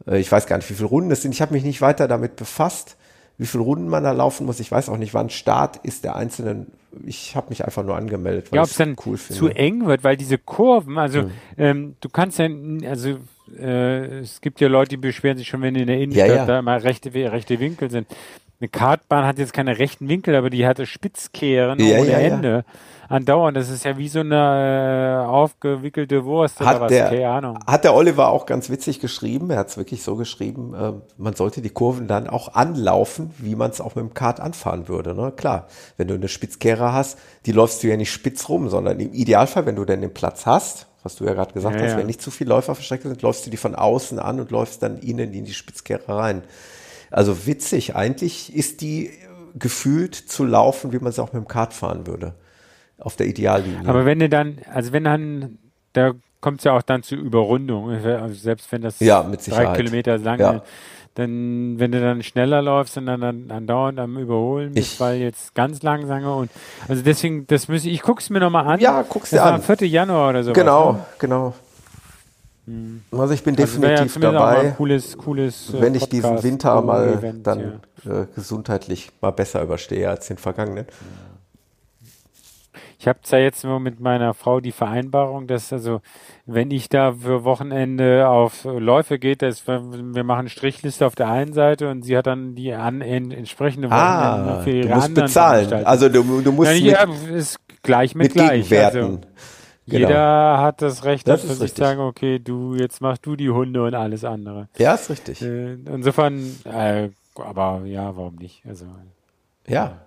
[0.07, 1.31] Äh, ich weiß gar nicht, wie viele Runden es sind.
[1.31, 2.97] Ich habe mich nicht weiter damit befasst,
[3.37, 4.59] wie viele Runden man da laufen muss.
[4.59, 6.67] Ich weiß auch nicht, wann Start ist der einzelnen.
[7.05, 9.39] Ich habe mich einfach nur angemeldet, weil ja, ob es dann cool finde.
[9.39, 11.31] zu eng wird, weil diese Kurven, also mhm.
[11.57, 12.47] ähm, du kannst ja,
[12.87, 13.17] also
[13.59, 16.45] äh, es gibt ja Leute, die beschweren sich schon, wenn in der Innenstadt ja, ja.
[16.45, 18.07] da mal rechte, rechte Winkel sind.
[18.59, 22.65] Eine Kartbahn hat jetzt keine rechten Winkel, aber die hatte Spitzkehren ja, ohne Ende
[23.13, 23.55] andauernd.
[23.55, 27.59] Das ist ja wie so eine äh, aufgewickelte Wurst oder hat was, der, keine Ahnung.
[27.65, 31.35] Hat der Oliver auch ganz witzig geschrieben, er hat es wirklich so geschrieben, äh, man
[31.35, 35.13] sollte die Kurven dann auch anlaufen, wie man es auch mit dem Kart anfahren würde.
[35.13, 35.31] Ne?
[35.31, 35.67] Klar,
[35.97, 39.65] wenn du eine Spitzkehre hast, die läufst du ja nicht spitz rum, sondern im Idealfall,
[39.65, 41.97] wenn du denn den Platz hast, was du ja gerade gesagt ja, hast, ja.
[41.97, 44.81] wenn nicht zu viele Läufer verstreckt sind, läufst du die von außen an und läufst
[44.81, 46.43] dann innen in die Spitzkehre rein.
[47.11, 49.11] Also witzig, eigentlich ist die
[49.53, 52.33] gefühlt zu laufen, wie man es auch mit dem Kart fahren würde
[53.03, 53.87] auf der Ideallinie.
[53.87, 55.57] Aber wenn du dann, also wenn dann,
[55.93, 60.17] da kommt es ja auch dann zu Überrundung, also selbst wenn das ja, drei Kilometer
[60.17, 60.61] lang ja.
[61.15, 65.19] dann, wenn du dann schneller läufst und dann, dann, dann dauernd am Überholen bist, weil
[65.19, 66.51] jetzt ganz langsam und
[66.87, 68.79] also deswegen, das müsste ich guck's mir nochmal an.
[68.79, 69.61] Ja, guck's dir an.
[69.61, 69.87] 4.
[69.87, 70.53] Januar oder so.
[70.53, 71.05] Genau, ne?
[71.19, 71.53] genau.
[72.65, 73.01] Hm.
[73.11, 77.09] Also ich bin also definitiv ja dabei, cooles, cooles, äh, wenn ich diesen Winter mal
[77.09, 78.21] Event, dann ja.
[78.21, 80.85] äh, gesundheitlich mal besser überstehe als den vergangenen.
[80.85, 81.32] Mhm.
[83.03, 85.99] Ich habe zwar jetzt nur mit meiner Frau die Vereinbarung, dass also,
[86.45, 91.27] wenn ich da für Wochenende auf Läufe geht, dass wir, wir machen Strichliste auf der
[91.27, 95.13] einen Seite und sie hat dann die an, entsprechende Wochenende ah, für ihre du musst
[95.15, 95.85] bezahlen.
[95.85, 98.71] Also du, du musst ja, mit, ja, ist gleich mit, mit gleich.
[98.71, 99.19] Also, genau.
[99.85, 103.83] Jeder hat das Recht, das dass sich sagen, okay, du, jetzt machst du die Hunde
[103.83, 104.69] und alles andere.
[104.77, 105.41] Ja, ist richtig.
[105.41, 108.63] Äh, insofern, äh, aber ja, warum nicht?
[108.65, 108.85] Also,
[109.67, 109.73] ja.
[109.73, 110.01] Ja,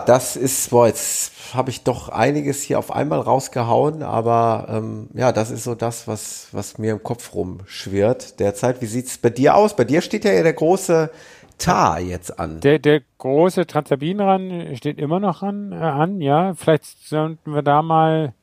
[0.00, 5.32] das ist, boah, jetzt habe ich doch einiges hier auf einmal rausgehauen, aber ähm, ja,
[5.32, 8.80] das ist so das, was, was mir im Kopf rumschwirrt derzeit.
[8.80, 9.74] Wie sieht's bei dir aus?
[9.74, 11.10] Bei dir steht ja der große
[11.58, 12.60] Tar jetzt an.
[12.60, 16.54] Der, der große Transabin steht immer noch an, äh, an, ja.
[16.54, 18.34] Vielleicht sollten wir da mal,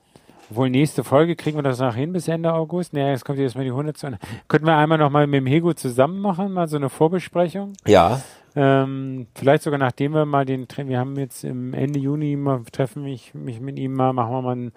[0.50, 2.94] wohl nächste Folge kriegen wir das noch hin bis Ende August.
[2.94, 4.08] Naja, jetzt kommt jetzt mal die 100 zu.
[4.48, 7.74] Könnten wir einmal noch mal mit dem Hego zusammen machen, mal so eine Vorbesprechung?
[7.86, 8.22] Ja.
[8.56, 13.04] Ähm, vielleicht sogar nachdem wir mal den, wir haben jetzt im Ende Juni mal, treffen
[13.04, 14.72] mich, mich mit ihm mal, machen wir mal einen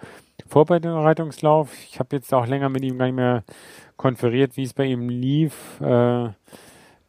[0.46, 1.72] Vorbereitungslauf.
[1.88, 3.44] Ich habe jetzt auch länger mit ihm gar nicht mehr
[3.96, 5.80] konferiert, wie es bei ihm lief.
[5.80, 6.30] Äh,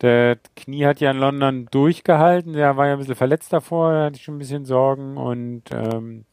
[0.02, 4.06] der Knie hat ja in London durchgehalten, der war ja ein bisschen verletzt davor, da
[4.06, 6.26] hatte ich schon ein bisschen Sorgen und ähm,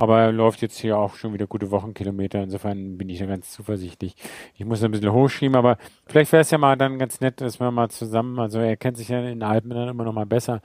[0.00, 2.42] aber er läuft jetzt hier auch schon wieder gute Wochenkilometer.
[2.42, 4.14] Insofern bin ich da ganz zuversichtlich.
[4.56, 7.60] Ich muss ein bisschen hochschieben, aber vielleicht wäre es ja mal dann ganz nett, dass
[7.60, 10.60] wir mal zusammen, also er kennt sich ja in Alpen dann immer noch mal besser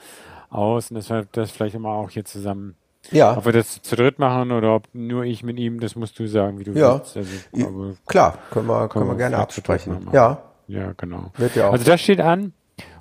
[0.49, 2.75] aus und dass wir das vielleicht immer auch hier zusammen
[3.11, 3.37] ja.
[3.37, 6.27] Ob wir das zu dritt machen oder ob nur ich mit ihm, das musst du
[6.27, 6.95] sagen, wie du ja.
[6.95, 7.17] willst.
[7.17, 10.07] Also, Klar, können wir, können wir gerne absprechen.
[10.11, 10.39] Ja.
[10.67, 11.31] Ja, genau.
[11.37, 11.73] Wird ja auch.
[11.73, 12.53] Also das steht an.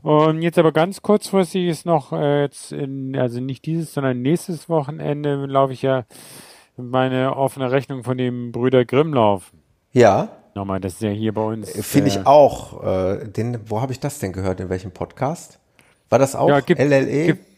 [0.02, 4.68] Und jetzt aber ganz kurzfristig ist noch äh, jetzt in, also nicht dieses, sondern nächstes
[4.68, 6.04] Wochenende laufe ich ja
[6.76, 9.52] meine offene Rechnung von dem Brüder Grimmlauf.
[9.92, 10.28] Ja.
[10.54, 11.74] Nochmal, das ist ja hier bei uns.
[11.74, 12.84] Äh, finde ich auch.
[12.84, 14.60] Äh, den, wo habe ich das denn gehört?
[14.60, 15.58] In welchem Podcast?
[16.10, 17.26] War das auch ja, gibt, LLE?
[17.26, 17.53] Gibt,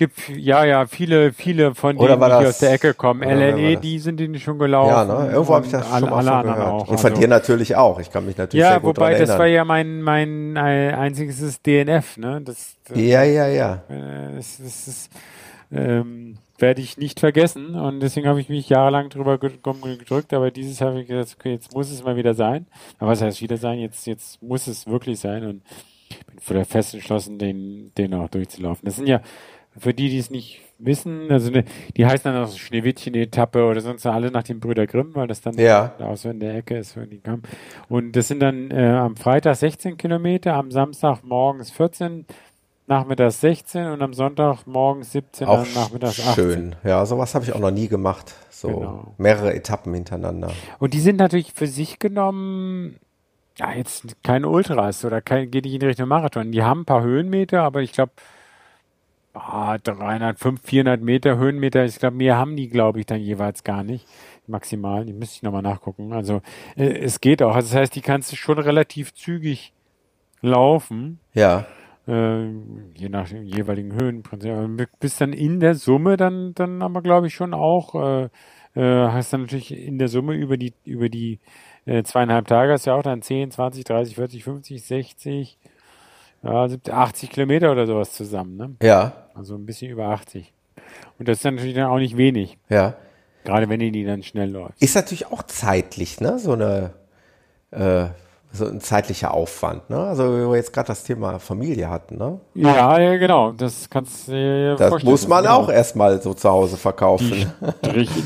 [0.00, 3.22] gibt, ja, ja, viele, viele von denen, die aus der Ecke kommen.
[3.22, 4.88] LLE, die sind die schon gelaufen.
[4.88, 5.32] Ja, ne?
[5.32, 6.68] Irgendwo habe ich das schon mal alle gehört.
[6.68, 6.88] Auch.
[6.88, 7.20] Und von also.
[7.20, 8.00] dir natürlich auch.
[8.00, 11.60] Ich kann mich natürlich ja, sehr gut wobei, das war ja mein, mein äh, einziges
[11.60, 12.40] DNF, ne?
[12.42, 13.82] Das, das ja, ja, ja.
[13.90, 15.10] Äh, das, das ist,
[15.70, 20.80] ähm, werde ich nicht vergessen und deswegen habe ich mich jahrelang drüber gedrückt, aber dieses
[20.80, 22.66] habe ich gesagt, okay, jetzt muss es mal wieder sein.
[22.98, 23.78] Aber was heißt wieder sein?
[23.78, 25.62] Jetzt, jetzt muss es wirklich sein und
[26.48, 28.86] bin fest entschlossen, den, den auch durchzulaufen.
[28.86, 29.20] Das sind ja
[29.78, 31.64] für die, die es nicht wissen, also ne,
[31.96, 35.54] die heißen dann auch Schneewittchen-Etappe oder sonst alle nach den Brüder Grimm, weil das dann
[35.58, 35.94] ja.
[36.14, 37.42] so in der Ecke ist, wenn die kamen.
[37.88, 42.24] Und das sind dann äh, am Freitag 16 Kilometer, am Samstag morgens 14,
[42.86, 46.34] nachmittags 16 und am Sonntag morgens 17, auch nachmittags 18.
[46.34, 48.34] Schön, ja, sowas habe ich auch noch nie gemacht.
[48.48, 49.14] So genau.
[49.16, 50.50] mehrere Etappen hintereinander.
[50.78, 52.96] Und die sind natürlich für sich genommen
[53.58, 56.50] ja, jetzt kein Ultras oder kein, geht nicht in Richtung Marathon.
[56.50, 58.12] Die haben ein paar Höhenmeter, aber ich glaube,
[59.32, 63.84] 300, 500, 400 Meter Höhenmeter, ich glaube, mehr haben die, glaube ich, dann jeweils gar
[63.84, 64.06] nicht.
[64.46, 66.12] Maximal, die müsste ich nochmal nachgucken.
[66.12, 66.42] Also,
[66.76, 67.54] äh, es geht auch.
[67.54, 69.72] Also, das heißt, die kannst du schon relativ zügig
[70.40, 71.20] laufen.
[71.34, 71.66] Ja.
[72.08, 72.46] Äh,
[72.96, 74.88] je nach dem jeweiligen Höhenprinzip.
[74.98, 78.28] Bis dann in der Summe dann, dann aber, glaube ich, schon auch, äh,
[78.74, 81.38] äh, hast dann natürlich in der Summe über die, über die
[81.86, 85.58] äh, zweieinhalb Tage hast du ja auch dann 10, 20, 30, 40, 50, 60,
[86.42, 88.76] ja, 70, 80 Kilometer oder sowas zusammen, ne?
[88.82, 89.12] Ja.
[89.34, 90.52] Also ein bisschen über 80.
[91.18, 92.58] Und das ist dann natürlich dann auch nicht wenig.
[92.68, 92.94] Ja.
[93.44, 94.82] Gerade wenn die dann schnell läuft.
[94.82, 96.38] Ist natürlich auch zeitlich, ne?
[96.38, 96.94] So eine
[97.70, 98.06] äh,
[98.52, 99.96] so ein zeitlicher Aufwand, ne?
[99.96, 102.40] Also wo wir jetzt gerade das Thema Familie hatten, ne?
[102.54, 103.52] Ja, ja, genau.
[103.52, 105.12] Das kannst du dir Das vorstellen.
[105.12, 105.56] muss man genau.
[105.58, 107.52] auch erstmal so zu Hause verkaufen.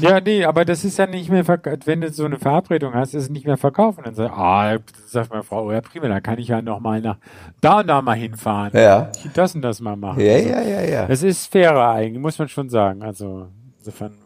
[0.01, 1.47] Ja, nee, aber das ist ja nicht mehr,
[1.85, 4.03] wenn du so eine Verabredung hast, ist es nicht mehr verkaufen.
[4.05, 7.19] Dann sagt, ah, sagt meine Frau, ja, prima, dann kann ich ja noch mal nach
[7.61, 8.71] da und da mal hinfahren.
[8.73, 9.11] Ja.
[9.35, 10.21] Das und das mal machen.
[10.21, 11.07] Ja, also, ja, ja, ja.
[11.09, 13.03] Es ist fairer eigentlich, muss man schon sagen.
[13.03, 13.49] Also
[13.79, 14.17] insofern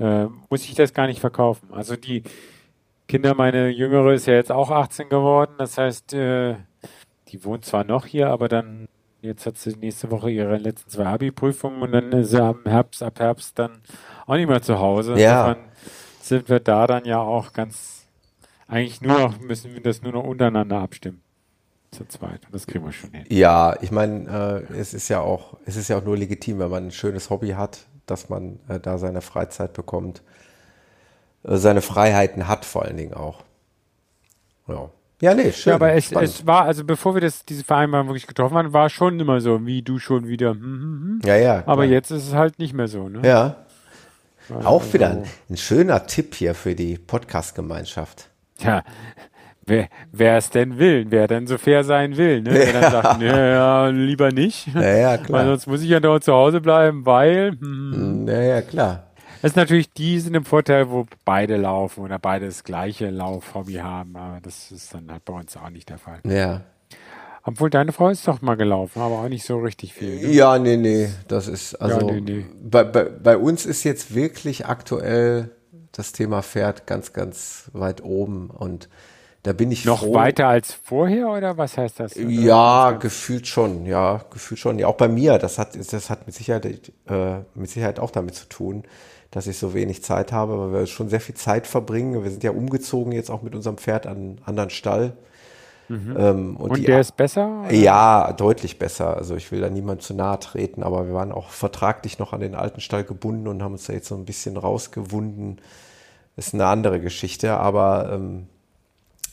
[0.00, 1.68] äh, muss ich das gar nicht verkaufen.
[1.72, 2.24] Also die
[3.10, 5.54] Kinder, meine Jüngere ist ja jetzt auch 18 geworden.
[5.58, 6.54] Das heißt, äh,
[7.26, 8.86] die wohnt zwar noch hier, aber dann,
[9.20, 13.02] jetzt hat sie nächste Woche ihre letzten zwei Abi-Prüfungen und dann ist sie am Herbst,
[13.02, 13.80] ab Herbst dann
[14.28, 15.18] auch nicht mehr zu Hause.
[15.18, 15.48] Ja.
[15.48, 15.72] Insofern
[16.20, 18.06] sind wir da dann ja auch ganz,
[18.68, 21.20] eigentlich nur noch, müssen wir das nur noch untereinander abstimmen.
[21.90, 22.42] Zu zweit.
[22.52, 23.24] Das kriegen wir schon hin.
[23.28, 26.70] Ja, ich meine, äh, es ist ja auch, es ist ja auch nur legitim, wenn
[26.70, 30.22] man ein schönes Hobby hat, dass man äh, da seine Freizeit bekommt.
[31.42, 33.42] Seine Freiheiten hat, vor allen Dingen auch.
[34.68, 34.90] Ja.
[35.22, 35.72] Ja, nee, schön.
[35.72, 38.88] Ja, aber es, es war, also bevor wir das, diese Vereinbarung wirklich getroffen haben, war
[38.88, 40.52] schon immer so, wie du schon wieder.
[40.52, 41.20] Hm, hm, hm.
[41.24, 41.62] Ja, ja.
[41.66, 43.20] Aber jetzt ist es halt nicht mehr so, ne?
[43.22, 43.56] Ja.
[44.48, 48.30] Also, auch wieder ein, ein, schöner Tipp hier für die Podcast-Gemeinschaft.
[48.60, 48.82] Ja,
[49.66, 52.54] wer, wer es denn will, wer denn so fair sein will, ne?
[52.54, 54.68] Wer dann sagt, ja, lieber nicht.
[54.74, 55.40] Ja, ja, klar.
[55.40, 57.52] Weil sonst muss ich ja dort zu Hause bleiben, weil.
[57.60, 58.26] Hm.
[58.26, 59.09] Ja, ja, klar.
[59.42, 63.74] Das ist natürlich die sind im Vorteil, wo beide laufen oder beide das gleiche Laufhobby
[63.74, 66.20] haben, aber das ist dann halt bei uns auch nicht der Fall.
[66.24, 66.62] Ja.
[67.42, 70.16] Obwohl deine Frau ist doch mal gelaufen, aber auch nicht so richtig viel.
[70.16, 70.32] Ne?
[70.32, 72.46] Ja, nee, nee, das ist also ja, nee, nee.
[72.62, 75.50] Bei, bei, bei uns ist jetzt wirklich aktuell
[75.92, 78.88] das Thema Pferd ganz, ganz weit oben und
[79.42, 80.12] da bin ich noch froh.
[80.12, 82.14] weiter als vorher oder was heißt das?
[82.14, 84.78] Ja, gefühlt schon, ja, gefühlt schon.
[84.78, 88.34] Ja, auch bei mir, das hat, das hat mit Sicherheit, äh, mit Sicherheit auch damit
[88.34, 88.84] zu tun,
[89.30, 92.22] dass ich so wenig Zeit habe, weil wir schon sehr viel Zeit verbringen.
[92.22, 95.12] Wir sind ja umgezogen jetzt auch mit unserem Pferd an einen anderen Stall.
[95.88, 96.16] Mhm.
[96.16, 97.64] Ähm, und, und die, der ist besser?
[97.66, 97.74] Oder?
[97.74, 99.16] Ja, deutlich besser.
[99.16, 102.40] Also ich will da niemand zu nahe treten, aber wir waren auch vertraglich noch an
[102.40, 105.60] den alten Stall gebunden und haben uns da jetzt so ein bisschen rausgewunden.
[106.36, 108.46] Das ist eine andere Geschichte, aber ähm,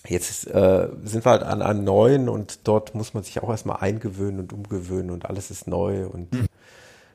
[0.07, 3.77] jetzt äh, sind wir halt an einem neuen und dort muss man sich auch erstmal
[3.77, 6.46] eingewöhnen und umgewöhnen und alles ist neu und mhm.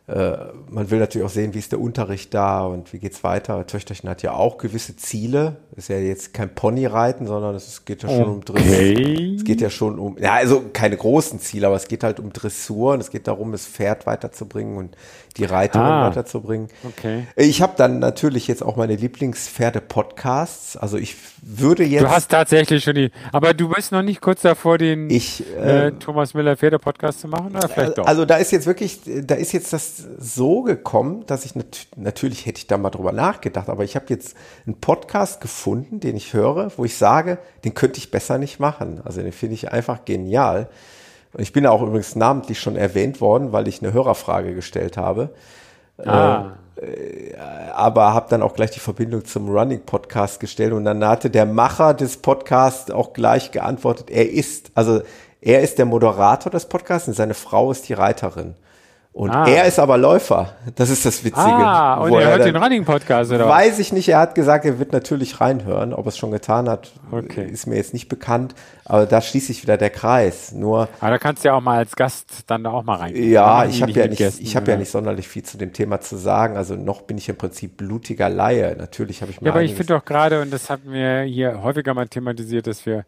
[0.09, 0.37] Äh,
[0.69, 3.65] man will natürlich auch sehen, wie ist der Unterricht da und wie geht's weiter.
[3.67, 5.57] Töchterchen hat ja auch gewisse Ziele.
[5.77, 8.31] Ist ja jetzt kein Ponyreiten, sondern es geht ja schon okay.
[8.31, 9.37] um Dressur.
[9.37, 12.33] Es geht ja schon um, ja, also keine großen Ziele, aber es geht halt um
[12.33, 14.97] Dressur und es geht darum, das Pferd weiterzubringen und
[15.37, 16.69] die Reiterin ah, weiterzubringen.
[16.85, 17.27] Okay.
[17.37, 20.77] Ich habe dann natürlich jetzt auch meine Lieblingspferde-Podcasts.
[20.77, 22.03] Also ich würde jetzt.
[22.03, 25.89] Du hast tatsächlich schon die, aber du bist noch nicht kurz davor, den ich, äh,
[25.89, 28.07] äh, Thomas Miller Pferde-Podcast zu machen, oder vielleicht doch?
[28.07, 32.47] Also da ist jetzt wirklich, da ist jetzt das so gekommen, dass ich nat natürlich
[32.47, 34.37] hätte ich da mal drüber nachgedacht, aber ich habe jetzt
[34.67, 39.01] einen Podcast gefunden, den ich höre, wo ich sage, den könnte ich besser nicht machen.
[39.05, 40.69] Also den finde ich einfach genial.
[41.39, 45.31] Ich bin auch übrigens namentlich schon erwähnt worden, weil ich eine Hörerfrage gestellt habe.
[46.05, 46.53] Ah.
[46.77, 47.35] Äh,
[47.73, 51.47] aber habe dann auch gleich die Verbindung zum Running Podcast gestellt und dann hatte der
[51.47, 55.03] Macher des Podcasts auch gleich geantwortet, er ist, also
[55.41, 58.55] er ist der Moderator des Podcasts und seine Frau ist die Reiterin.
[59.15, 59.47] Und ah.
[59.47, 60.55] er ist aber Läufer.
[60.75, 61.47] Das ist das Witzige.
[61.47, 63.47] Ah, und er hört den Running Podcast, oder?
[63.47, 64.09] Weiß ich nicht.
[64.09, 65.93] Er hat gesagt, er wird natürlich reinhören.
[65.93, 67.45] Ob er es schon getan hat, okay.
[67.45, 68.55] ist mir jetzt nicht bekannt.
[68.87, 70.53] Aber da schließt sich wieder der Kreis.
[70.53, 70.89] Nur.
[71.01, 73.15] Aber da kannst du ja auch mal als Gast dann da auch mal rein.
[73.15, 74.73] Ja, ich habe ja nicht, Gästen, ich habe ja.
[74.73, 76.57] ja nicht sonderlich viel zu dem Thema zu sagen.
[76.57, 78.75] Also noch bin ich im Prinzip blutiger Laie.
[78.79, 79.49] Natürlich habe ich mal.
[79.49, 82.87] Ja, aber ich finde doch gerade, und das hatten wir hier häufiger mal thematisiert, dass
[82.87, 83.05] wir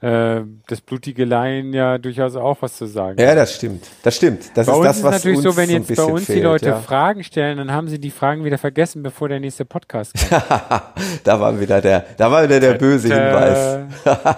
[0.00, 3.20] äh, das blutige Laien ja durchaus auch was zu sagen.
[3.20, 3.84] Ja, das stimmt.
[4.04, 4.50] Das stimmt.
[4.54, 6.80] Das Bei ist das, was uns, so, wenn jetzt bei uns fehlt, die Leute ja.
[6.80, 10.44] Fragen stellen, dann haben sie die Fragen wieder vergessen, bevor der nächste Podcast kommt.
[11.24, 13.86] da war wieder der, da war wieder der böse Hinweis.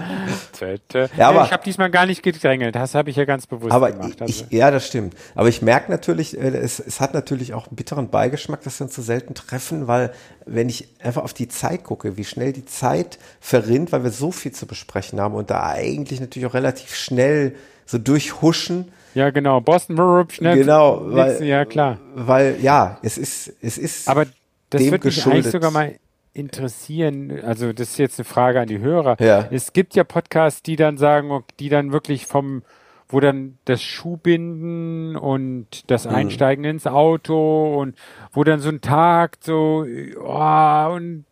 [1.16, 3.92] ja, aber, ich habe diesmal gar nicht gedrängelt, das habe ich ja ganz bewusst aber
[3.92, 4.20] gemacht.
[4.22, 4.44] Also.
[4.48, 5.14] Ich, ja, das stimmt.
[5.34, 8.86] Aber ich merke natürlich, äh, es, es hat natürlich auch einen bitteren Beigeschmack, dass wir
[8.86, 10.12] uns so selten treffen, weil
[10.50, 14.32] wenn ich einfach auf die Zeit gucke, wie schnell die Zeit verrinnt, weil wir so
[14.32, 17.54] viel zu besprechen haben und da eigentlich natürlich auch relativ schnell
[17.86, 18.92] so durchhuschen.
[19.14, 19.60] Ja, genau.
[19.60, 20.58] Boston Rurup schnell.
[20.58, 21.98] Genau, weil, ja klar.
[22.14, 24.08] Weil ja, es ist, es ist.
[24.08, 24.26] Aber
[24.70, 25.94] das würde mich eigentlich sogar mal
[26.32, 27.40] interessieren.
[27.44, 29.16] Also das ist jetzt eine Frage an die Hörer.
[29.20, 29.48] Ja.
[29.50, 32.62] Es gibt ja Podcasts, die dann sagen, die dann wirklich vom
[33.10, 36.14] wo dann das Schuhbinden und das mhm.
[36.14, 37.96] Einsteigen ins Auto und
[38.32, 39.84] wo dann so ein Tag so,
[40.22, 41.24] oh, und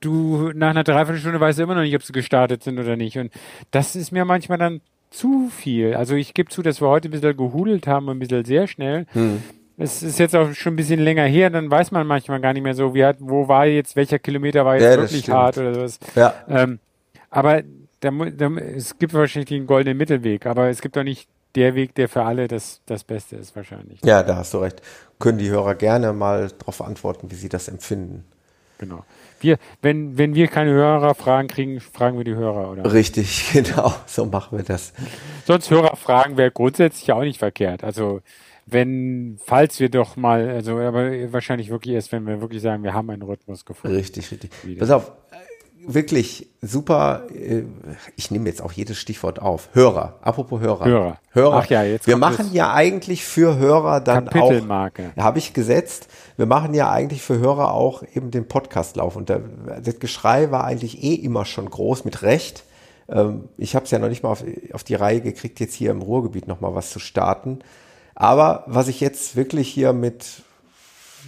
[0.00, 3.18] du nach einer Dreiviertelstunde weißt du immer noch nicht, ob sie gestartet sind oder nicht.
[3.18, 3.32] Und
[3.70, 4.80] das ist mir manchmal dann
[5.10, 5.94] zu viel.
[5.94, 9.06] Also ich gebe zu, dass wir heute ein bisschen gehudelt haben, ein bisschen sehr schnell.
[9.12, 9.42] Hm.
[9.76, 12.64] Es ist jetzt auch schon ein bisschen länger her, dann weiß man manchmal gar nicht
[12.64, 15.74] mehr so, wie hat, wo war jetzt, welcher Kilometer war jetzt ja, wirklich hart oder
[15.74, 16.00] sowas.
[16.16, 16.34] Ja.
[16.48, 16.80] Ähm,
[17.30, 17.62] aber
[18.00, 21.94] da, da, es gibt wahrscheinlich den goldenen Mittelweg, aber es gibt auch nicht der Weg,
[21.94, 24.00] der für alle das, das Beste ist wahrscheinlich.
[24.04, 24.82] Ja, da hast du recht.
[25.18, 28.24] Können die Hörer gerne mal darauf antworten, wie sie das empfinden.
[28.78, 29.04] Genau.
[29.40, 32.92] Wir, wenn, wenn wir keine Hörerfragen kriegen, fragen wir die Hörer, oder?
[32.92, 33.92] Richtig, genau.
[34.06, 34.92] So machen wir das.
[35.46, 37.82] Sonst Hörerfragen wäre grundsätzlich auch nicht verkehrt.
[37.82, 38.20] Also,
[38.66, 42.94] wenn, falls wir doch mal, also, aber wahrscheinlich wirklich erst, wenn wir wirklich sagen, wir
[42.94, 43.96] haben einen Rhythmus gefunden.
[43.96, 44.50] Richtig, richtig.
[44.78, 45.12] Pass auf,
[45.94, 47.22] wirklich super.
[47.34, 47.64] Äh,
[48.16, 49.68] ich nehme jetzt auch jedes Stichwort auf.
[49.72, 50.16] Hörer.
[50.22, 50.84] Apropos Hörer.
[50.84, 51.18] Hörer.
[51.30, 51.56] Hörer.
[51.56, 55.12] Ach ja, jetzt wir machen ja eigentlich für Hörer dann Kapitelmarke.
[55.16, 55.22] auch.
[55.22, 56.08] Habe ich gesetzt.
[56.36, 59.16] Wir machen ja eigentlich für Hörer auch eben den Podcastlauf.
[59.16, 59.40] Und der,
[59.82, 62.64] das Geschrei war eigentlich eh immer schon groß, mit Recht.
[63.08, 65.90] Ähm, ich habe es ja noch nicht mal auf, auf die Reihe gekriegt, jetzt hier
[65.90, 67.60] im Ruhrgebiet nochmal was zu starten.
[68.14, 70.42] Aber was ich jetzt wirklich hier mit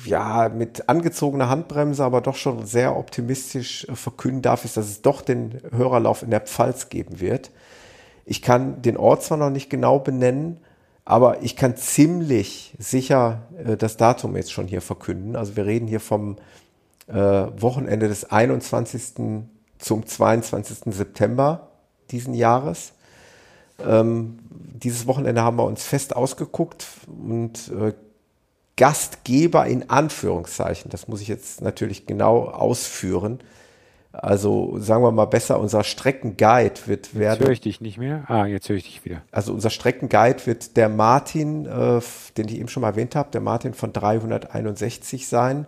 [0.05, 5.03] ja, mit angezogener Handbremse, aber doch schon sehr optimistisch äh, verkünden darf, ist, dass es
[5.03, 7.51] doch den Hörerlauf in der Pfalz geben wird.
[8.25, 10.59] Ich kann den Ort zwar noch nicht genau benennen,
[11.05, 15.37] aber ich kann ziemlich sicher äh, das Datum jetzt schon hier verkünden.
[15.37, 16.37] Also wir reden hier vom
[17.09, 19.15] äh, Wochenende des 21.
[19.79, 20.95] zum 22.
[20.95, 21.71] September
[22.11, 22.93] diesen Jahres.
[23.85, 27.93] Ähm, dieses Wochenende haben wir uns fest ausgeguckt und äh,
[28.76, 30.90] Gastgeber in Anführungszeichen.
[30.90, 33.40] Das muss ich jetzt natürlich genau ausführen.
[34.12, 37.38] Also sagen wir mal besser, unser Streckenguide wird werden.
[37.38, 38.24] Jetzt höre ich dich nicht mehr.
[38.26, 39.22] Ah, jetzt höre ich dich wieder.
[39.30, 42.01] Also unser Streckenguide wird der Martin, äh,
[42.36, 45.66] den ich eben schon mal erwähnt habe, der Martin von 361 sein,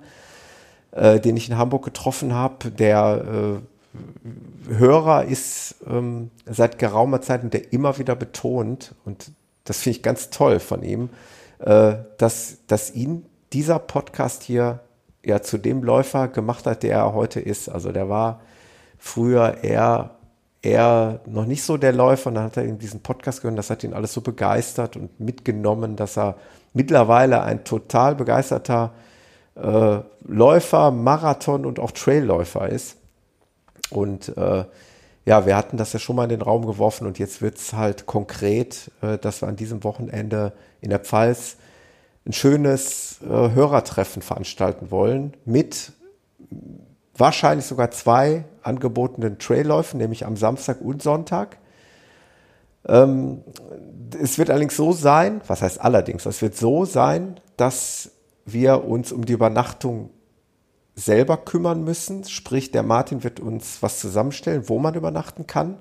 [0.91, 2.73] äh, den ich in Hamburg getroffen habe.
[2.73, 9.31] Der äh, Hörer ist ähm, seit geraumer Zeit und der immer wieder betont, und
[9.65, 11.11] das finde ich ganz toll von ihm,
[11.65, 14.81] äh, dass, dass ihn dieser Podcast hier
[15.25, 17.69] ja zu dem Läufer gemacht hat, der er heute ist.
[17.69, 18.41] Also der war
[18.99, 20.11] früher eher,
[20.63, 22.29] eher noch nicht so der Läufer.
[22.29, 23.59] Und dann hat er in diesen Podcast gehört.
[23.59, 26.37] Das hat ihn alles so begeistert und mitgenommen, dass er
[26.73, 28.93] mittlerweile ein total begeisterter
[29.55, 32.97] äh, Läufer, Marathon und auch Trailläufer ist.
[33.91, 34.65] Und äh,
[35.25, 37.73] ja, wir hatten das ja schon mal in den Raum geworfen und jetzt wird es
[37.73, 41.57] halt konkret, äh, dass wir an diesem Wochenende in der Pfalz
[42.27, 45.93] ein schönes äh, Hörertreffen veranstalten wollen mit
[47.17, 51.59] wahrscheinlich sogar zwei angebotenen Trailläufen, nämlich am Samstag und Sonntag.
[52.87, 53.43] Ähm,
[54.21, 58.11] es wird allerdings so sein, was heißt allerdings, es wird so sein, dass
[58.45, 60.11] wir uns um die Übernachtung
[60.95, 62.25] selber kümmern müssen.
[62.25, 65.79] Sprich, der Martin wird uns was zusammenstellen, wo man übernachten kann.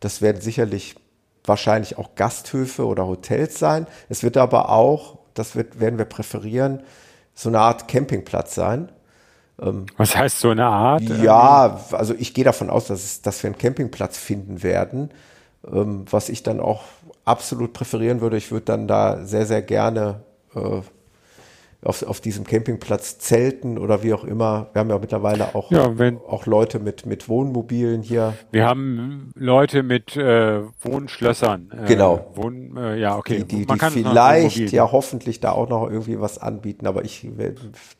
[0.00, 0.96] Das werden sicherlich
[1.44, 3.86] wahrscheinlich auch Gasthöfe oder Hotels sein.
[4.08, 6.82] Es wird aber auch, das wird, werden wir präferieren,
[7.34, 8.90] so eine Art Campingplatz sein.
[9.60, 11.02] Ähm, was heißt so eine Art?
[11.02, 15.10] Ja, also ich gehe davon aus, dass, es, dass wir einen Campingplatz finden werden,
[15.70, 16.84] ähm, was ich dann auch
[17.24, 18.36] absolut präferieren würde.
[18.36, 20.22] Ich würde dann da sehr, sehr gerne
[20.54, 20.80] äh,
[21.84, 24.68] auf, auf diesem Campingplatz zelten oder wie auch immer.
[24.72, 28.34] Wir haben ja mittlerweile auch, ja, wenn, auch Leute mit, mit Wohnmobilen hier.
[28.50, 31.70] Wir haben Leute mit äh, Wohnschlössern.
[31.72, 32.30] Äh, genau.
[32.34, 33.44] Wohn, äh, ja, okay.
[33.44, 37.28] Die, die, die vielleicht ja hoffentlich da auch noch irgendwie was anbieten, aber ich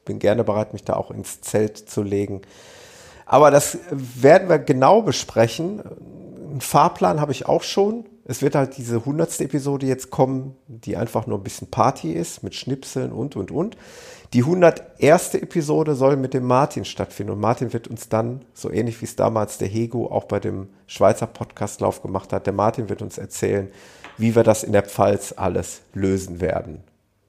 [0.05, 2.43] bin gerne bereit, mich da auch ins Zelt zu legen.
[3.27, 5.82] Aber das werden wir genau besprechen.
[6.51, 10.96] Einen Fahrplan habe ich auch schon es wird halt diese hundertste Episode jetzt kommen, die
[10.96, 13.76] einfach nur ein bisschen Party ist, mit Schnipseln und, und, und.
[14.32, 15.34] Die 101.
[15.34, 19.14] Episode soll mit dem Martin stattfinden und Martin wird uns dann, so ähnlich wie es
[19.14, 23.68] damals der Hego auch bei dem Schweizer Podcastlauf gemacht hat, der Martin wird uns erzählen,
[24.16, 26.82] wie wir das in der Pfalz alles lösen werden.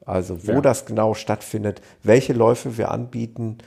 [0.06, 0.62] Also wo ja.
[0.62, 3.58] das genau stattfindet, welche Läufe wir anbieten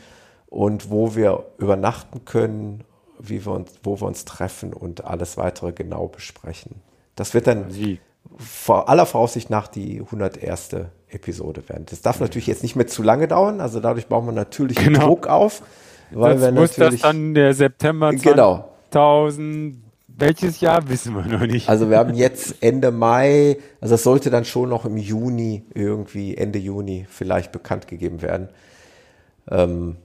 [0.46, 2.84] und wo wir übernachten können,
[3.18, 6.76] wie wir uns, wo wir uns treffen und alles weitere genau besprechen.
[7.18, 7.98] Das wird dann Sie.
[8.36, 10.70] vor aller Voraussicht nach die 101.
[11.10, 11.86] Episode werden.
[11.88, 15.06] Das darf natürlich jetzt nicht mehr zu lange dauern, also dadurch bauen wir natürlich genau.
[15.06, 15.62] Druck auf.
[16.10, 18.72] Weil das muss das dann der September genau.
[18.90, 19.82] 2000
[20.20, 21.68] welches Jahr wissen wir noch nicht.
[21.68, 26.36] Also wir haben jetzt Ende Mai, also das sollte dann schon noch im Juni irgendwie,
[26.36, 28.48] Ende Juni vielleicht bekannt gegeben werden.
[29.48, 29.96] Ähm,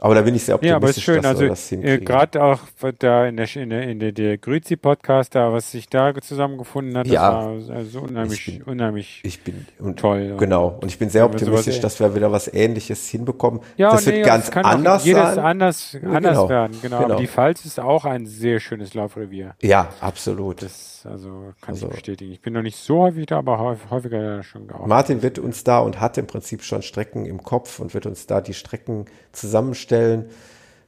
[0.00, 1.24] aber da bin ich sehr optimistisch, ja, aber ist schön.
[1.24, 2.60] also, äh, Gerade auch
[2.98, 7.06] da in der, in der, in der, der Grüzi-Podcast, da, was sich da zusammengefunden hat,
[7.06, 10.36] ja, das war also unheimlich, ich bin, unheimlich ich bin, und, toll.
[10.38, 10.78] Genau.
[10.80, 13.60] Und ich bin sehr optimistisch, dass wir wieder was Ähnliches hinbekommen.
[13.78, 15.38] Ja, das nee, wird ganz das anders jedes sein.
[15.38, 16.48] anders, anders genau.
[16.50, 16.78] werden.
[16.82, 16.98] Genau.
[16.98, 17.12] genau.
[17.12, 19.54] Aber die Pfalz ist auch ein sehr schönes Laufrevier.
[19.62, 20.60] Ja, absolut.
[20.60, 22.32] Das, also, kann also, ich bestätigen.
[22.32, 24.88] Ich bin noch nicht so häufig da, aber häufiger schon gearbeitet.
[24.88, 28.26] Martin wird uns da und hat im Prinzip schon Strecken im Kopf und wird uns
[28.26, 29.06] da die Strecken
[29.36, 30.26] zusammenstellen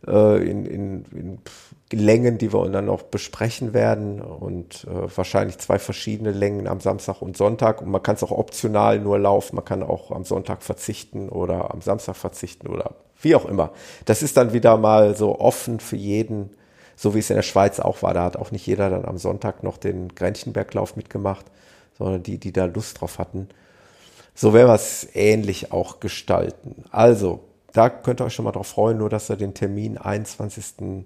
[0.07, 1.05] äh, in, in,
[1.91, 6.81] in Längen, die wir dann noch besprechen werden und äh, wahrscheinlich zwei verschiedene Längen am
[6.81, 10.25] Samstag und Sonntag und man kann es auch optional nur laufen, man kann auch am
[10.25, 13.73] Sonntag verzichten oder am Samstag verzichten oder wie auch immer.
[14.05, 16.51] Das ist dann wieder mal so offen für jeden,
[16.95, 18.13] so wie es in der Schweiz auch war.
[18.13, 21.47] Da hat auch nicht jeder dann am Sonntag noch den Grennchenberglauf mitgemacht,
[21.97, 23.49] sondern die, die da Lust drauf hatten.
[24.35, 26.85] So werden wir es ähnlich auch gestalten.
[26.91, 27.41] Also,
[27.79, 31.05] da könnt ihr euch schon mal drauf freuen, nur dass ihr den Termin 21.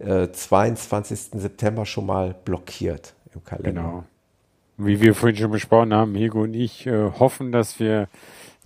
[0.00, 1.40] Äh, 22.
[1.40, 3.70] September schon mal blockiert im Kalender.
[3.70, 4.04] Genau.
[4.76, 8.08] Wie wir vorhin schon besprochen haben, Hego und ich äh, hoffen, dass wir,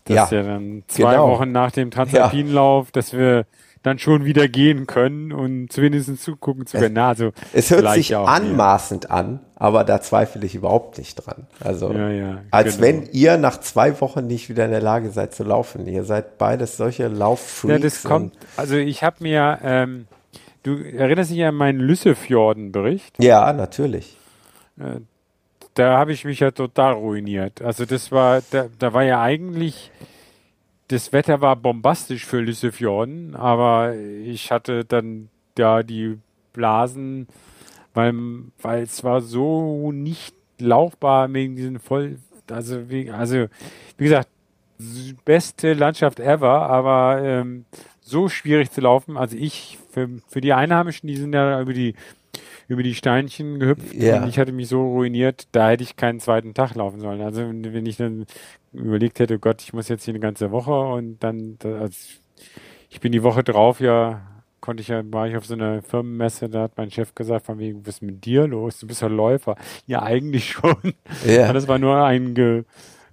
[0.05, 1.33] dass ja, ja dann zwei genau.
[1.33, 2.93] Wochen nach dem Transalpinlauf, ja.
[2.93, 3.45] dass wir
[3.85, 6.97] dann schon wieder gehen können und zumindest zugucken zu können.
[6.97, 9.11] Also es hört sich auch, anmaßend ja.
[9.11, 11.47] an, aber da zweifle ich überhaupt nicht dran.
[11.61, 12.86] Also ja, ja, als genau.
[12.86, 15.86] wenn ihr nach zwei Wochen nicht wieder in der Lage seid zu laufen.
[15.86, 17.73] Ihr seid beides solche Lauffreaks.
[17.73, 18.35] Ja, das kommt.
[18.56, 20.06] Also ich habe mir, ähm,
[20.62, 23.23] du erinnerst dich an meinen Lüssefjorden-Bericht?
[23.23, 24.16] Ja, natürlich.
[24.81, 25.01] Äh,
[25.74, 27.61] da habe ich mich ja total ruiniert.
[27.61, 29.90] Also das war, da, da war ja eigentlich
[30.89, 35.28] das Wetter war bombastisch für Lissefjorden, aber ich hatte dann
[35.59, 36.19] ja die
[36.52, 37.27] Blasen,
[37.94, 38.15] weil,
[38.61, 42.19] weil es war so nicht laufbar wegen diesen voll,
[42.51, 43.47] also wie, also
[43.97, 44.28] wie gesagt,
[45.24, 47.65] beste Landschaft ever, aber ähm,
[48.01, 49.16] so schwierig zu laufen.
[49.16, 51.94] Also ich, für, für die Einheimischen, die sind ja über die
[52.66, 54.23] über die Steinchen gehüpft ja.
[54.23, 57.20] und ich hatte mich so ruiniert, da hätte ich keinen zweiten Tag laufen sollen.
[57.20, 58.27] Also wenn ich dann
[58.75, 61.97] überlegt hätte, oh Gott, ich muss jetzt hier eine ganze Woche und dann, also
[62.91, 64.23] ich bin die Woche drauf ja,
[64.65, 67.59] konnte ich ja, war ich auf so einer Firmenmesse, da hat mein Chef gesagt, von
[67.59, 68.79] wegen, was ist mit dir los?
[68.79, 69.57] Du bist ja Läufer.
[69.87, 70.95] Ja, eigentlich schon.
[71.27, 71.53] Ja.
[71.53, 72.65] Das war nur ein Ge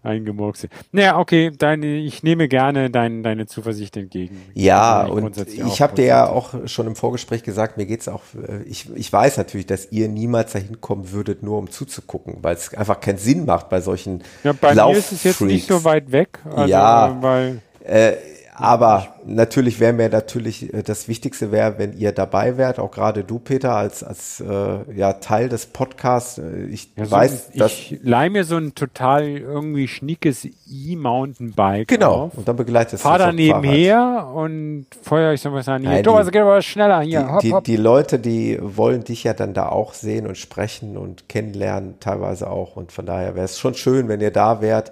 [0.04, 0.68] eingemurkse.
[0.92, 4.42] Naja, okay, deine, ich nehme gerne dein, deine Zuversicht entgegen.
[4.54, 8.64] Ja, und ich habe dir ja auch schon im Vorgespräch gesagt, mir geht's auch, äh,
[8.64, 12.74] ich, ich weiß natürlich, dass ihr niemals dahin kommen würdet, nur um zuzugucken, weil es
[12.74, 16.12] einfach keinen Sinn macht bei solchen Ja, bei mir ist es jetzt nicht so weit
[16.12, 16.40] weg.
[16.46, 18.14] Also, ja, weil äh,
[18.62, 23.24] aber natürlich wäre mir natürlich äh, das Wichtigste wäre, wenn ihr dabei wärt, auch gerade
[23.24, 26.38] du, Peter, als, als äh, ja, Teil des Podcasts.
[26.38, 27.72] Äh, ich ja, weiß, so, dass.
[27.72, 31.88] Ich leih mir so ein total irgendwie schnickes E-Mountainbike.
[31.88, 32.26] Genau.
[32.26, 35.82] Auf, und dann begleitet Fahr da nebenher und feuer ich so was an.
[35.82, 37.02] Hier, Thomas, geht aber schneller.
[37.02, 37.64] Hier, die, hopp, die, hopp.
[37.64, 42.50] die Leute, die wollen dich ja dann da auch sehen und sprechen und kennenlernen, teilweise
[42.50, 42.76] auch.
[42.76, 44.92] Und von daher wäre es schon schön, wenn ihr da wärt.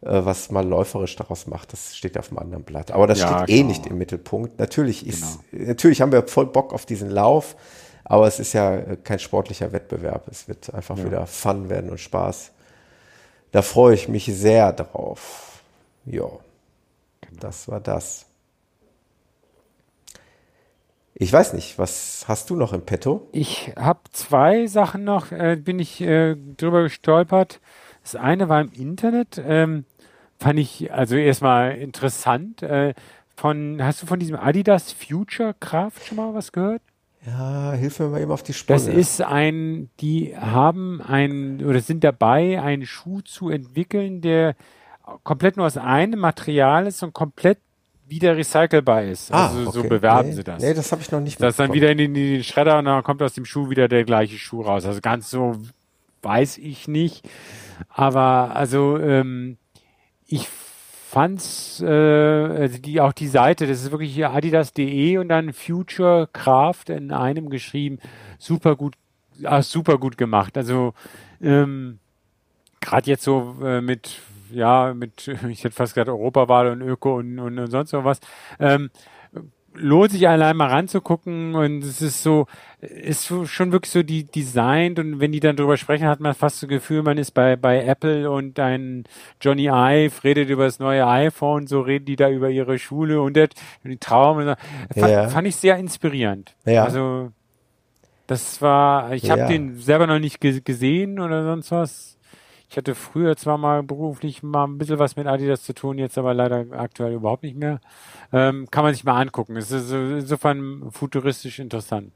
[0.00, 2.92] Äh, was mal läuferisch daraus macht, das steht auf einem anderen Blatt.
[2.92, 4.58] Aber das ja, steht eh nicht im Mittelpunkt.
[4.58, 5.68] Natürlich ist, genau.
[5.68, 7.56] natürlich haben wir voll Bock auf diesen Lauf,
[8.04, 10.28] aber es ist ja äh, kein sportlicher Wettbewerb.
[10.28, 11.04] Es wird einfach ja.
[11.04, 12.52] wieder Fun werden und Spaß.
[13.50, 15.62] Da freue ich mich sehr drauf.
[16.04, 16.28] Ja,
[17.20, 17.40] genau.
[17.40, 18.26] das war das.
[21.14, 23.26] Ich weiß nicht, was hast du noch im Petto?
[23.32, 27.60] Ich habe zwei Sachen noch, äh, bin ich äh, drüber gestolpert.
[28.02, 29.84] Das eine war im Internet, ähm,
[30.38, 32.62] fand ich also erstmal interessant.
[32.62, 32.94] Äh,
[33.36, 36.82] von, hast du von diesem Adidas Future Craft schon mal was gehört?
[37.26, 38.78] Ja, hilf mir mal eben auf die Sprünge.
[38.78, 44.54] Das ist ein, die haben ein oder sind dabei, einen Schuh zu entwickeln, der
[45.24, 47.58] komplett nur aus einem Material ist und komplett
[48.06, 49.32] wieder recycelbar ist.
[49.32, 49.70] Ah, also okay.
[49.72, 50.62] so bewerben nee, sie das.
[50.62, 52.78] Nee, das habe ich noch nicht Das ist dann wieder in den, in den Schredder
[52.78, 54.86] und dann kommt aus dem Schuh wieder der gleiche Schuh raus.
[54.86, 55.56] Also ganz so
[56.22, 57.28] weiß ich nicht.
[57.88, 59.58] Aber also ähm,
[60.28, 66.28] ich fand's, äh, also die, auch die Seite, das ist wirklich adidas.de und dann Future
[66.32, 67.98] Craft in einem geschrieben,
[68.38, 68.94] super gut,
[69.42, 70.56] ah, super gut gemacht.
[70.56, 70.92] Also
[71.40, 71.98] ähm,
[72.80, 77.38] gerade jetzt so äh, mit ja, mit, ich hätte fast gesagt Europawahl und Öko und,
[77.38, 78.20] und, und sonst was.
[78.58, 78.90] Ähm,
[79.78, 82.46] lohnt sich allein mal ranzugucken und es ist so,
[82.80, 86.62] ist schon wirklich so die designt und wenn die dann drüber sprechen, hat man fast
[86.62, 89.04] das Gefühl, man ist bei, bei Apple und ein
[89.40, 93.34] Johnny Ive redet über das neue iPhone, so reden die da über ihre Schule und
[93.34, 93.48] der,
[93.84, 94.38] die Traum.
[94.38, 94.58] Fand,
[94.96, 95.28] ja.
[95.28, 96.54] fand ich sehr inspirierend.
[96.64, 96.84] Ja.
[96.84, 97.30] Also,
[98.26, 99.48] das war, ich habe ja.
[99.48, 102.17] den selber noch nicht gesehen oder sonst was.
[102.70, 106.18] Ich hatte früher zwar mal beruflich mal ein bisschen was mit Adidas zu tun, jetzt
[106.18, 107.80] aber leider aktuell überhaupt nicht mehr.
[108.32, 109.56] Ähm, kann man sich mal angucken.
[109.56, 112.12] Es ist insofern futuristisch interessant.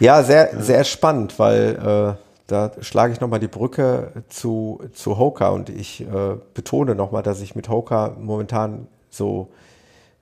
[0.00, 5.50] Ja, sehr, sehr spannend, weil äh, da schlage ich nochmal die Brücke zu, zu Hoka
[5.50, 9.48] und ich äh, betone nochmal, dass ich mit Hoka momentan so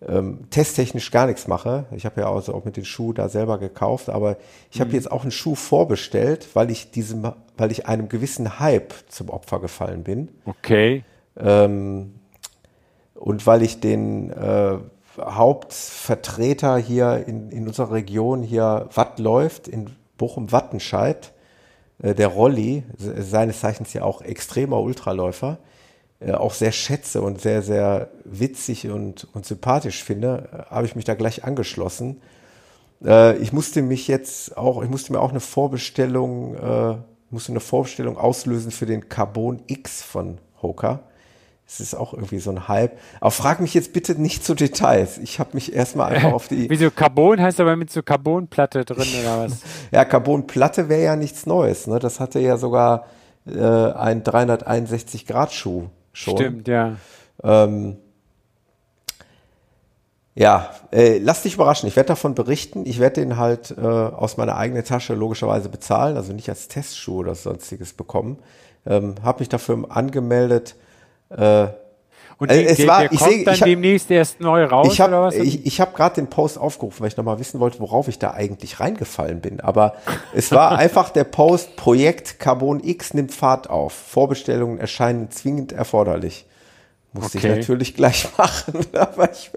[0.06, 1.84] ähm, testtechnisch gar nichts mache.
[1.94, 4.36] Ich habe ja also auch mit den Schuh da selber gekauft, aber
[4.70, 4.84] ich mhm.
[4.84, 9.28] habe jetzt auch einen Schuh vorbestellt, weil ich diesem, weil ich einem gewissen Hype zum
[9.28, 10.28] Opfer gefallen bin.
[10.46, 11.04] Okay.
[11.36, 12.14] Ähm,
[13.14, 14.78] und weil ich den äh,
[15.18, 21.32] Hauptvertreter hier in, in unserer Region hier Watt läuft, in Bochum-Wattenscheid,
[22.02, 25.58] äh, der Rolli, seines Zeichens ja auch extremer Ultraläufer,
[26.28, 31.04] auch sehr schätze und sehr, sehr witzig und, und sympathisch finde, äh, habe ich mich
[31.04, 32.20] da gleich angeschlossen.
[33.02, 36.96] Äh, ich musste mich jetzt auch, ich musste mir auch eine Vorbestellung, äh,
[37.30, 41.00] musste eine Vorbestellung auslösen für den Carbon X von Hoka.
[41.66, 42.98] Es ist auch irgendwie so ein Hype.
[43.20, 45.18] Aber frag mich jetzt bitte nicht zu Details.
[45.18, 46.68] Ich habe mich erstmal einfach auf die.
[46.68, 49.58] Wieso Carbon heißt aber mit so Carbonplatte drin oder was?
[49.92, 51.86] ja, Carbonplatte wäre ja nichts Neues.
[51.86, 51.98] Ne?
[51.98, 53.06] Das hatte ja sogar
[53.46, 55.88] äh, ein 361 Grad Schuh
[56.20, 56.36] schon.
[56.36, 56.96] Stimmt, ja.
[57.42, 57.96] Ähm,
[60.34, 61.88] ja, äh, lass dich überraschen.
[61.88, 62.86] Ich werde davon berichten.
[62.86, 67.18] Ich werde den halt äh, aus meiner eigenen Tasche logischerweise bezahlen, also nicht als Testschuh
[67.18, 68.38] oder sonstiges bekommen.
[68.86, 70.76] Ähm, habe mich dafür angemeldet.
[71.30, 71.68] Äh,
[72.40, 74.90] und also es war, der ich kommt seh, dann ich hab, demnächst erst neu raus
[74.90, 75.34] ich hab, oder was?
[75.34, 78.32] Ich, ich habe gerade den Post aufgerufen, weil ich nochmal wissen wollte, worauf ich da
[78.32, 79.60] eigentlich reingefallen bin.
[79.60, 79.94] Aber
[80.34, 83.92] es war einfach der Post, Projekt Carbon X nimmt Fahrt auf.
[83.92, 86.46] Vorbestellungen erscheinen zwingend erforderlich.
[87.12, 87.48] Musste okay.
[87.48, 88.86] ich natürlich gleich machen.
[88.92, 89.50] aber ich,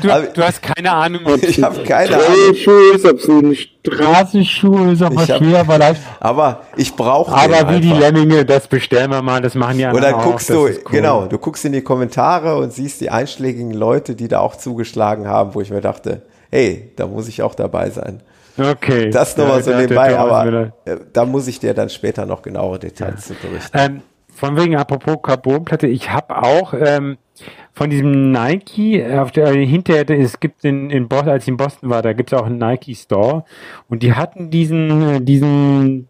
[0.00, 2.54] du, aber, du hast keine Ahnung, ob ich habe keine Ahnung.
[2.54, 6.00] Schuh ist, ob es ein Straßenschuh ist, ob schwer vielleicht.
[6.20, 7.80] Aber ich brauche Aber wie einfach.
[7.80, 10.80] die Lemminge, das bestellen wir mal, das machen die anderen Oder guckst auch, du, cool.
[10.88, 15.26] genau, du guckst in die Kommentare und siehst die einschlägigen Leute, die da auch zugeschlagen
[15.26, 16.22] haben, wo ich mir dachte,
[16.52, 18.22] hey, da muss ich auch dabei sein.
[18.56, 19.10] Okay.
[19.10, 22.78] Das nochmal ja, so nebenbei, aber äh, da muss ich dir dann später noch genauere
[22.78, 23.34] Details ja.
[23.34, 23.78] zu berichten.
[23.78, 24.02] Ähm,
[24.42, 27.16] von wegen apropos Carbonplatte, ich habe auch ähm,
[27.72, 31.48] von diesem Nike, äh, auf der, äh, hinterher, es gibt in, in Boston, als ich
[31.48, 33.44] in Boston war, da gibt es auch einen Nike Store
[33.88, 36.08] und die hatten diesen, äh, diesen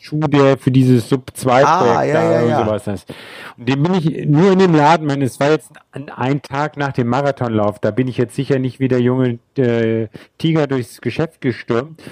[0.00, 2.64] Schuh, der für dieses Sub 2 ah, Projekt ah, ja, da ja, und ja.
[2.64, 3.14] sowas ist.
[3.58, 6.78] Und den bin ich nur in dem Laden, meine, es war jetzt ein, ein, Tag
[6.78, 10.08] nach dem Marathonlauf, da bin ich jetzt sicher nicht wie der junge äh,
[10.38, 12.02] Tiger durchs Geschäft gestürmt,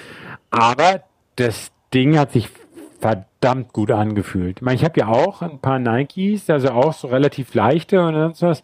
[0.50, 1.04] aber
[1.36, 2.50] das Ding hat sich
[3.06, 4.58] verdammt gut angefühlt.
[4.58, 8.14] Ich meine, ich habe ja auch ein paar Nikes, also auch so relativ leichte und
[8.14, 8.62] sonst was.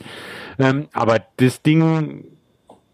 [0.58, 2.24] Ähm, aber das Ding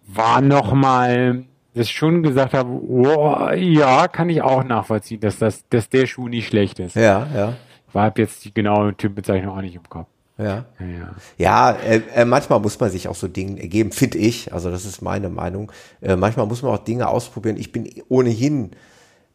[0.07, 5.67] war nochmal, dass ich schon gesagt habe, oh, ja, kann ich auch nachvollziehen, dass das,
[5.71, 6.97] dass der Schuh nicht schlecht ist.
[6.97, 7.55] Ja, ja.
[7.95, 10.09] War jetzt die genaue Typbezeichnung auch nicht im Kopf.
[10.37, 10.67] Ja.
[10.79, 14.53] Ja, ja äh, äh, manchmal muss man sich auch so Dinge ergeben, finde ich.
[14.53, 15.73] Also das ist meine Meinung.
[16.03, 17.57] Äh, manchmal muss man auch Dinge ausprobieren.
[17.57, 18.73] Ich bin ohnehin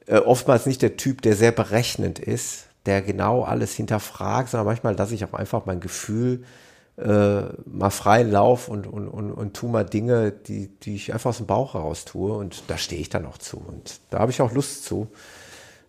[0.08, 4.96] äh, oftmals nicht der Typ, der sehr berechnend ist, der genau alles hinterfragt, sondern manchmal
[4.96, 6.44] lasse ich auch einfach mein Gefühl
[6.98, 11.32] äh, mal freien Lauf und, und, und, und tu mal Dinge, die, die ich einfach
[11.32, 13.58] aus dem Bauch heraus tue und da stehe ich dann auch zu.
[13.58, 15.08] Und da habe ich auch Lust zu,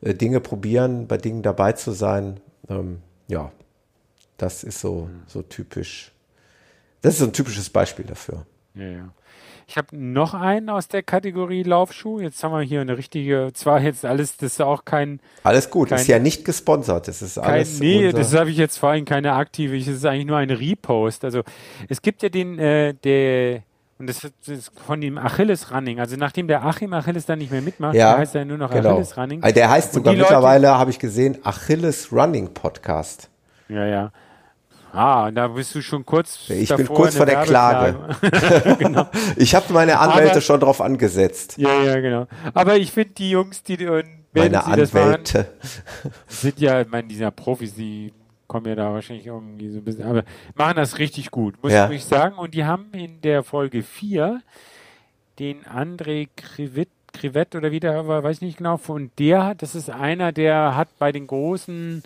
[0.01, 2.41] äh, Dinge probieren, bei Dingen dabei zu sein.
[2.69, 3.53] Ähm, ja,
[4.39, 6.13] das ist so, so typisch.
[7.03, 8.47] Das ist so ein typisches Beispiel dafür.
[8.75, 9.09] Ja, ja.
[9.67, 12.21] Ich habe noch einen aus der Kategorie Laufschuh.
[12.21, 15.21] Jetzt haben wir hier eine richtige, zwar jetzt alles, das ist auch kein.
[15.43, 17.09] Alles gut, kein, ist ja nicht gesponsert.
[17.09, 17.81] Das ist kein, alles.
[17.81, 19.77] Nee, das habe ich jetzt vor allem keine aktive.
[19.77, 21.25] Es ist eigentlich nur ein Repost.
[21.25, 21.43] Also
[21.89, 23.63] es gibt ja den, äh, der,
[23.99, 26.01] und das ist von dem Achilles Running.
[26.01, 28.91] Also nachdem der Achim Achilles dann nicht mehr mitmacht, ja, heißt er nur noch genau.
[28.91, 29.43] Achilles Running.
[29.43, 33.31] Also der heißt sogar mittlerweile, habe ich gesehen, Achilles Running Podcast.
[33.69, 34.13] Ja, ja.
[34.95, 36.49] Ah, da bist du schon kurz.
[36.49, 37.97] Ich bin kurz vor der Klage.
[38.79, 39.09] genau.
[39.37, 41.55] Ich habe meine Anwälte Aber, schon drauf angesetzt.
[41.59, 42.27] Ja, ja, genau.
[42.53, 47.09] Aber ich finde die Jungs, die und meine sie Anwälte machen, sind ja, ich meine,
[47.09, 48.13] diese Profis, die
[48.47, 51.91] kommen ja da wahrscheinlich irgendwie so ein bisschen, aber machen das richtig gut, muss ja.
[51.91, 52.37] ich sagen.
[52.37, 54.43] Und die haben in der Folge 4
[55.39, 59.75] den André Krivit Krivett oder wie der war, weiß ich nicht genau, und der, das
[59.75, 62.03] ist einer, der hat bei den großen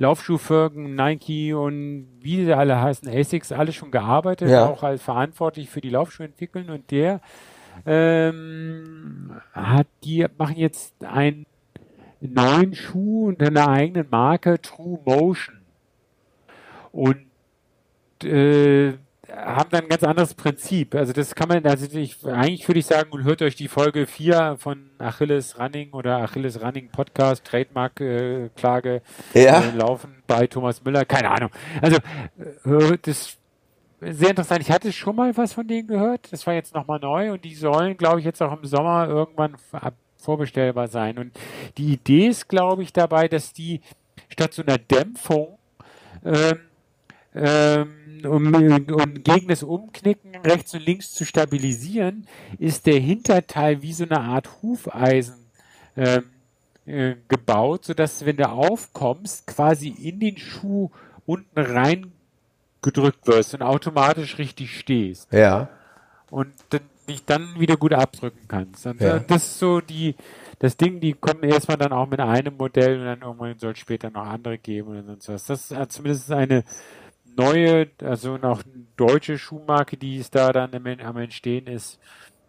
[0.00, 4.66] Laufschuhfirmen, Nike und wie sie alle heißen, ASICS, alle schon gearbeitet, Ja.
[4.66, 7.20] auch als verantwortlich für die Laufschuhe entwickeln und der
[7.86, 11.46] ähm, hat die machen jetzt einen
[12.20, 15.56] neuen Schuh unter einer eigenen Marke True Motion
[16.92, 17.26] und
[18.24, 18.94] äh,
[19.34, 20.94] haben dann ein ganz anderes Prinzip.
[20.94, 24.56] Also das kann man, also ich, eigentlich würde ich sagen, hört euch die Folge 4
[24.58, 29.02] von Achilles Running oder Achilles Running Podcast, Trademark äh, Klage
[29.34, 29.60] Ja.
[29.60, 31.50] äh, laufen bei Thomas Müller, keine Ahnung.
[31.80, 31.96] Also
[32.64, 33.36] äh, das
[34.00, 34.60] sehr interessant.
[34.62, 36.32] Ich hatte schon mal was von denen gehört.
[36.32, 39.56] Das war jetzt nochmal neu und die sollen, glaube ich, jetzt auch im Sommer irgendwann
[40.16, 41.18] vorbestellbar sein.
[41.18, 41.38] Und
[41.76, 43.80] die Idee ist, glaube ich, dabei, dass die
[44.28, 45.58] statt so einer Dämpfung
[46.24, 46.60] ähm,
[47.34, 52.26] ähm, um, um gegen das Umknicken rechts und links zu stabilisieren,
[52.58, 55.46] ist der Hinterteil wie so eine Art Hufeisen
[55.96, 56.24] ähm,
[56.86, 60.90] äh, gebaut, sodass wenn du aufkommst, quasi in den Schuh
[61.26, 62.12] unten rein
[62.82, 65.68] gedrückt wirst und automatisch richtig stehst Ja.
[66.30, 68.86] und dann, dich dann wieder gut abdrücken kannst.
[68.86, 69.16] Und Ja.
[69.16, 70.14] äh, das ist so die,
[70.58, 73.78] das Ding, die kommen erstmal dann auch mit einem Modell und dann irgendwann soll es
[73.78, 75.44] später noch andere geben oder sonst was.
[75.44, 76.64] Das ist äh, zumindest eine
[77.36, 81.98] neue, also noch eine deutsche Schuhmarke, die es da dann am Entstehen ist.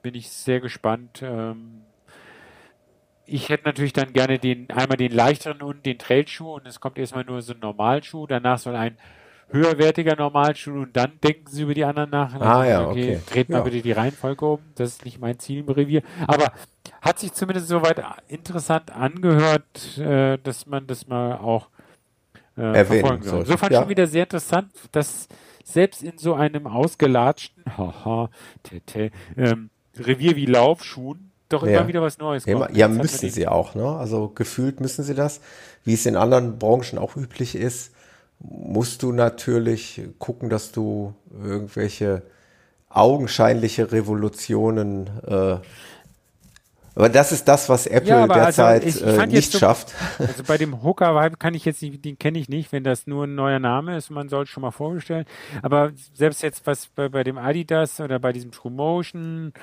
[0.01, 1.21] Bin ich sehr gespannt.
[1.21, 1.81] Ähm,
[3.25, 6.97] ich hätte natürlich dann gerne den, einmal den leichteren und den Trailschuh und es kommt
[6.97, 8.97] erstmal nur so ein Normalschuh, danach soll ein
[9.51, 12.33] höherwertiger Normalschuh und dann denken sie über die anderen nach.
[12.33, 13.19] Dann Ah, ja, okay.
[13.25, 13.63] Dreht mal Ja.
[13.63, 14.59] bitte die Reihenfolge um.
[14.75, 16.01] Das ist nicht mein Ziel im Revier.
[16.27, 16.51] Aber
[17.01, 21.69] hat sich zumindest soweit interessant angehört, äh, dass man das mal auch
[22.61, 23.21] äh, Erwähnen.
[23.23, 23.81] So fand ich Ja.
[23.81, 25.27] schon wieder sehr interessant, dass
[25.63, 28.29] selbst in so einem ausgelatschten, haha,
[28.63, 31.79] tete, ähm, Revier wie Laufschuhen doch Ja.
[31.79, 32.77] immer wieder was Neues Ja, kommt.
[32.77, 33.85] ja Das hat müssen sie auch, ne?
[33.97, 35.41] Also gefühlt müssen sie das,
[35.83, 37.91] wie es in anderen Branchen auch üblich ist,
[38.39, 42.23] musst du natürlich gucken, dass du irgendwelche
[42.89, 45.57] augenscheinliche Revolutionen, äh,
[46.95, 49.59] aber das ist das, was Apple Ja, also derzeit ich äh, fand jetzt nicht so-
[49.59, 49.93] schafft.
[50.19, 53.25] Also bei dem Hooker-Vibe kann ich jetzt nicht, den kenne ich nicht, wenn das nur
[53.25, 55.25] ein neuer Name ist, man soll es schon mal vorbestellen.
[55.61, 59.53] Aber selbst jetzt was bei, bei dem Adidas oder bei diesem True Motion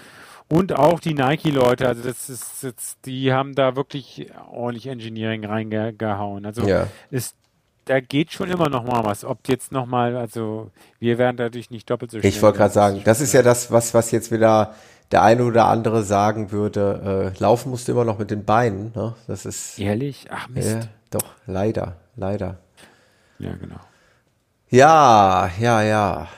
[0.48, 6.46] und auch die Nike-Leute, also das ist jetzt, die haben da wirklich ordentlich Engineering reingehauen.
[6.46, 6.86] Also Ja.
[7.10, 7.34] ist,
[7.84, 9.24] da geht schon immer noch mal was.
[9.24, 12.30] Ob jetzt noch mal, also wir werden dadurch nicht doppelt so schnell.
[12.30, 14.74] Ich wollte gerade sagen, das ist ja das, was, was jetzt wieder
[15.10, 18.92] der eine oder andere sagen würde, äh, laufen musst du immer noch mit den Beinen,
[18.94, 19.14] ne?
[19.26, 20.26] Das ist, Ehrlich?
[20.30, 20.68] Ach Mist.
[20.70, 20.80] ja,
[21.10, 22.58] doch, leider, leider.
[23.38, 23.80] Ja, genau.
[24.70, 26.28] Ja, ja, ja.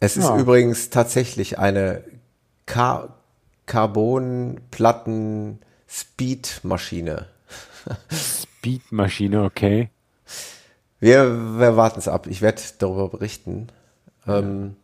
[0.00, 0.36] Es ist Ja.
[0.38, 2.02] übrigens tatsächlich eine
[2.66, 3.08] Car
[3.66, 5.58] Carbonplatten
[5.88, 7.26] Speed-Maschine.
[8.10, 9.90] Speedmaschine, okay.
[11.00, 12.26] Wir, wir warten es ab.
[12.26, 13.68] Ich werde darüber berichten.
[14.26, 14.76] Ähm,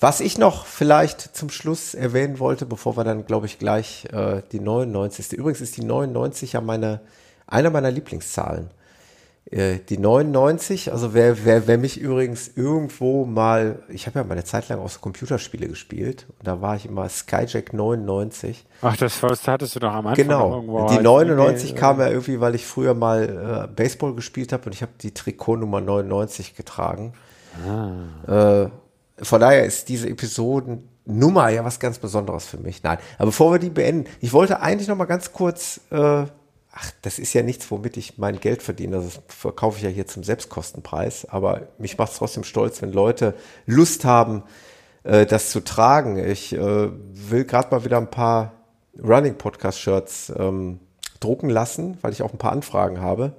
[0.00, 4.42] was ich noch vielleicht zum Schluss erwähnen wollte, bevor wir dann, glaube ich, gleich äh,
[4.50, 5.32] die 99.
[5.34, 7.00] Übrigens ist die 99 ja meine,
[7.46, 8.70] eine meiner Lieblingszahlen.
[9.50, 14.32] Äh, die 99, also wer, wer, wer mich übrigens irgendwo mal, ich habe ja mal
[14.32, 18.64] eine Zeit lang auch so Computerspiele gespielt und da war ich immer Skyjack 99.
[18.82, 20.54] Ach, das, das hattest du doch am Anfang Genau.
[20.54, 24.52] irgendwo Die als 99 E-Mail, kam ja irgendwie, weil ich früher mal äh, Baseball gespielt
[24.52, 27.12] habe und ich habe die Trikotnummer 99 getragen.
[27.66, 28.62] Ah.
[28.64, 28.70] Äh,
[29.22, 32.82] von daher ist diese Episodennummer ja was ganz Besonderes für mich.
[32.82, 35.96] Nein, aber bevor wir die beenden, ich wollte eigentlich noch mal ganz kurz, äh,
[36.72, 38.96] ach, das ist ja nichts, womit ich mein Geld verdiene.
[38.96, 41.26] Das verkaufe ich ja hier zum Selbstkostenpreis.
[41.26, 43.34] Aber mich macht es trotzdem stolz, wenn Leute
[43.66, 44.42] Lust haben,
[45.02, 46.16] äh, das zu tragen.
[46.16, 48.52] Ich äh, will gerade mal wieder ein paar
[49.02, 50.80] Running Podcast Shirts ähm,
[51.20, 53.34] drucken lassen, weil ich auch ein paar Anfragen habe.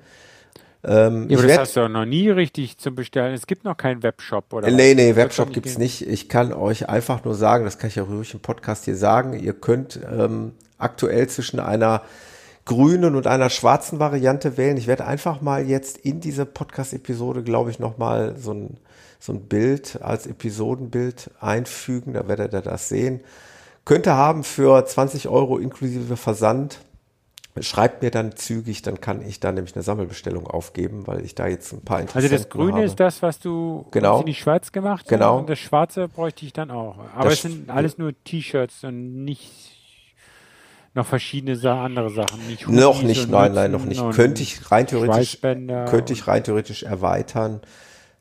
[0.83, 3.33] Ähm, Ja, aber das hast du noch nie richtig zum Bestellen.
[3.33, 4.69] Es gibt noch keinen Webshop, oder?
[4.71, 5.17] Nee, nee, was?
[5.17, 5.83] Webshop Wird gibt's geben.
[5.83, 6.07] nicht.
[6.07, 9.33] Ich kann euch einfach nur sagen, das kann ich ja ruhig im Podcast hier sagen,
[9.33, 12.01] ihr könnt ähm, aktuell zwischen einer
[12.65, 14.77] grünen und einer schwarzen Variante wählen.
[14.77, 18.77] Ich werde einfach mal jetzt in diese Podcast-Episode, glaube ich, nochmal so ein,
[19.19, 22.13] so ein Bild als Episodenbild einfügen.
[22.13, 23.21] Da werdet ihr das sehen.
[23.83, 26.79] Könnt ihr haben für 20 Euro inklusive Versand.
[27.59, 31.47] Schreibt mir dann zügig, dann kann ich da nämlich eine Sammelbestellung aufgeben, weil ich da
[31.47, 32.83] jetzt ein paar Also Interessenten das Grüne habe.
[32.85, 34.21] ist das, was du Genau.
[34.21, 35.09] in die Schweiz gemacht hast.
[35.09, 35.39] Genau.
[35.39, 36.97] Und das Schwarze bräuchte ich dann auch.
[37.13, 39.51] Aber Das es sind alles nur T-Shirts und nicht
[40.93, 42.45] noch verschiedene andere Sachen.
[42.47, 44.01] Nicht Noch nicht, nein, nein, noch nicht.
[44.11, 47.61] Könnte ich rein theoretisch, könnte ich rein theoretisch erweitern.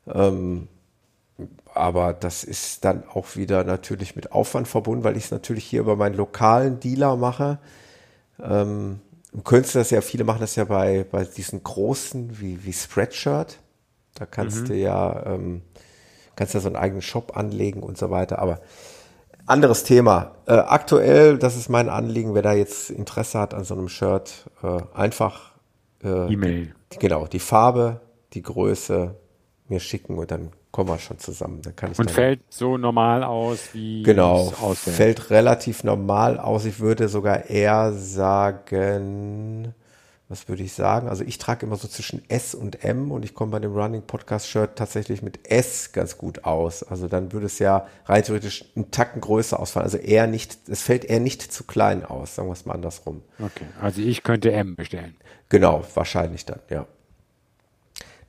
[0.07, 0.67] Ähm,
[1.73, 5.79] aber das ist dann auch wieder natürlich mit Aufwand verbunden, weil ich es natürlich hier
[5.81, 7.59] über meinen lokalen Dealer mache.
[8.41, 8.99] Ähm,
[9.31, 13.59] du könntest das ja, viele machen das ja bei, bei diesen großen wie, wie Spreadshirt.
[14.15, 14.65] Da kannst mhm.
[14.65, 15.61] du ja, ähm,
[16.35, 18.39] kannst ja so einen eigenen Shop anlegen und so weiter.
[18.39, 18.59] Aber
[19.45, 20.35] anderes Thema.
[20.45, 24.49] Äh, aktuell, das ist mein Anliegen, wer da jetzt Interesse hat an so einem Shirt,
[24.63, 25.53] äh, einfach
[26.03, 26.75] äh, E-Mail.
[26.99, 28.01] Genau, die Farbe,
[28.33, 29.15] die Größe
[29.67, 31.61] mir schicken und dann kommen wir schon zusammen.
[31.61, 34.93] Dann kann ich und fällt so normal aus, wie genau, es aussieht.
[34.93, 36.65] Fällt relativ normal aus.
[36.65, 39.73] Ich würde sogar eher sagen,
[40.31, 41.09] was würde ich sagen?
[41.09, 44.03] Also ich trage immer so zwischen S und M und ich komme bei dem Running
[44.03, 46.83] Podcast Shirt tatsächlich mit S ganz gut aus.
[46.83, 49.83] Also dann würde es ja rein theoretisch einen Tacken größer ausfallen.
[49.83, 53.23] Also eher nicht, es fällt eher nicht zu klein aus, sagen wir es mal andersrum.
[53.39, 55.15] Okay, also ich könnte M bestellen.
[55.49, 56.87] Genau, wahrscheinlich dann, ja.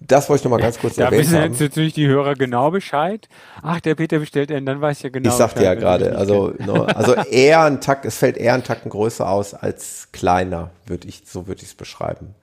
[0.07, 1.23] Das wollte ich noch mal ganz kurz da erwähnen.
[1.23, 3.29] Da wissen jetzt natürlich die Hörer genau Bescheid.
[3.63, 5.29] Ach, der Peter bestellt N, dann weiß ich ja genau.
[5.29, 8.91] Ich sagte ja gerade, also, no, also eher ein Takt, es fällt eher ein Tacken
[8.91, 12.35] größer aus als kleiner, würde ich, so würde ich es beschreiben.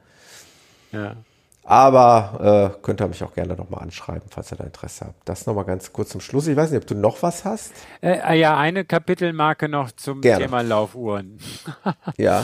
[0.91, 1.15] Ja.
[1.69, 5.30] Aber äh, könnt ihr mich auch gerne noch mal anschreiben, falls ihr da Interesse habt.
[5.30, 6.48] Das noch mal ganz kurz zum Schluss.
[6.48, 7.73] Ich weiß nicht, ob du noch was hast.
[8.02, 10.45] Äh, ja, eine Kapitelmarke noch zum gerne.
[10.45, 11.38] Thema Laufuhren.
[12.18, 12.44] ja.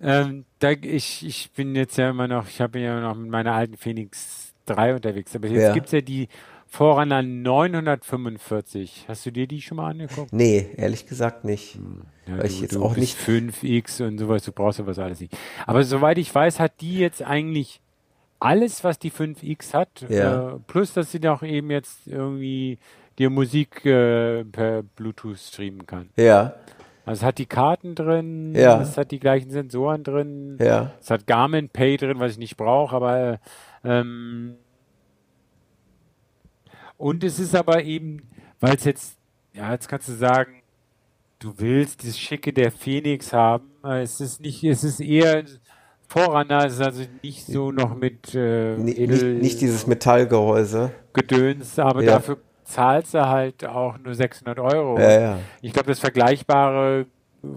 [0.00, 3.52] Ähm, da, ich, ich bin jetzt ja immer noch, ich habe ja noch mit meiner
[3.52, 5.72] alten Phoenix 3 unterwegs, aber jetzt ja.
[5.72, 6.28] gibt es ja die
[6.66, 9.06] Forerunner 945.
[9.08, 10.32] Hast du dir die schon mal angeguckt?
[10.32, 11.76] Nee, ehrlich gesagt nicht.
[11.76, 12.02] Hm.
[12.26, 15.36] Ja, Weil ich jetzt auch nicht 5X und sowas, du brauchst sowas alles nicht.
[15.66, 17.80] Aber soweit ich weiß, hat die jetzt eigentlich
[18.40, 20.54] alles, was die 5X hat, ja.
[20.54, 22.78] äh, plus dass sie doch eben jetzt irgendwie
[23.18, 26.10] dir Musik äh, per Bluetooth streamen kann.
[26.16, 26.54] Ja.
[27.06, 28.80] Also es hat die Karten drin, ja.
[28.80, 30.90] es hat die gleichen Sensoren drin, ja.
[31.00, 33.38] es hat Garmin Pay drin, was ich nicht brauche, aber
[33.84, 34.56] ähm,
[36.98, 38.28] und es ist aber eben,
[38.58, 39.18] weil es jetzt,
[39.52, 40.62] ja, jetzt kannst du sagen,
[41.38, 43.70] du willst das Schicke der Phoenix haben.
[43.84, 45.44] Es ist nicht, es ist eher
[46.08, 50.92] Vorrunner, es ist also nicht so noch mit äh, nicht, nicht, nicht dieses Metallgehäuse.
[51.12, 52.12] Gedöns, aber ja.
[52.14, 54.98] dafür zahlst du halt auch nur 600 Euro.
[54.98, 55.38] Ja, ja.
[55.62, 57.06] Ich glaube, das Vergleichbare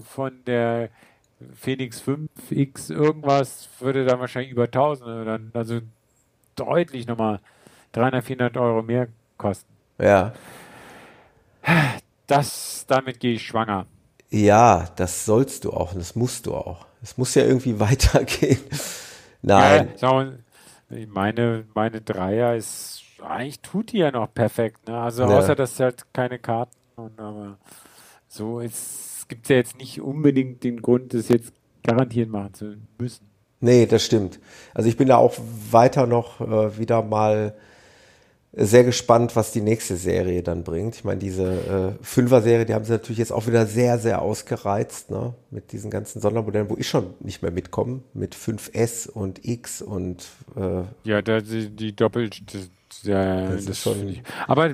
[0.06, 0.90] von der
[1.56, 5.80] Phoenix 5X irgendwas würde dann wahrscheinlich über 1000, dann, also
[6.56, 7.40] deutlich nochmal
[7.94, 9.07] 300, 400 Euro mehr
[9.38, 9.72] kosten.
[9.99, 10.34] Ja.
[12.27, 13.86] Das, damit gehe ich schwanger.
[14.30, 16.86] Ja, das sollst du auch und das musst du auch.
[17.02, 18.60] Es muss ja irgendwie weitergehen.
[19.41, 19.94] Nein.
[19.98, 20.34] Ja,
[21.07, 24.87] meine, meine Dreier ist eigentlich tut die ja noch perfekt.
[24.87, 24.97] Ne?
[24.97, 25.37] Also ja.
[25.37, 27.57] außer, dass sie halt keine Karten und aber
[28.27, 32.75] so ist, gibt es ja jetzt nicht unbedingt den Grund, das jetzt garantiert machen zu
[32.97, 33.27] müssen.
[33.61, 34.39] Nee, das stimmt.
[34.73, 35.35] Also ich bin da auch
[35.71, 37.55] weiter noch äh, wieder mal
[38.51, 40.95] sehr gespannt, was die nächste Serie dann bringt.
[40.95, 45.11] Ich meine, diese äh, Fünfer-Serie, die haben sie natürlich jetzt auch wieder sehr, sehr ausgereizt,
[45.11, 45.35] ne?
[45.51, 50.27] Mit diesen ganzen Sondermodellen, wo ich schon nicht mehr mitkomme, mit 5S und X und
[50.55, 52.41] äh, Ja, da die, die doppelt
[53.03, 54.20] ja, das, das ist schon.
[54.48, 54.74] Aber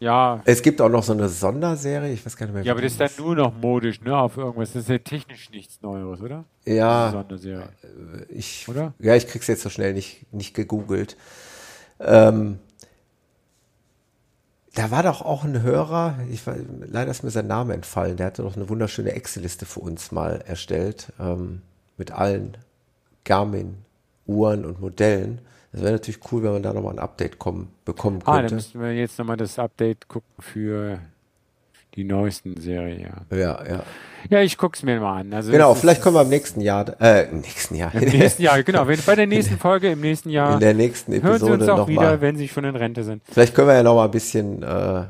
[0.00, 0.42] ja.
[0.44, 2.64] Es gibt auch noch so eine Sonderserie, ich weiß gar nicht mehr.
[2.64, 4.72] Ja, aber das ist dann nur noch modisch, ne, auf irgendwas.
[4.72, 6.44] Das ist ja technisch nichts Neues, oder?
[6.66, 7.10] Ja.
[7.10, 7.68] Sonderserie.
[7.82, 8.92] Äh, ich, oder?
[8.98, 11.16] Ja, ich krieg's jetzt so schnell nicht, nicht gegoogelt.
[12.00, 12.58] Ähm,
[14.74, 18.42] da war doch auch ein Hörer, ich, leider ist mir sein Name entfallen, der hatte
[18.42, 21.62] doch eine wunderschöne Excel-Liste für uns mal erstellt, ähm,
[21.96, 22.56] mit allen
[23.24, 25.40] Garmin-Uhren und Modellen.
[25.74, 28.30] Das wäre natürlich cool, wenn man da nochmal ein Update kommen, bekommen könnte.
[28.30, 31.00] Ah, dann müssten wir jetzt nochmal das Update gucken für
[31.96, 33.00] die neuesten Serien.
[33.00, 33.64] Ja, ja.
[33.66, 33.82] Ja,
[34.30, 35.32] ja ich gucke es mir mal an.
[35.32, 37.92] Also genau, vielleicht kommen wir im nächsten Jahr, äh, im nächsten Jahr.
[37.92, 38.86] Im nächsten Jahr, genau.
[38.86, 40.54] Wenn, bei der nächsten Folge im nächsten Jahr.
[40.54, 42.20] In der nächsten Episode hören Sie uns auch wieder, mal.
[42.20, 43.24] wenn Sie schon in Rente sind.
[43.28, 45.06] Vielleicht können wir ja nochmal ein bisschen äh,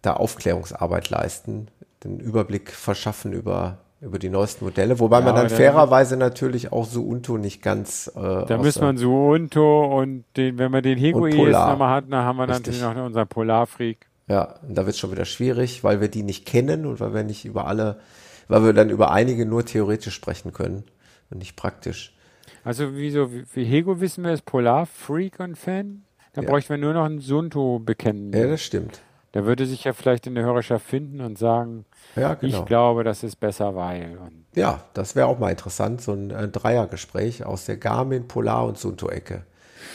[0.00, 1.68] da Aufklärungsarbeit leisten,
[2.02, 6.84] den Überblick verschaffen über über die neuesten Modelle, wobei ja, man dann fairerweise natürlich auch
[6.84, 8.10] Suunto nicht ganz.
[8.14, 12.24] Äh, da müsste man Suunto und den, wenn man den Hego jetzt nochmal hat, dann
[12.24, 12.80] haben wir Richtig.
[12.80, 14.06] natürlich noch unseren Polarfreak.
[14.28, 17.12] Ja, und da wird es schon wieder schwierig, weil wir die nicht kennen und weil
[17.12, 17.98] wir nicht über alle,
[18.46, 20.84] weil wir dann über einige nur theoretisch sprechen können
[21.30, 22.14] und nicht praktisch.
[22.62, 26.02] Also wieso, wie Hego wissen wir, ist Polarfreak und Fan.
[26.34, 26.50] Dann ja.
[26.50, 28.32] bräuchten wir nur noch einen Sunto bekennen.
[28.32, 29.00] Ja, das stimmt.
[29.34, 31.84] Der würde sich ja vielleicht in der Hörerschaft finden und sagen,
[32.16, 32.60] ja, genau.
[32.60, 34.18] ich glaube, das ist besser, weil.
[34.54, 38.78] ja, das wäre auch mal interessant, so ein, ein Dreiergespräch aus der Garmin, Polar und
[38.78, 39.44] Sunto-Ecke.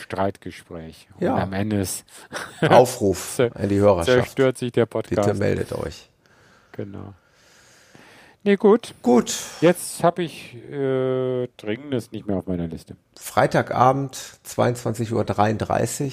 [0.01, 1.07] Streitgespräch.
[1.19, 1.35] Ja.
[1.35, 2.05] Und am Ende ist
[2.61, 4.05] Aufruf an die Hörerschaft.
[4.05, 5.27] Zerstört sich der Podcast.
[5.27, 6.09] Bitte meldet euch.
[6.71, 7.13] Genau.
[8.45, 8.93] Nee, gut.
[9.01, 9.33] Gut.
[9.61, 12.97] Jetzt habe ich äh, Dringendes nicht mehr auf meiner Liste.
[13.15, 16.11] Freitagabend, 22.33 Uhr.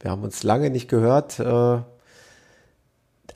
[0.00, 1.40] Wir haben uns lange nicht gehört.
[1.40, 1.82] Äh,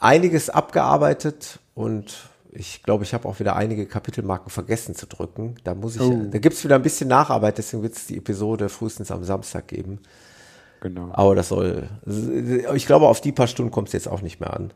[0.00, 5.56] einiges abgearbeitet und ich glaube, ich habe auch wieder einige Kapitelmarken vergessen zu drücken.
[5.64, 6.26] Da muss ich, oh.
[6.30, 9.68] da gibt es wieder ein bisschen Nacharbeit, deswegen wird es die Episode frühestens am Samstag
[9.68, 10.00] geben.
[10.80, 11.10] Genau.
[11.12, 11.88] Aber das soll,
[12.74, 14.72] ich glaube, auf die paar Stunden kommt es jetzt auch nicht mehr an.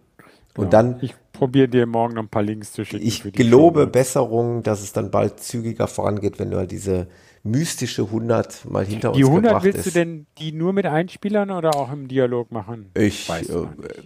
[0.56, 0.98] Und ja, dann.
[1.01, 3.06] Ich probiere dir morgen noch ein paar Links zu schicken.
[3.06, 3.90] Ich gelobe Show.
[3.90, 7.06] Besserung, dass es dann bald zügiger vorangeht, wenn du halt diese
[7.42, 9.86] mystische 100 mal hinter die uns 100 gebracht willst ist.
[9.86, 12.90] du denn die nur mit Einspielern oder auch im Dialog machen?
[12.94, 13.44] Ich, äh,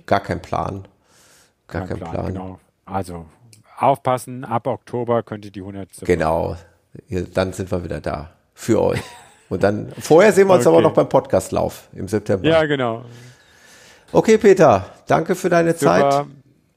[0.06, 0.86] gar kein Plan.
[1.68, 2.26] Gar kein, kein Plan, Plan.
[2.26, 2.58] Genau.
[2.84, 3.26] Also
[3.76, 5.88] aufpassen, ab Oktober könnte die 100.
[6.02, 6.56] Genau.
[7.32, 8.30] Dann sind wir wieder da.
[8.54, 9.02] Für euch.
[9.48, 10.74] Und dann, vorher sehen wir uns okay.
[10.74, 12.46] aber noch beim Podcastlauf im September.
[12.48, 13.04] Ja, genau.
[14.12, 16.10] Okay, Peter, danke für deine Super.
[16.10, 16.26] Zeit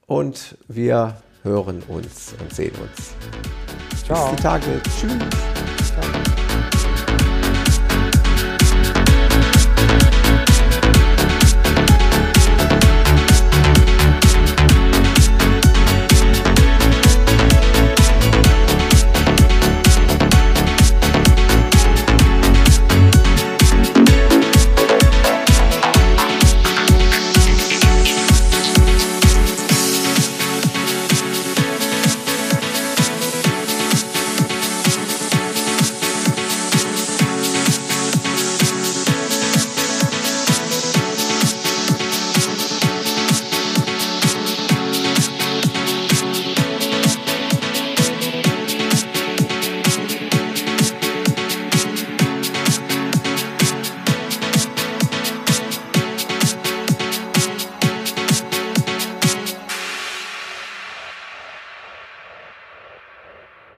[0.07, 3.13] und wir hören uns und sehen uns.
[4.05, 4.29] Ciao.
[4.29, 4.81] Bis die Tage.
[4.99, 5.56] Tschüss.